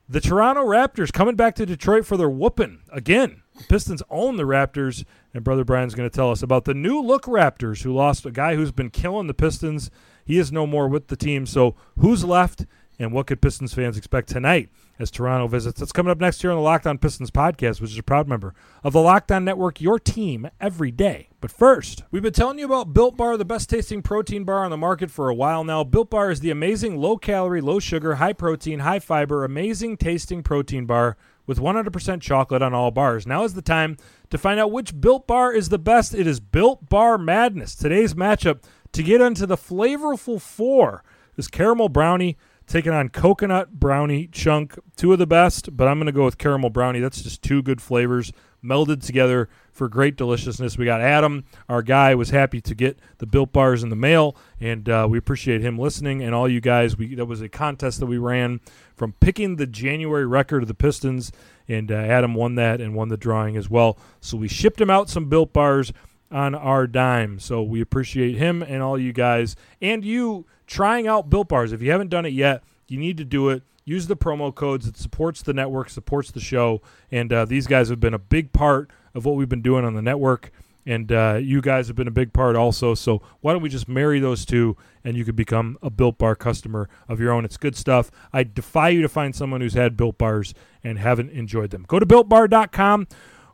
the 0.09 0.21
Toronto 0.21 0.63
Raptors 0.65 1.13
coming 1.13 1.35
back 1.35 1.55
to 1.55 1.65
Detroit 1.65 2.05
for 2.05 2.17
their 2.17 2.29
whooping 2.29 2.81
again. 2.91 3.43
The 3.57 3.63
Pistons 3.65 4.03
own 4.09 4.37
the 4.37 4.43
Raptors, 4.43 5.05
and 5.33 5.43
Brother 5.43 5.63
Brian's 5.63 5.95
going 5.95 6.09
to 6.09 6.15
tell 6.15 6.31
us 6.31 6.41
about 6.41 6.65
the 6.65 6.73
new 6.73 7.01
look 7.01 7.23
Raptors 7.23 7.83
who 7.83 7.93
lost 7.93 8.25
a 8.25 8.31
guy 8.31 8.55
who's 8.55 8.71
been 8.71 8.89
killing 8.89 9.27
the 9.27 9.33
Pistons. 9.33 9.91
He 10.25 10.37
is 10.37 10.51
no 10.51 10.65
more 10.65 10.87
with 10.87 11.07
the 11.07 11.15
team. 11.15 11.45
So 11.45 11.75
who's 11.97 12.23
left, 12.23 12.65
and 13.01 13.11
what 13.11 13.27
could 13.27 13.41
Pistons 13.41 13.73
fans 13.73 13.97
expect 13.97 14.29
tonight 14.29 14.69
as 14.99 15.09
Toronto 15.09 15.47
visits. 15.47 15.79
That's 15.79 15.91
coming 15.91 16.11
up 16.11 16.19
next 16.19 16.43
year 16.43 16.51
on 16.51 16.57
the 16.57 16.63
Locked 16.63 16.85
On 16.85 16.97
Pistons 16.97 17.31
podcast, 17.31 17.81
which 17.81 17.91
is 17.91 17.97
a 17.97 18.03
proud 18.03 18.27
member 18.27 18.53
of 18.83 18.93
the 18.93 19.01
Locked 19.01 19.31
On 19.31 19.43
Network, 19.43 19.81
your 19.81 19.97
team 19.97 20.49
every 20.59 20.91
day. 20.91 21.29
But 21.39 21.51
first, 21.51 22.03
we've 22.11 22.21
been 22.21 22.33
telling 22.33 22.59
you 22.59 22.65
about 22.65 22.93
Built 22.93 23.17
Bar, 23.17 23.37
the 23.37 23.45
best 23.45 23.69
tasting 23.69 24.03
protein 24.03 24.43
bar 24.43 24.63
on 24.63 24.69
the 24.69 24.77
market 24.77 25.09
for 25.09 25.29
a 25.29 25.35
while 25.35 25.63
now. 25.63 25.83
Built 25.83 26.11
Bar 26.11 26.29
is 26.29 26.41
the 26.41 26.51
amazing 26.51 26.97
low 26.97 27.17
calorie, 27.17 27.61
low 27.61 27.79
sugar, 27.79 28.15
high 28.15 28.33
protein, 28.33 28.79
high 28.79 28.99
fiber, 28.99 29.43
amazing 29.43 29.97
tasting 29.97 30.43
protein 30.43 30.85
bar 30.85 31.17
with 31.47 31.57
100% 31.57 32.21
chocolate 32.21 32.61
on 32.61 32.73
all 32.73 32.91
bars. 32.91 33.25
Now 33.25 33.43
is 33.43 33.55
the 33.55 33.61
time 33.61 33.97
to 34.29 34.37
find 34.37 34.59
out 34.59 34.71
which 34.71 35.01
Built 35.01 35.25
Bar 35.25 35.51
is 35.51 35.69
the 35.69 35.79
best. 35.79 36.13
It 36.13 36.27
is 36.27 36.39
Built 36.39 36.87
Bar 36.87 37.17
Madness. 37.17 37.75
Today's 37.75 38.13
matchup 38.13 38.63
to 38.91 39.03
get 39.03 39.21
into 39.21 39.47
the 39.47 39.57
flavorful 39.57 40.39
four 40.39 41.03
is 41.37 41.47
caramel 41.47 41.89
brownie 41.89 42.37
taking 42.71 42.93
on 42.93 43.09
coconut 43.09 43.79
brownie 43.79 44.27
chunk. 44.27 44.79
Two 44.95 45.11
of 45.11 45.19
the 45.19 45.27
best, 45.27 45.75
but 45.75 45.89
I'm 45.89 45.97
going 45.97 46.05
to 46.05 46.13
go 46.13 46.23
with 46.23 46.37
caramel 46.37 46.69
brownie. 46.69 47.01
That's 47.01 47.21
just 47.21 47.41
two 47.41 47.61
good 47.61 47.81
flavors 47.81 48.31
melded 48.63 49.05
together 49.05 49.49
for 49.73 49.89
great 49.89 50.15
deliciousness. 50.15 50.77
We 50.77 50.85
got 50.85 51.01
Adam, 51.01 51.43
our 51.67 51.81
guy, 51.81 52.15
was 52.15 52.29
happy 52.29 52.61
to 52.61 52.73
get 52.73 52.97
the 53.17 53.25
built 53.25 53.51
bars 53.51 53.83
in 53.83 53.89
the 53.89 53.95
mail, 53.97 54.37
and 54.59 54.87
uh, 54.87 55.05
we 55.09 55.17
appreciate 55.17 55.61
him 55.61 55.77
listening. 55.77 56.21
And 56.21 56.33
all 56.33 56.47
you 56.47 56.61
guys, 56.61 56.97
we 56.97 57.13
that 57.15 57.25
was 57.25 57.41
a 57.41 57.49
contest 57.49 57.99
that 57.99 58.05
we 58.05 58.17
ran 58.17 58.61
from 58.95 59.13
picking 59.19 59.57
the 59.57 59.67
January 59.67 60.25
record 60.25 60.61
of 60.61 60.69
the 60.69 60.73
Pistons, 60.73 61.31
and 61.67 61.91
uh, 61.91 61.95
Adam 61.95 62.35
won 62.35 62.55
that 62.55 62.79
and 62.79 62.95
won 62.95 63.09
the 63.09 63.17
drawing 63.17 63.57
as 63.57 63.69
well. 63.69 63.97
So 64.21 64.37
we 64.37 64.47
shipped 64.47 64.79
him 64.79 64.89
out 64.89 65.09
some 65.09 65.27
built 65.27 65.51
bars 65.51 65.91
on 66.31 66.55
our 66.55 66.87
dime. 66.87 67.39
So 67.39 67.61
we 67.61 67.81
appreciate 67.81 68.37
him 68.37 68.63
and 68.63 68.81
all 68.81 68.97
you 68.97 69.11
guys 69.11 69.57
and 69.81 70.05
you 70.05 70.45
trying 70.71 71.05
out 71.05 71.29
Built 71.29 71.49
Bars. 71.49 71.73
If 71.73 71.81
you 71.81 71.91
haven't 71.91 72.09
done 72.09 72.25
it 72.25 72.31
yet, 72.31 72.63
you 72.87 72.97
need 72.97 73.17
to 73.17 73.25
do 73.25 73.49
it. 73.49 73.61
Use 73.83 74.07
the 74.07 74.15
promo 74.15 74.55
codes. 74.55 74.87
It 74.87 74.95
supports 74.95 75.41
the 75.41 75.53
network, 75.53 75.89
supports 75.89 76.31
the 76.31 76.39
show, 76.39 76.81
and 77.11 77.31
uh, 77.33 77.43
these 77.43 77.67
guys 77.67 77.89
have 77.89 77.99
been 77.99 78.13
a 78.13 78.19
big 78.19 78.53
part 78.53 78.89
of 79.13 79.25
what 79.25 79.35
we've 79.35 79.49
been 79.49 79.61
doing 79.61 79.83
on 79.83 79.95
the 79.95 80.01
network. 80.01 80.51
And 80.85 81.11
uh, 81.11 81.39
you 81.41 81.61
guys 81.61 81.87
have 81.87 81.95
been 81.97 82.07
a 82.07 82.11
big 82.11 82.31
part 82.31 82.55
also. 82.55 82.95
So 82.95 83.21
why 83.41 83.51
don't 83.51 83.61
we 83.61 83.69
just 83.69 83.89
marry 83.89 84.19
those 84.19 84.45
two, 84.45 84.77
and 85.03 85.17
you 85.17 85.25
could 85.25 85.35
become 85.35 85.77
a 85.81 85.89
Built 85.89 86.17
Bar 86.17 86.35
customer 86.35 86.87
of 87.09 87.19
your 87.19 87.33
own? 87.33 87.43
It's 87.43 87.57
good 87.57 87.75
stuff. 87.75 88.09
I 88.31 88.43
defy 88.43 88.89
you 88.89 89.01
to 89.01 89.09
find 89.09 89.35
someone 89.35 89.59
who's 89.59 89.73
had 89.73 89.97
Built 89.97 90.17
Bars 90.17 90.53
and 90.85 90.97
haven't 90.97 91.31
enjoyed 91.31 91.71
them. 91.71 91.83
Go 91.87 91.99
to 91.99 92.05
BuiltBar.com 92.05 93.07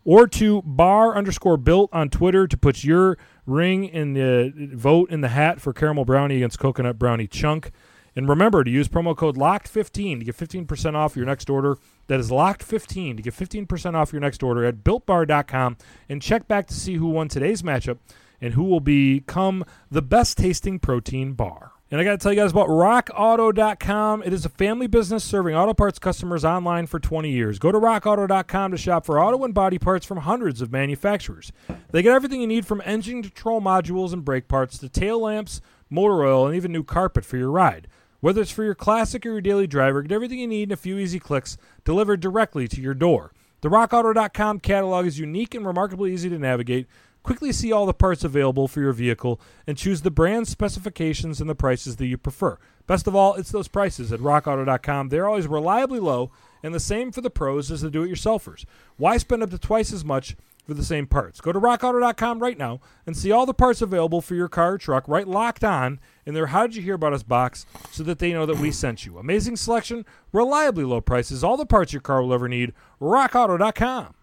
or 0.07 0.25
to 0.25 0.61
bar 0.61 1.17
underscore 1.17 1.57
built 1.57 1.89
on 1.91 2.09
Twitter 2.09 2.47
to 2.47 2.55
put 2.55 2.81
your 2.81 3.17
ring 3.45 3.83
in 3.83 4.13
the 4.13 4.53
vote 4.73 5.11
in 5.11 5.19
the 5.19 5.27
hat 5.27 5.59
for 5.59 5.73
caramel 5.73 6.05
brownie 6.05 6.37
against 6.37 6.57
coconut 6.57 6.97
brownie 6.97 7.27
chunk. 7.27 7.71
And 8.15 8.29
remember 8.29 8.63
to 8.63 8.71
use 8.71 8.87
promo 8.87 9.15
code 9.17 9.35
LOCKED15 9.35 10.19
to 10.19 10.25
get 10.25 10.37
15% 10.37 10.95
off 10.95 11.17
your 11.17 11.25
next 11.25 11.49
order. 11.49 11.77
That 12.07 12.21
is 12.21 12.31
LOCKED15 12.31 13.17
to 13.17 13.21
get 13.21 13.33
15% 13.33 13.95
off 13.95 14.13
your 14.13 14.21
next 14.21 14.41
order 14.41 14.63
at 14.63 14.77
builtbar.com 14.77 15.77
and 16.07 16.21
check 16.21 16.47
back 16.47 16.67
to 16.67 16.73
see 16.73 16.95
who 16.95 17.07
won 17.07 17.27
today's 17.27 17.61
matchup 17.61 17.97
and 18.39 18.53
who 18.53 18.63
will 18.63 18.79
become 18.79 19.65
the 19.91 20.01
best 20.01 20.37
tasting 20.37 20.79
protein 20.79 21.33
bar. 21.33 21.73
And 21.89 22.01
I 22.01 22.03
got 22.03 22.11
to 22.11 22.17
tell 22.17 22.33
you 22.33 22.41
guys 22.41 22.51
about 22.51 22.67
rockauto.com. 22.67 24.23
It 24.23 24.33
is 24.33 24.43
a 24.43 24.49
family 24.49 24.87
business 24.87 25.23
serving 25.23 25.55
auto 25.55 25.73
parts 25.73 25.99
customers 25.99 26.43
online 26.43 26.85
for 26.85 26.99
20 26.99 27.31
years. 27.31 27.59
Go 27.59 27.71
to 27.71 27.79
rockauto.com 27.79 28.71
to 28.71 28.77
shop 28.77 29.05
for 29.05 29.23
auto 29.23 29.41
and 29.45 29.53
body 29.53 29.79
parts 29.79 30.05
from 30.05 30.17
hundreds 30.17 30.61
of 30.61 30.69
manufacturers. 30.69 31.53
They 31.91 32.01
get 32.01 32.13
everything 32.13 32.41
you 32.41 32.47
need 32.47 32.65
from 32.65 32.81
engine 32.83 33.21
control 33.23 33.61
modules 33.61 34.11
and 34.11 34.25
brake 34.25 34.49
parts 34.49 34.77
to 34.79 34.89
tail 34.89 35.21
lamps, 35.21 35.61
motor 35.89 36.25
oil, 36.25 36.45
and 36.45 36.57
even 36.57 36.73
new 36.73 36.83
carpet 36.83 37.23
for 37.23 37.37
your 37.37 37.51
ride. 37.51 37.87
Whether 38.19 38.41
it's 38.41 38.51
for 38.51 38.65
your 38.65 38.75
classic 38.75 39.25
or 39.25 39.29
your 39.29 39.41
daily 39.41 39.67
driver, 39.67 40.01
get 40.01 40.11
everything 40.11 40.39
you 40.39 40.47
need 40.47 40.69
in 40.69 40.73
a 40.73 40.77
few 40.77 40.97
easy 40.97 41.19
clicks 41.19 41.57
delivered 41.85 42.19
directly 42.19 42.67
to 42.67 42.81
your 42.81 42.95
door. 42.95 43.31
The 43.61 43.69
rockauto.com 43.69 44.59
catalog 44.59 45.05
is 45.05 45.19
unique 45.19 45.55
and 45.55 45.65
remarkably 45.65 46.13
easy 46.13 46.29
to 46.29 46.37
navigate 46.37 46.87
Quickly 47.23 47.51
see 47.51 47.71
all 47.71 47.85
the 47.85 47.93
parts 47.93 48.23
available 48.23 48.67
for 48.67 48.79
your 48.79 48.93
vehicle 48.93 49.39
and 49.65 49.77
choose 49.77 50.01
the 50.01 50.11
brand 50.11 50.47
specifications 50.47 51.41
and 51.41 51.49
the 51.49 51.55
prices 51.55 51.97
that 51.97 52.05
you 52.07 52.17
prefer. 52.17 52.57
Best 52.85 53.05
of 53.05 53.15
all, 53.15 53.33
it's 53.35 53.51
those 53.51 53.67
prices 53.67 54.13
at 54.13 54.21
rockauto.com. 54.21 55.09
They're 55.09 55.27
always 55.27 55.47
reliably 55.47 55.99
low 55.99 56.31
and 56.63 56.73
the 56.73 56.79
same 56.79 57.11
for 57.11 57.21
the 57.21 57.29
pros 57.29 57.69
as 57.69 57.81
the 57.81 57.91
do 57.91 58.03
it 58.03 58.09
yourselfers. 58.09 58.65
Why 58.95 59.17
spend 59.17 59.43
up 59.43 59.49
to 59.49 59.59
twice 59.59 59.91
as 59.91 60.05
much 60.05 60.37
for 60.65 60.73
the 60.73 60.85
same 60.85 61.05
parts? 61.05 61.41
Go 61.41 61.51
to 61.51 61.59
rockauto.com 61.59 62.39
right 62.39 62.57
now 62.57 62.79
and 63.05 63.15
see 63.15 63.31
all 63.31 63.45
the 63.45 63.53
parts 63.53 63.81
available 63.81 64.21
for 64.21 64.35
your 64.35 64.47
car 64.47 64.73
or 64.73 64.77
truck 64.77 65.05
right 65.07 65.27
locked 65.27 65.65
on 65.65 65.99
in 66.25 66.33
their 66.33 66.47
How 66.47 66.65
Did 66.65 66.77
You 66.77 66.81
Hear 66.81 66.95
About 66.95 67.13
Us 67.13 67.23
box 67.23 67.65
so 67.91 68.03
that 68.03 68.19
they 68.19 68.31
know 68.31 68.45
that 68.45 68.59
we 68.59 68.71
sent 68.71 69.05
you. 69.05 69.17
Amazing 69.17 69.57
selection, 69.57 70.05
reliably 70.31 70.85
low 70.85 71.01
prices, 71.01 71.43
all 71.43 71.57
the 71.57 71.65
parts 71.65 71.91
your 71.91 72.01
car 72.01 72.21
will 72.21 72.33
ever 72.33 72.47
need. 72.47 72.73
rockauto.com. 73.01 74.13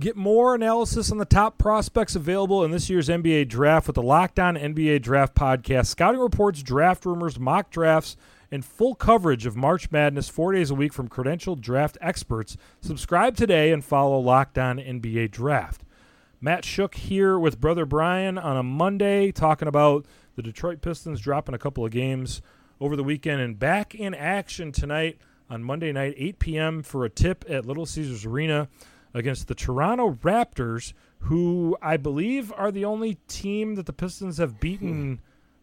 Get 0.00 0.14
more 0.14 0.54
analysis 0.54 1.10
on 1.10 1.18
the 1.18 1.24
top 1.24 1.58
prospects 1.58 2.14
available 2.14 2.62
in 2.62 2.70
this 2.70 2.88
year's 2.88 3.08
NBA 3.08 3.48
draft 3.48 3.88
with 3.88 3.96
the 3.96 4.02
Locked 4.02 4.38
On 4.38 4.54
NBA 4.54 5.02
Draft 5.02 5.34
Podcast, 5.34 5.86
scouting 5.86 6.20
reports, 6.20 6.62
draft 6.62 7.04
rumors, 7.04 7.36
mock 7.36 7.70
drafts, 7.70 8.16
and 8.52 8.64
full 8.64 8.94
coverage 8.94 9.44
of 9.44 9.56
March 9.56 9.90
Madness 9.90 10.28
four 10.28 10.52
days 10.52 10.70
a 10.70 10.74
week 10.76 10.92
from 10.92 11.08
credentialed 11.08 11.60
draft 11.60 11.98
experts. 12.00 12.56
Subscribe 12.80 13.34
today 13.34 13.72
and 13.72 13.84
follow 13.84 14.20
Locked 14.20 14.56
On 14.56 14.78
NBA 14.78 15.32
Draft. 15.32 15.82
Matt 16.40 16.62
Schoch 16.62 16.94
here 16.94 17.36
with 17.36 17.60
Brother 17.60 17.84
Brian 17.84 18.38
on 18.38 18.56
a 18.56 18.62
Monday 18.62 19.32
talking 19.32 19.66
about 19.66 20.06
the 20.36 20.42
Detroit 20.42 20.80
Pistons 20.80 21.20
dropping 21.20 21.56
a 21.56 21.58
couple 21.58 21.84
of 21.84 21.90
games 21.90 22.40
over 22.80 22.94
the 22.94 23.02
weekend 23.02 23.40
and 23.40 23.58
back 23.58 23.96
in 23.96 24.14
action 24.14 24.70
tonight 24.70 25.18
on 25.50 25.64
Monday 25.64 25.90
night, 25.90 26.14
8 26.16 26.38
p.m. 26.38 26.82
for 26.84 27.04
a 27.04 27.10
tip 27.10 27.44
at 27.48 27.66
Little 27.66 27.84
Caesars 27.84 28.24
Arena 28.24 28.68
against 29.18 29.48
the 29.48 29.54
Toronto 29.54 30.12
Raptors, 30.22 30.92
who 31.20 31.76
I 31.82 31.96
believe 31.96 32.52
are 32.56 32.70
the 32.70 32.84
only 32.84 33.18
team 33.28 33.74
that 33.74 33.86
the 33.86 33.92
Pistons 33.92 34.38
have 34.38 34.60
beaten 34.60 35.20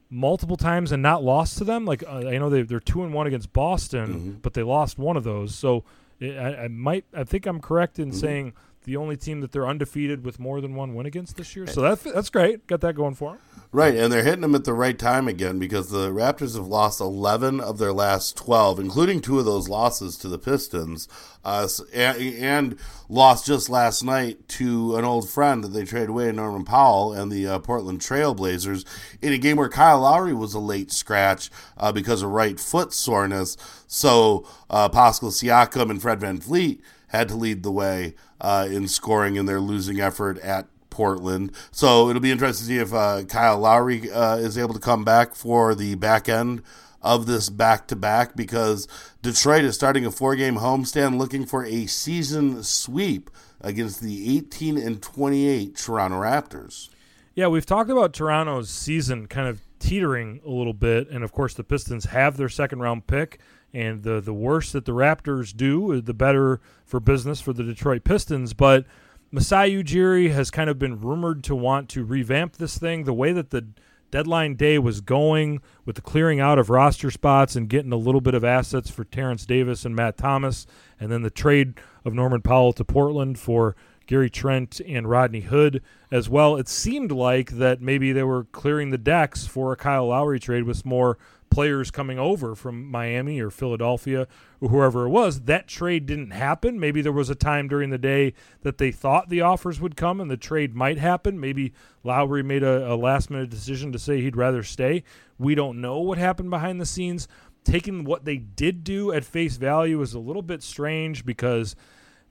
multiple 0.10 0.58
times 0.58 0.92
and 0.92 1.02
not 1.02 1.24
lost 1.24 1.58
to 1.58 1.64
them. 1.64 1.86
Like 1.86 2.04
uh, 2.04 2.28
I 2.28 2.38
know 2.38 2.50
they, 2.50 2.62
they're 2.62 2.80
two 2.80 3.04
and 3.04 3.14
one 3.14 3.28
against 3.28 3.54
Boston, 3.54 4.08
mm-hmm. 4.08 4.32
but 4.42 4.54
they 4.54 4.64
lost 4.64 4.98
one 4.98 5.18
of 5.18 5.24
those. 5.24 5.56
So 5.56 5.84
I, 6.22 6.56
I, 6.64 6.68
might 6.68 7.06
I 7.14 7.24
think 7.24 7.46
I'm 7.46 7.60
correct 7.60 8.00
in 8.00 8.10
mm-hmm. 8.10 8.20
saying 8.20 8.54
the 8.86 8.98
only 8.98 9.18
team 9.18 9.42
that 9.42 9.52
they're 9.52 9.68
undefeated 9.68 10.24
with 10.24 10.40
more 10.40 10.62
than 10.62 10.76
one 10.76 10.96
win 10.96 11.06
against 11.06 11.38
this 11.38 11.56
year. 11.56 11.68
So 11.68 11.82
that's 11.82 12.04
that's 12.04 12.30
great. 12.30 12.66
Got 12.68 12.82
that 12.82 12.96
going 12.96 13.16
for 13.16 13.32
them. 13.32 13.40
Right, 13.72 13.96
and 13.96 14.14
they're 14.14 14.24
hitting 14.24 14.40
them 14.40 14.56
at 14.56 14.64
the 14.64 14.74
right 14.74 14.98
time 14.98 15.28
again 15.28 15.60
because 15.60 15.90
the 15.90 16.10
Raptors 16.10 16.56
have 16.56 16.68
lost 16.68 17.02
11 17.02 17.60
of 17.60 17.78
their 17.78 17.92
last 17.92 18.38
12, 18.38 18.80
including 18.80 19.20
two 19.20 19.38
of 19.38 19.44
those 19.44 19.68
losses 19.68 20.16
to 20.20 20.30
the 20.30 20.38
Pistons, 20.38 21.10
uh, 21.44 21.68
and, 21.94 22.18
and, 22.22 22.80
lost 23.10 23.46
just 23.46 23.70
last 23.70 24.02
night 24.02 24.48
to 24.48 24.96
an 24.96 25.04
old 25.04 25.30
friend 25.30 25.62
that 25.62 25.70
they 25.70 25.84
traded 25.84 26.08
away, 26.08 26.32
Norman 26.32 26.64
Powell, 26.64 27.12
and 27.12 27.30
the 27.30 27.46
uh, 27.48 27.60
Portland 27.60 28.00
Trailblazers 28.00 28.86
in 29.22 29.34
a 29.34 29.38
game 29.38 29.58
where 29.58 29.68
Kyle 29.68 30.00
Lowry 30.00 30.34
was 30.34 30.54
a 30.54 30.60
late 30.60 30.92
scratch 30.92 31.52
uh, 31.78 31.92
because 31.92 32.22
of 32.22 32.30
right 32.30 32.58
foot 32.58 32.94
soreness. 32.94 33.58
So 33.88 34.48
uh, 34.70 34.88
Pascal 34.88 35.32
Siakam 35.32 35.90
and 35.90 36.02
Fred 36.02 36.22
Van 36.22 36.40
VanVleet 36.40 36.80
had 37.08 37.28
to 37.30 37.36
lead 37.36 37.64
the 37.64 37.72
way 37.72 38.16
uh, 38.46 38.68
in 38.70 38.88
scoring 38.88 39.38
in 39.38 39.48
their 39.48 39.60
losing 39.60 40.00
effort 40.00 40.38
at 40.40 40.68
Portland. 40.92 41.52
So 41.72 42.10
it'll 42.10 42.22
be 42.22 42.32
interesting 42.32 42.68
to 42.68 42.74
see 42.74 42.78
if 42.78 42.94
uh, 42.94 43.24
Kyle 43.24 43.58
Lowry 43.58 44.12
uh, 44.12 44.38
is 44.38 44.56
able 44.56 44.76
to 44.76 44.80
come 44.80 45.04
back 45.04 45.34
for 45.34 45.74
the 45.74 45.96
back 45.96 46.30
end 46.30 46.62
of 47.02 47.26
this 47.26 47.50
back 47.50 47.88
to 47.88 47.96
back 47.96 48.36
because 48.36 48.88
Detroit 49.24 49.64
is 49.64 49.74
starting 49.74 50.06
a 50.06 50.12
four 50.12 50.36
game 50.36 50.58
homestand 50.58 51.18
looking 51.18 51.48
for 51.48 51.66
a 51.66 51.88
season 51.88 52.62
sweep 52.62 53.32
against 53.62 54.02
the 54.02 54.38
18 54.38 54.78
and 54.78 55.02
28 55.02 55.76
Toronto 55.76 56.22
Raptors. 56.22 56.90
Yeah, 57.34 57.48
we've 57.48 57.66
talked 57.66 57.90
about 57.90 58.14
Toronto's 58.14 58.70
season 58.70 59.26
kind 59.26 59.48
of 59.48 59.60
teetering 59.80 60.40
a 60.46 60.52
little 60.52 60.74
bit, 60.74 61.10
and 61.10 61.24
of 61.24 61.32
course 61.32 61.56
the 61.56 61.64
Pistons 61.64 62.06
have 62.06 62.38
their 62.38 62.50
second 62.50 62.80
round 62.80 63.08
pick. 63.08 63.40
And 63.76 64.04
the 64.04 64.22
the 64.22 64.34
worse 64.34 64.72
that 64.72 64.86
the 64.86 64.94
Raptors 64.94 65.54
do, 65.54 66.00
the 66.00 66.14
better 66.14 66.62
for 66.86 67.02
business 67.02 67.42
for 67.42 67.52
the 67.52 67.62
Detroit 67.62 68.06
Pistons. 68.06 68.54
But 68.54 68.86
Masai 69.32 69.84
Ujiri 69.84 70.32
has 70.32 70.50
kind 70.50 70.70
of 70.70 70.80
been 70.80 71.02
rumored 71.02 71.44
to 71.44 71.56
want 71.56 71.90
to 71.90 72.06
revamp 72.06 72.56
this 72.56 72.78
thing. 72.78 73.04
The 73.04 73.14
way 73.14 73.34
that 73.34 73.50
the 73.50 73.68
deadline 74.12 74.56
day 74.56 74.80
was 74.80 75.02
going 75.02 75.60
with 75.84 75.98
the 75.98 76.02
clearing 76.02 76.40
out 76.40 76.58
of 76.58 76.70
roster 76.70 77.12
spots 77.12 77.58
and 77.58 77.68
getting 77.68 77.92
a 77.92 77.98
little 77.98 78.22
bit 78.22 78.34
of 78.34 78.46
assets 78.46 78.90
for 78.90 79.04
Terence 79.04 79.46
Davis 79.46 79.84
and 79.84 79.94
Matt 79.94 80.18
Thomas, 80.18 80.66
and 80.98 81.12
then 81.12 81.24
the 81.24 81.30
trade 81.30 81.74
of 82.06 82.14
Norman 82.14 82.42
Powell 82.42 82.72
to 82.72 82.86
Portland 82.86 83.38
for 83.38 83.76
Gary 84.08 84.30
Trent 84.30 84.80
and 84.88 85.10
Rodney 85.10 85.42
Hood 85.42 85.82
as 86.12 86.30
well. 86.30 86.56
It 86.56 86.70
seemed 86.70 87.12
like 87.12 87.52
that 87.52 87.82
maybe 87.82 88.14
they 88.14 88.24
were 88.24 88.46
clearing 88.46 88.92
the 88.92 88.98
decks 88.98 89.46
for 89.46 89.74
a 89.74 89.76
Kyle 89.76 90.08
Lowry 90.08 90.40
trade 90.40 90.64
with 90.64 90.86
more 90.86 91.18
players 91.56 91.90
coming 91.90 92.20
over 92.20 92.54
from 92.54 92.92
Miami 92.92 93.40
or 93.40 93.50
Philadelphia 93.50 94.28
or 94.60 94.68
whoever 94.68 95.06
it 95.06 95.10
was. 95.10 95.44
That 95.44 95.70
trade 95.70 96.06
didn't 96.06 96.32
happen. 96.32 96.82
Maybe 96.82 97.02
there 97.02 97.14
was 97.14 97.30
a 97.30 97.36
time 97.36 97.70
during 97.70 97.92
the 97.92 97.98
day 97.98 98.34
that 98.64 98.78
they 98.78 98.92
thought 98.92 99.30
the 99.30 99.40
offers 99.40 99.80
would 99.80 99.96
come 99.96 100.20
and 100.20 100.30
the 100.30 100.36
trade 100.36 100.76
might 100.76 100.98
happen. 100.98 101.40
Maybe 101.40 101.72
Lowry 102.04 102.44
made 102.44 102.62
a, 102.62 102.92
a 102.92 102.96
last 102.98 103.30
minute 103.30 103.52
decision 103.52 103.94
to 103.94 104.00
say 104.00 104.20
he'd 104.20 104.36
rather 104.36 104.64
stay. 104.64 105.06
We 105.40 105.56
don't 105.56 105.80
know 105.80 106.02
what 106.02 106.18
happened 106.18 106.50
behind 106.50 106.82
the 106.82 106.86
scenes. 106.86 107.26
Taking 107.64 108.04
what 108.04 108.26
they 108.26 108.36
did 108.36 108.84
do 108.84 109.14
at 109.14 109.24
face 109.24 109.56
value 109.56 110.02
is 110.02 110.14
a 110.14 110.20
little 110.20 110.42
bit 110.42 110.62
strange 110.62 111.26
because 111.26 111.74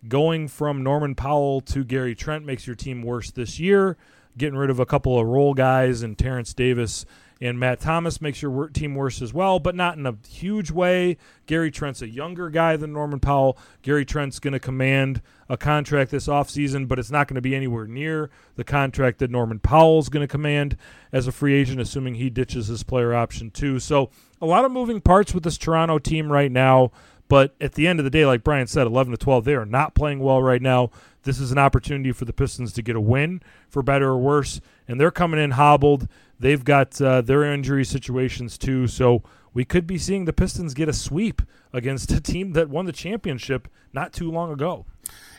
going 0.07 0.49
from 0.49 0.83
Norman 0.83 1.15
Powell 1.15 1.63
to 1.63 1.83
Gary 1.83 2.15
Trent 2.15 2.45
makes 2.45 2.67
your 2.67 2.77
team 2.77 3.01
worse 3.01 3.31
this 3.31 3.59
year. 3.59 3.97
Getting 4.37 4.59
rid 4.59 4.69
of 4.69 4.81
a 4.81 4.87
couple 4.87 5.19
of 5.19 5.27
role 5.27 5.55
guys 5.55 6.03
and 6.03 6.19
Terence 6.19 6.53
Davis 6.53 7.07
and 7.41 7.59
Matt 7.59 7.81
Thomas 7.81 8.21
makes 8.21 8.41
your 8.41 8.69
team 8.69 8.95
worse 8.95 9.21
as 9.21 9.35
well, 9.35 9.59
but 9.59 9.75
not 9.75 9.99
in 9.99 10.07
a 10.07 10.17
huge 10.29 10.71
way. 10.71 11.17
Gary 11.47 11.71
Trent's 11.71 12.01
a 12.01 12.09
younger 12.09 12.49
guy 12.49 12.77
than 12.77 12.93
Norman 12.93 13.21
Powell. 13.21 13.59
Gary 13.83 14.05
Trent's 14.05 14.39
going 14.39 14.53
to 14.53 14.61
command 14.61 15.21
a 15.49 15.57
contract 15.57 16.11
this 16.11 16.27
offseason, 16.27 16.89
but 16.89 16.99
it's 16.99 17.11
not 17.11 17.29
going 17.29 17.35
to 17.35 17.43
be 17.43 17.55
anywhere 17.55 17.87
near 17.87 18.31
the 18.57 18.65
contract 18.65 19.19
that 19.19 19.31
Norman 19.31 19.59
Powell's 19.59 20.09
going 20.09 20.23
to 20.27 20.31
command 20.31 20.77
as 21.13 21.27
a 21.27 21.33
free 21.33 21.55
agent, 21.55 21.81
assuming 21.81 22.15
he 22.15 22.31
ditches 22.31 22.69
his 22.69 22.83
player 22.83 23.15
option 23.15 23.51
too. 23.51 23.79
So 23.79 24.11
a 24.41 24.47
lot 24.47 24.65
of 24.65 24.73
moving 24.73 25.01
parts 25.01 25.35
with 25.35 25.43
this 25.45 25.59
Toronto 25.59 25.99
team 25.99 26.31
right 26.31 26.53
now. 26.53 26.93
But 27.29 27.55
at 27.61 27.73
the 27.73 27.87
end 27.87 28.01
of 28.01 28.05
the 28.05 28.11
day, 28.11 28.27
like 28.27 28.45
Brian 28.45 28.67
said, 28.67 28.87
11 28.87 29.13
to 29.13 29.17
12, 29.17 29.45
they 29.45 29.55
are 29.55 29.65
not 29.65 29.95
playing 29.95 30.21
well 30.21 30.43
right 30.43 30.61
now. 30.61 30.91
This 31.23 31.41
is 31.41 31.51
an 31.51 31.59
opportunity 31.59 32.13
for 32.13 32.27
the 32.27 32.33
Pistons 32.33 32.73
to 32.75 32.83
get 32.83 32.97
a 32.97 33.01
win, 33.01 33.43
for 33.69 33.83
better 33.83 34.11
or 34.11 34.19
worse, 34.19 34.61
and 34.87 35.01
they're 35.01 35.11
coming 35.11 35.41
in 35.41 35.53
hobbled. 35.53 36.07
They've 36.39 36.63
got 36.63 37.01
uh, 37.01 37.23
their 37.23 37.45
injury 37.45 37.85
situations 37.85 38.59
too, 38.59 38.87
so 38.87 39.23
we 39.55 39.65
could 39.65 39.87
be 39.87 39.97
seeing 39.97 40.27
the 40.27 40.33
Pistons 40.33 40.75
get 40.75 40.89
a 40.89 40.93
sweep 40.93 41.41
against 41.73 42.13
a 42.13 42.21
team 42.21 42.53
that 42.53 42.69
won 42.69 42.85
the 42.85 42.93
championship 42.93 43.69
not 43.93 44.13
too 44.13 44.31
long 44.31 44.53
ago. 44.53 44.85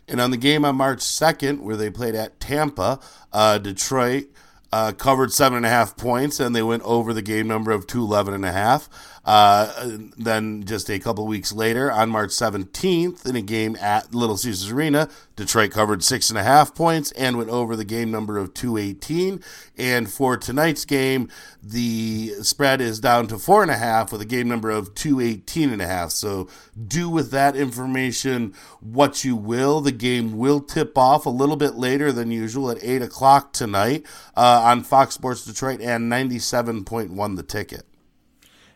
And 0.07 0.19
on 0.19 0.31
the 0.31 0.37
game 0.37 0.65
on 0.65 0.75
March 0.75 0.99
2nd, 0.99 1.61
where 1.61 1.75
they 1.75 1.89
played 1.89 2.15
at 2.15 2.39
Tampa, 2.39 2.99
uh, 3.33 3.57
Detroit 3.57 4.25
uh, 4.75 4.91
covered 4.91 5.31
seven 5.31 5.55
and 5.55 5.65
a 5.65 5.69
half 5.69 5.95
points, 5.95 6.37
and 6.37 6.53
they 6.53 6.61
went 6.61 6.83
over 6.83 7.13
the 7.13 7.21
game 7.21 7.47
number 7.47 7.71
of 7.71 7.87
two 7.87 8.01
eleven 8.01 8.33
and 8.33 8.43
a 8.43 8.51
half. 8.51 8.89
Uh, 9.23 9.97
then 10.17 10.63
just 10.65 10.89
a 10.89 10.99
couple 10.99 11.25
weeks 11.25 11.51
later, 11.51 11.91
on 11.91 12.09
March 12.09 12.29
17th, 12.29 13.25
in 13.25 13.35
a 13.35 13.41
game 13.41 13.75
at 13.77 14.13
Little 14.13 14.37
Caesars 14.37 14.71
Arena, 14.71 15.09
Detroit 15.35 15.71
covered 15.71 16.03
six 16.03 16.29
and 16.29 16.37
a 16.37 16.43
half 16.43 16.75
points 16.75 17.11
and 17.13 17.35
went 17.35 17.49
over 17.49 17.75
the 17.75 17.83
game 17.83 18.11
number 18.11 18.37
of 18.37 18.53
218. 18.53 19.43
And 19.77 20.09
for 20.09 20.37
tonight's 20.37 20.85
game, 20.85 21.29
the 21.61 22.35
spread 22.43 22.81
is 22.81 22.99
down 22.99 23.27
to 23.27 23.39
four 23.39 23.63
and 23.63 23.71
a 23.71 23.77
half 23.77 24.11
with 24.11 24.21
a 24.21 24.25
game 24.25 24.47
number 24.47 24.69
of 24.69 24.93
218 24.93 25.71
and 25.71 25.81
a 25.81 25.87
half. 25.87 26.11
So 26.11 26.47
do 26.87 27.09
with 27.09 27.31
that 27.31 27.55
information 27.55 28.53
what 28.79 29.25
you 29.25 29.35
will. 29.35 29.81
The 29.81 29.91
game 29.91 30.37
will 30.37 30.61
tip 30.61 30.97
off 30.97 31.25
a 31.25 31.31
little 31.31 31.57
bit 31.57 31.73
later 31.73 32.11
than 32.11 32.29
usual 32.29 32.69
at 32.69 32.77
8 32.83 33.01
o'clock 33.01 33.53
tonight 33.53 34.05
uh, 34.37 34.61
on 34.65 34.81
Fox 34.81 35.13
Sports 35.13 35.45
Detroit 35.45 35.79
and 35.79 36.11
97.1 36.11 37.35
the 37.35 37.43
ticket. 37.43 37.83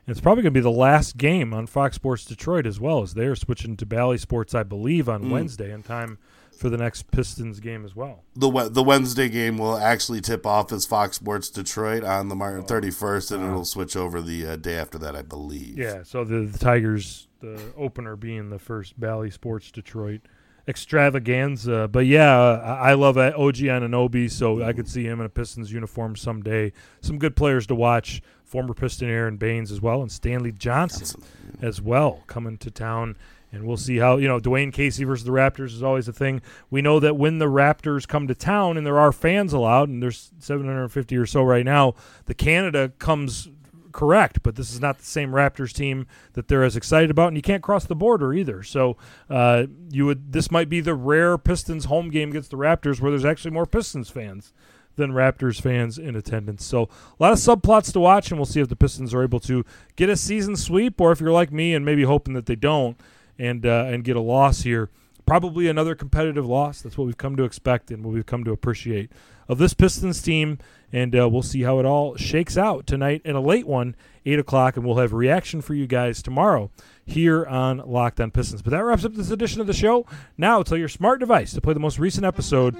It's 0.05 0.21
probably 0.21 0.43
going 0.43 0.53
to 0.53 0.59
be 0.59 0.63
the 0.63 0.69
last 0.71 1.17
game 1.17 1.51
on 1.51 1.65
Fox 1.65 1.95
Sports 1.95 2.25
Detroit 2.25 2.67
as 2.67 2.79
well, 2.79 3.01
as 3.01 3.15
they're 3.15 3.35
switching 3.35 3.75
to 3.77 3.87
Bally 3.87 4.19
Sports, 4.19 4.53
I 4.53 4.61
believe, 4.61 5.09
on 5.09 5.23
mm. 5.23 5.31
Wednesday 5.31 5.71
in 5.71 5.81
time 5.81 6.19
for 6.55 6.69
the 6.69 6.77
next 6.77 7.09
Pistons 7.09 7.59
game 7.59 7.85
as 7.85 7.95
well. 7.95 8.23
The 8.35 8.69
the 8.69 8.83
Wednesday 8.83 9.29
game 9.29 9.57
will 9.57 9.77
actually 9.77 10.21
tip 10.21 10.45
off 10.45 10.71
as 10.71 10.85
Fox 10.85 11.15
Sports 11.15 11.49
Detroit 11.49 12.03
on 12.03 12.27
the 12.27 12.35
March 12.35 12.67
thirty 12.67 12.91
first, 12.91 13.31
and 13.31 13.43
it'll 13.43 13.65
switch 13.65 13.95
over 13.95 14.21
the 14.21 14.45
uh, 14.45 14.55
day 14.57 14.75
after 14.75 14.97
that, 14.99 15.15
I 15.15 15.21
believe. 15.21 15.77
Yeah, 15.77 16.03
so 16.03 16.23
the, 16.23 16.41
the 16.41 16.57
Tigers, 16.57 17.27
the 17.39 17.59
opener 17.77 18.15
being 18.15 18.49
the 18.49 18.59
first 18.59 18.99
Bally 18.99 19.29
Sports 19.29 19.71
Detroit 19.71 20.21
extravaganza. 20.69 21.89
But 21.91 22.05
yeah, 22.05 22.37
I 22.37 22.93
love 22.93 23.17
OG 23.17 23.55
Anunoby, 23.55 24.31
so 24.31 24.63
I 24.63 24.71
could 24.71 24.87
see 24.87 25.03
him 25.03 25.19
in 25.19 25.25
a 25.25 25.29
Pistons 25.29 25.71
uniform 25.71 26.15
someday. 26.15 26.71
Some 27.01 27.17
good 27.17 27.35
players 27.35 27.65
to 27.67 27.75
watch 27.75 28.21
former 28.45 28.73
Piston 28.73 29.09
Aron 29.09 29.37
Baynes 29.37 29.71
as 29.71 29.81
well, 29.81 30.01
and 30.01 30.11
Stanley 30.11 30.51
Johnson 30.51 31.21
as 31.61 31.81
well 31.81 32.23
coming 32.27 32.57
to 32.59 32.71
town. 32.71 33.15
And 33.51 33.65
we'll 33.65 33.77
see 33.77 33.97
how, 33.97 34.17
you 34.17 34.27
know, 34.27 34.39
Dwane 34.39 34.71
Casey 34.71 35.03
versus 35.03 35.25
the 35.25 35.31
Raptors 35.31 35.73
is 35.73 35.81
always 35.81 36.07
a 36.07 36.13
thing. 36.13 36.43
We 36.69 36.83
know 36.83 36.99
that 36.99 37.17
when 37.17 37.39
the 37.39 37.47
Raptors 37.47 38.07
come 38.07 38.27
to 38.27 38.35
town 38.35 38.77
and 38.77 38.85
there 38.85 38.99
are 38.99 39.11
fans 39.11 39.53
allowed, 39.53 39.89
and 39.89 40.03
there's 40.03 40.31
750 40.37 41.17
or 41.17 41.25
so 41.25 41.41
right 41.41 41.65
now, 41.65 41.95
the 42.25 42.35
Canada 42.35 42.89
comes 42.99 43.49
correct, 43.91 44.43
but 44.43 44.55
this 44.55 44.71
is 44.71 44.79
not 44.79 44.97
the 44.97 45.05
same 45.05 45.31
Raptors 45.31 45.73
team 45.73 46.07
that 46.33 46.47
they're 46.47 46.63
as 46.63 46.75
excited 46.75 47.11
about, 47.11 47.29
and 47.29 47.37
you 47.37 47.41
can't 47.41 47.63
cross 47.63 47.85
the 47.85 47.95
border 47.95 48.33
either. 48.33 48.63
So 48.63 48.97
uh, 49.29 49.65
you 49.89 50.05
would 50.05 50.31
this 50.31 50.51
might 50.51 50.69
be 50.69 50.81
the 50.81 50.95
rare 50.95 51.37
Pistons 51.37 51.85
home 51.85 52.09
game 52.09 52.29
against 52.29 52.51
the 52.51 52.57
Raptors 52.57 53.01
where 53.01 53.11
there's 53.11 53.25
actually 53.25 53.51
more 53.51 53.65
Pistons 53.65 54.09
fans 54.09 54.53
than 54.95 55.11
Raptors 55.11 55.61
fans 55.61 55.97
in 55.97 56.15
attendance. 56.15 56.65
So 56.65 56.83
a 56.83 57.23
lot 57.23 57.31
of 57.31 57.39
subplots 57.39 57.91
to 57.93 57.99
watch, 57.99 58.31
and 58.31 58.39
we'll 58.39 58.45
see 58.45 58.59
if 58.59 58.69
the 58.69 58.75
Pistons 58.75 59.13
are 59.13 59.23
able 59.23 59.39
to 59.41 59.65
get 59.95 60.09
a 60.09 60.15
season 60.15 60.55
sweep, 60.55 60.99
or 60.99 61.11
if 61.11 61.21
you're 61.21 61.31
like 61.31 61.51
me 61.51 61.73
and 61.73 61.85
maybe 61.85 62.03
hoping 62.03 62.33
that 62.33 62.45
they 62.45 62.55
don't, 62.55 62.99
and 63.37 63.65
uh, 63.65 63.85
and 63.87 64.03
get 64.03 64.15
a 64.15 64.21
loss 64.21 64.61
here. 64.61 64.89
Probably 65.25 65.67
another 65.67 65.93
competitive 65.95 66.45
loss. 66.45 66.81
That's 66.81 66.97
what 66.97 67.05
we've 67.05 67.17
come 67.17 67.35
to 67.35 67.43
expect 67.43 67.91
and 67.91 68.03
what 68.03 68.13
we've 68.13 68.25
come 68.25 68.43
to 68.43 68.51
appreciate 68.51 69.11
of 69.49 69.57
this 69.57 69.73
Pistons 69.73 70.21
team. 70.21 70.59
And 70.91 71.15
uh, 71.15 71.29
we'll 71.29 71.43
see 71.43 71.63
how 71.63 71.79
it 71.79 71.85
all 71.85 72.15
shakes 72.15 72.57
out 72.57 72.87
tonight 72.87 73.21
in 73.23 73.35
a 73.35 73.41
late 73.41 73.67
one, 73.67 73.95
8 74.25 74.39
o'clock, 74.39 74.75
and 74.75 74.83
we'll 74.85 74.97
have 74.97 75.13
reaction 75.13 75.61
for 75.61 75.75
you 75.75 75.85
guys 75.85 76.23
tomorrow 76.23 76.71
here 77.05 77.45
on 77.45 77.77
Locked 77.77 78.19
on 78.19 78.31
Pistons. 78.31 78.63
But 78.63 78.71
that 78.71 78.83
wraps 78.83 79.05
up 79.05 79.13
this 79.13 79.29
edition 79.29 79.61
of 79.61 79.67
the 79.67 79.73
show. 79.73 80.07
Now 80.37 80.63
tell 80.63 80.77
your 80.77 80.87
smart 80.87 81.19
device 81.19 81.53
to 81.53 81.61
play 81.61 81.73
the 81.73 81.79
most 81.79 81.99
recent 81.99 82.25
episode 82.25 82.75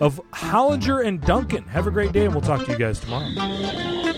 of 0.00 0.20
Hollinger 0.32 1.06
and 1.06 1.20
Duncan. 1.22 1.64
Have 1.64 1.86
a 1.86 1.90
great 1.90 2.12
day, 2.12 2.24
and 2.26 2.34
we'll 2.34 2.42
talk 2.42 2.66
to 2.66 2.72
you 2.72 2.78
guys 2.78 3.00
tomorrow. 3.00 4.12